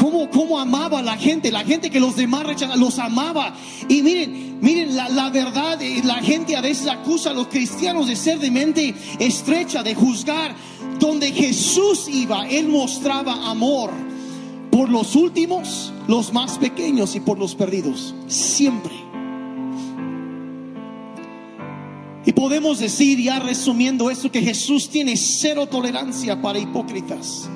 cómo 0.00 0.58
amaba 0.58 1.02
la 1.02 1.16
gente, 1.16 1.52
la 1.52 1.64
gente 1.64 1.90
que 1.90 2.00
los 2.00 2.16
demás 2.16 2.44
rechazaban, 2.46 2.80
los 2.80 2.98
amaba. 2.98 3.54
Y 3.88 4.02
miren, 4.02 4.58
miren, 4.60 4.96
la, 4.96 5.08
la, 5.08 5.30
verdad, 5.30 5.80
eh, 5.82 6.00
la 6.04 6.16
gente 6.16 6.56
a 6.56 6.60
veces 6.60 6.86
acusa 6.86 7.30
a 7.30 7.34
los 7.34 7.48
cristianos 7.48 8.08
de 8.08 8.16
ser 8.16 8.38
de 8.38 8.50
mente 8.50 8.94
estrecha, 9.18 9.82
de 9.82 9.94
juzgar. 9.94 10.54
Donde 10.98 11.32
Jesús 11.32 12.08
iba, 12.08 12.46
Él 12.46 12.68
mostraba 12.68 13.48
amor 13.50 13.90
por 14.70 14.90
los 14.90 15.16
últimos, 15.16 15.92
los 16.08 16.32
más 16.32 16.58
pequeños 16.58 17.14
y 17.16 17.20
por 17.20 17.38
los 17.38 17.54
perdidos. 17.54 18.14
Siempre. 18.26 18.92
Y 22.24 22.32
podemos 22.32 22.78
decir, 22.78 23.18
ya 23.18 23.38
resumiendo 23.38 24.10
esto, 24.10 24.30
que 24.30 24.42
Jesús 24.42 24.90
tiene 24.90 25.16
cero 25.16 25.66
tolerancia 25.66 26.40
para 26.40 26.58
hipócritas, 26.58 27.48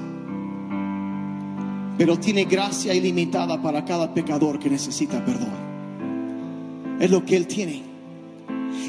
pero 2.04 2.18
tiene 2.18 2.44
gracia 2.44 2.92
ilimitada 2.92 3.62
para 3.62 3.82
cada 3.82 4.12
pecador 4.12 4.58
que 4.58 4.68
necesita 4.68 5.24
perdón. 5.24 6.98
Es 7.00 7.10
lo 7.10 7.24
que 7.24 7.34
Él 7.34 7.46
tiene. 7.46 7.82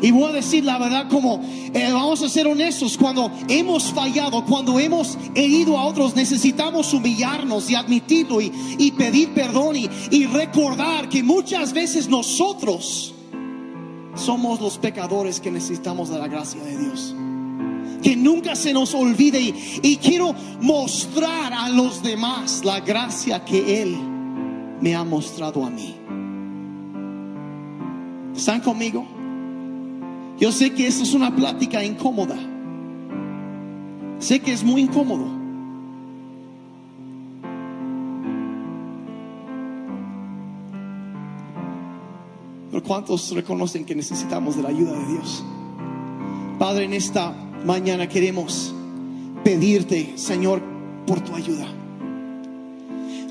Y 0.01 0.11
voy 0.11 0.25
a 0.25 0.33
decir 0.33 0.65
la 0.65 0.77
verdad 0.77 1.07
como 1.09 1.39
eh, 1.73 1.91
vamos 1.93 2.21
a 2.23 2.27
ser 2.27 2.45
honestos, 2.45 2.97
cuando 2.97 3.31
hemos 3.47 3.93
fallado, 3.93 4.43
cuando 4.43 4.77
hemos 4.81 5.17
herido 5.33 5.77
a 5.77 5.85
otros, 5.85 6.13
necesitamos 6.13 6.93
humillarnos 6.93 7.69
y 7.69 7.75
admitirlo 7.75 8.41
y, 8.41 8.51
pedir 8.97 9.33
perdón 9.33 9.77
y, 9.77 9.89
y 10.11 10.25
recordar 10.25 11.07
que 11.07 11.23
muchas 11.23 11.71
veces 11.71 12.09
nosotros 12.09 13.13
somos 14.15 14.59
los 14.59 14.77
pecadores 14.77 15.39
que 15.39 15.51
necesitamos 15.51 16.09
de 16.09 16.19
la 16.19 16.27
gracia 16.27 16.61
de 16.61 16.77
Dios. 16.77 17.15
Que 18.01 18.15
nunca 18.15 18.55
se 18.55 18.73
nos 18.73 18.93
olvide 18.93 19.39
y, 19.39 19.97
quiero 19.97 20.33
mostrar 20.61 21.53
a 21.53 21.69
los 21.69 22.03
demás 22.03 22.63
la 22.63 22.79
gracia 22.79 23.43
que 23.43 23.81
Él 23.81 23.97
me 24.81 24.95
ha 24.95 25.03
mostrado 25.03 25.65
a 25.65 25.69
mí. 25.69 25.95
¿Están 28.35 28.61
conmigo? 28.61 29.05
Yo 30.39 30.51
sé 30.51 30.73
que 30.73 30.87
esto 30.87 31.03
es 31.03 31.13
una 31.13 31.35
plática 31.35 31.83
incómoda. 31.83 32.35
Sé 34.19 34.39
que 34.39 34.51
es 34.51 34.63
muy 34.63 34.81
incómodo. 34.81 35.25
Pero 42.71 42.83
¿cuántos 42.83 43.31
reconocen 43.31 43.85
que 43.85 43.95
necesitamos 43.95 44.57
de 44.57 44.63
la 44.63 44.69
ayuda 44.69 44.91
de 44.91 45.05
Dios? 45.13 45.45
Padre, 46.59 46.85
en 46.85 46.93
esta 46.93 47.33
mañana 47.63 48.07
queremos 48.07 48.73
pedirte, 49.43 50.17
Señor, 50.17 50.61
por 51.05 51.21
tu 51.21 51.35
ayuda. 51.35 51.67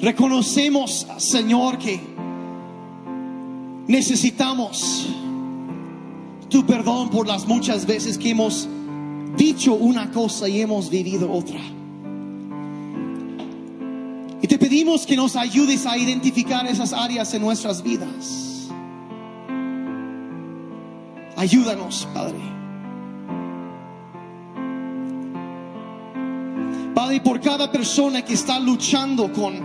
Reconocemos, 0.01 1.07
Señor, 1.19 1.79
que 1.79 2.01
necesitamos 3.89 5.09
tu 6.49 6.65
perdón 6.65 7.11
por 7.11 7.27
las 7.27 7.47
muchas 7.47 7.87
veces 7.87 8.17
que 8.17 8.31
hemos 8.31 8.69
dicho 9.37 9.75
una 9.75 10.11
cosa 10.11 10.49
y 10.49 10.61
hemos 10.61 10.91
vivido 10.91 11.31
otra. 11.31 11.61
Y 14.41 14.47
te 14.47 14.59
pedimos 14.59 15.07
que 15.07 15.17
nos 15.17 15.37
ayudes 15.37 15.87
a 15.87 15.97
identificar 15.97 16.67
esas 16.67 16.93
áreas 16.93 17.33
en 17.35 17.43
nuestras 17.43 17.83
vidas. 17.83 18.69
Ayúdanos, 21.37 22.07
Padre. 22.13 22.64
Padre, 26.95 27.21
por 27.21 27.41
cada 27.41 27.71
persona 27.73 28.25
que 28.25 28.35
está 28.35 28.61
luchando 28.61 29.33
con 29.33 29.61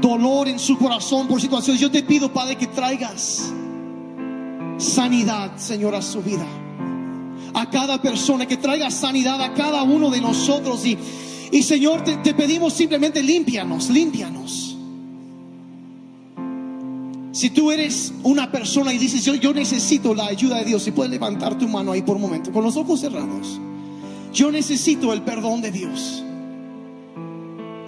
dolor 0.00 0.48
en 0.48 0.58
su 0.58 0.78
corazón 0.78 1.28
por 1.28 1.40
situaciones, 1.40 1.80
yo 1.80 1.90
te 1.90 2.02
pido, 2.02 2.32
Padre, 2.32 2.56
que 2.56 2.68
traigas 2.68 3.52
sanidad, 4.78 5.56
Señor, 5.56 5.94
a 5.94 6.02
su 6.02 6.22
vida. 6.22 6.46
A 7.52 7.68
cada 7.68 8.00
persona, 8.00 8.46
que 8.46 8.56
traiga 8.56 8.90
sanidad 8.90 9.42
a 9.42 9.52
cada 9.52 9.82
uno 9.82 10.08
de 10.08 10.20
nosotros. 10.20 10.86
Y, 10.86 10.96
y 11.52 11.62
Señor, 11.62 12.02
te, 12.02 12.16
te 12.18 12.32
pedimos 12.32 12.72
simplemente 12.72 13.22
límpianos, 13.22 13.90
límpianos. 13.90 14.76
Si 17.32 17.50
tú 17.50 17.70
eres 17.70 18.12
una 18.22 18.50
persona 18.50 18.92
y 18.92 18.98
dices, 18.98 19.24
yo, 19.24 19.34
yo 19.34 19.52
necesito 19.52 20.14
la 20.14 20.26
ayuda 20.26 20.58
de 20.58 20.64
Dios, 20.64 20.82
si 20.82 20.90
puedes 20.92 21.10
levantar 21.10 21.58
tu 21.58 21.68
mano 21.68 21.92
ahí 21.92 22.02
por 22.02 22.16
un 22.16 22.22
momento, 22.22 22.50
con 22.52 22.64
los 22.64 22.76
ojos 22.76 23.00
cerrados. 23.00 23.60
Yo 24.32 24.50
necesito 24.50 25.12
el 25.12 25.22
perdón 25.22 25.60
de 25.60 25.70
Dios. 25.70 26.24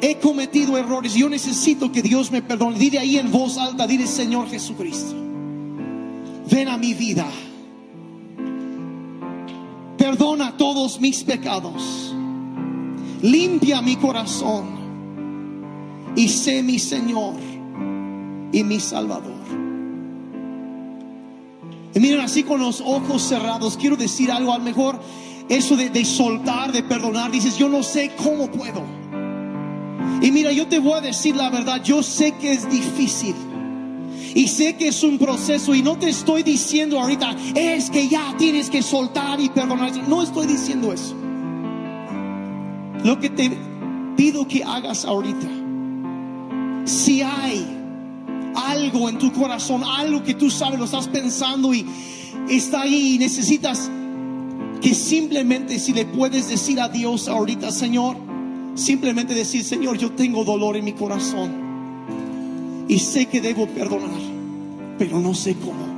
He 0.04 0.18
cometido 0.18 0.76
errores, 0.76 1.14
yo 1.14 1.28
necesito 1.28 1.92
que 1.92 2.02
Dios 2.02 2.32
me 2.32 2.42
perdone. 2.42 2.76
Dile 2.76 2.98
ahí 2.98 3.18
en 3.18 3.30
voz 3.30 3.56
alta, 3.56 3.86
dile 3.86 4.08
Señor 4.08 4.50
Jesucristo, 4.50 5.14
ven 6.50 6.66
a 6.66 6.76
mi 6.76 6.92
vida. 6.92 7.24
Perdona 9.96 10.56
todos 10.56 11.00
mis 11.00 11.22
pecados. 11.22 12.12
Limpia 13.22 13.80
mi 13.80 13.94
corazón 13.94 14.64
y 16.16 16.26
sé 16.26 16.64
mi 16.64 16.80
Señor 16.80 17.34
y 18.50 18.64
mi 18.64 18.80
Salvador. 18.80 19.40
Y 21.94 22.00
miren, 22.00 22.22
así 22.22 22.42
con 22.42 22.58
los 22.58 22.80
ojos 22.80 23.22
cerrados, 23.22 23.76
quiero 23.76 23.96
decir 23.96 24.32
algo, 24.32 24.52
a 24.52 24.58
lo 24.58 24.64
mejor 24.64 25.00
eso 25.48 25.76
de, 25.76 25.90
de, 25.90 26.04
soltar, 26.04 26.72
de 26.72 26.82
perdonar, 26.82 27.30
dices, 27.30 27.56
yo 27.56 27.68
no 27.68 27.84
sé 27.84 28.10
cómo 28.16 28.50
puedo. 28.50 29.01
Y 30.20 30.30
mira, 30.30 30.52
yo 30.52 30.68
te 30.68 30.78
voy 30.78 30.94
a 30.94 31.00
decir 31.00 31.36
la 31.36 31.50
verdad, 31.50 31.82
yo 31.82 32.02
sé 32.02 32.32
que 32.32 32.52
es 32.52 32.68
difícil. 32.70 33.34
Y 34.34 34.48
sé 34.48 34.76
que 34.76 34.88
es 34.88 35.02
un 35.02 35.18
proceso 35.18 35.74
y 35.74 35.82
no 35.82 35.98
te 35.98 36.08
estoy 36.08 36.42
diciendo 36.42 36.98
ahorita, 36.98 37.36
es 37.54 37.90
que 37.90 38.08
ya 38.08 38.34
tienes 38.38 38.70
que 38.70 38.82
soltar 38.82 39.40
y 39.40 39.50
perdonar. 39.50 39.92
No 40.08 40.22
estoy 40.22 40.46
diciendo 40.46 40.92
eso. 40.92 41.14
Lo 43.04 43.18
que 43.18 43.28
te 43.30 43.50
pido 44.16 44.46
que 44.46 44.62
hagas 44.62 45.04
ahorita, 45.04 45.48
si 46.84 47.20
hay 47.20 47.66
algo 48.54 49.08
en 49.08 49.18
tu 49.18 49.32
corazón, 49.32 49.82
algo 49.84 50.22
que 50.22 50.34
tú 50.34 50.50
sabes, 50.50 50.78
lo 50.78 50.84
estás 50.86 51.08
pensando 51.08 51.74
y 51.74 51.84
está 52.48 52.82
ahí 52.82 53.16
y 53.16 53.18
necesitas 53.18 53.90
que 54.80 54.94
simplemente 54.94 55.78
si 55.78 55.92
le 55.92 56.04
puedes 56.04 56.48
decir 56.48 56.80
a 56.80 56.88
Dios 56.88 57.28
ahorita, 57.28 57.70
Señor, 57.70 58.16
simplemente 58.74 59.34
decir, 59.34 59.64
Señor, 59.64 59.98
yo 59.98 60.12
tengo 60.12 60.44
dolor 60.44 60.76
en 60.76 60.84
mi 60.84 60.92
corazón 60.92 61.50
y 62.88 62.98
sé 62.98 63.26
que 63.26 63.40
debo 63.40 63.66
perdonar, 63.66 64.20
pero 64.98 65.20
no 65.20 65.34
sé 65.34 65.54
cómo. 65.54 65.92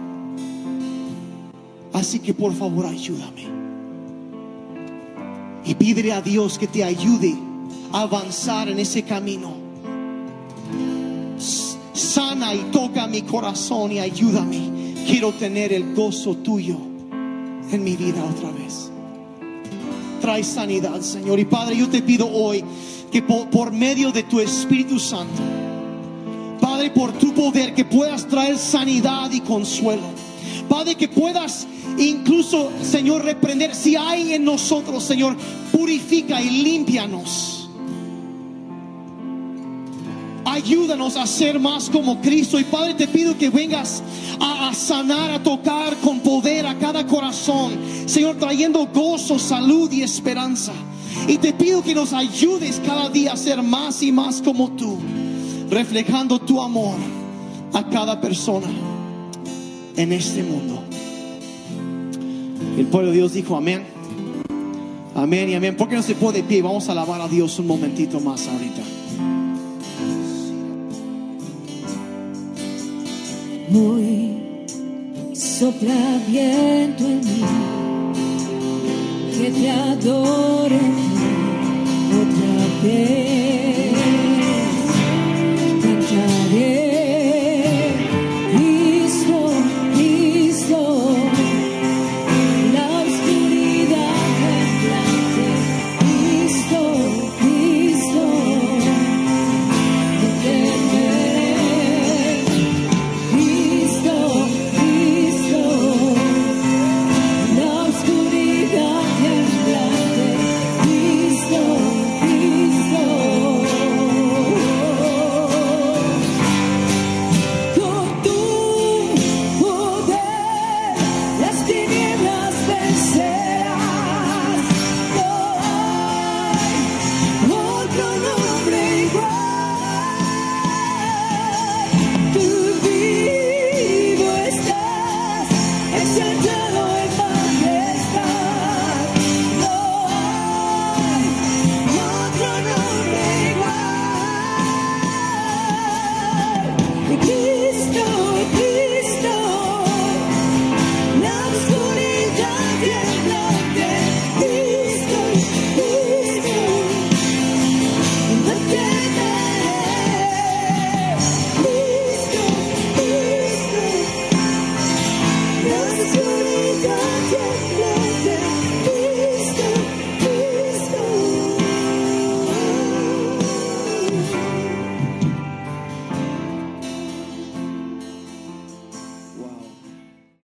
Así 1.92 2.18
que 2.18 2.34
por 2.34 2.52
favor 2.52 2.86
ayúdame. 2.86 3.44
Y 5.64 5.74
pídele 5.74 6.12
a 6.12 6.20
Dios 6.20 6.58
que 6.58 6.66
te 6.66 6.84
ayude 6.84 7.34
a 7.92 8.02
avanzar 8.02 8.68
en 8.68 8.78
ese 8.78 9.02
camino. 9.02 9.54
Sana 11.92 12.54
y 12.54 12.58
toca 12.72 13.06
mi 13.06 13.22
corazón 13.22 13.92
y 13.92 14.00
ayúdame. 14.00 14.94
Quiero 15.06 15.32
tener 15.32 15.72
el 15.72 15.94
gozo 15.94 16.36
tuyo 16.36 16.76
en 17.70 17.84
mi 17.84 17.96
vida 17.96 18.22
otra 18.24 18.50
vez. 18.50 18.90
Trae 20.24 20.42
sanidad, 20.42 21.02
Señor. 21.02 21.38
Y 21.38 21.44
Padre, 21.44 21.76
yo 21.76 21.86
te 21.86 22.00
pido 22.00 22.26
hoy 22.26 22.64
que 23.12 23.20
por, 23.20 23.50
por 23.50 23.72
medio 23.72 24.10
de 24.10 24.22
tu 24.22 24.40
Espíritu 24.40 24.98
Santo, 24.98 25.42
Padre, 26.58 26.90
por 26.92 27.12
tu 27.12 27.34
poder, 27.34 27.74
que 27.74 27.84
puedas 27.84 28.26
traer 28.26 28.56
sanidad 28.56 29.30
y 29.32 29.40
consuelo. 29.40 30.06
Padre, 30.66 30.94
que 30.94 31.08
puedas 31.08 31.66
incluso, 31.98 32.70
Señor, 32.82 33.22
reprender. 33.22 33.74
Si 33.74 33.96
hay 33.96 34.32
en 34.32 34.46
nosotros, 34.46 35.04
Señor, 35.04 35.36
purifica 35.70 36.40
y 36.40 36.62
límpianos. 36.62 37.63
Ayúdanos 40.54 41.16
a 41.16 41.26
ser 41.26 41.58
más 41.58 41.90
como 41.90 42.20
Cristo. 42.20 42.60
Y 42.60 42.64
Padre, 42.64 42.94
te 42.94 43.08
pido 43.08 43.36
que 43.36 43.50
vengas 43.50 44.04
a, 44.38 44.72
sanar, 44.72 45.32
a 45.32 45.42
tocar 45.42 45.96
con 45.96 46.20
poder 46.20 46.64
a 46.64 46.78
cada 46.78 47.04
corazón. 47.04 47.72
Señor, 48.06 48.36
trayendo 48.36 48.86
gozo, 48.86 49.36
salud 49.36 49.90
y 49.90 50.02
esperanza. 50.02 50.72
Y 51.26 51.38
te 51.38 51.52
pido 51.52 51.82
que 51.82 51.92
nos 51.92 52.12
ayudes 52.12 52.80
cada 52.86 53.08
día 53.08 53.32
a 53.32 53.36
ser 53.36 53.62
más 53.64 54.00
y 54.04 54.12
más 54.12 54.40
como 54.42 54.70
tú 54.76 54.96
reflejando 55.70 56.38
tu 56.38 56.62
amor 56.62 56.98
a 57.72 57.88
cada 57.90 58.20
persona 58.20 58.68
en 59.96 60.12
este 60.12 60.44
mundo. 60.44 60.84
El 62.78 62.86
pueblo 62.86 63.10
de 63.10 63.16
Dios 63.16 63.32
dijo 63.32 63.56
amén. 63.56 63.82
Amén 65.16 65.48
y 65.48 65.54
amén. 65.54 65.76
¿Por 65.76 65.88
qué 65.88 65.96
no 65.96 66.02
se 66.02 66.14
puede 66.14 66.42
de 66.42 66.44
pie? 66.44 66.62
Vamos 66.62 66.88
a 66.88 66.92
alabar 66.92 67.20
a 67.20 67.26
Dios 67.26 67.58
un 67.58 67.66
momentito 67.66 68.20
más 68.20 68.46
ahorita. 68.46 69.03
muy 73.74 75.34
sopla 75.34 76.20
viento 76.28 77.04
en 77.04 77.18
mí, 77.18 77.44
que 79.36 79.50
te 79.50 79.70
adore 79.70 80.80
otra 82.22 82.54
vez. 82.84 83.73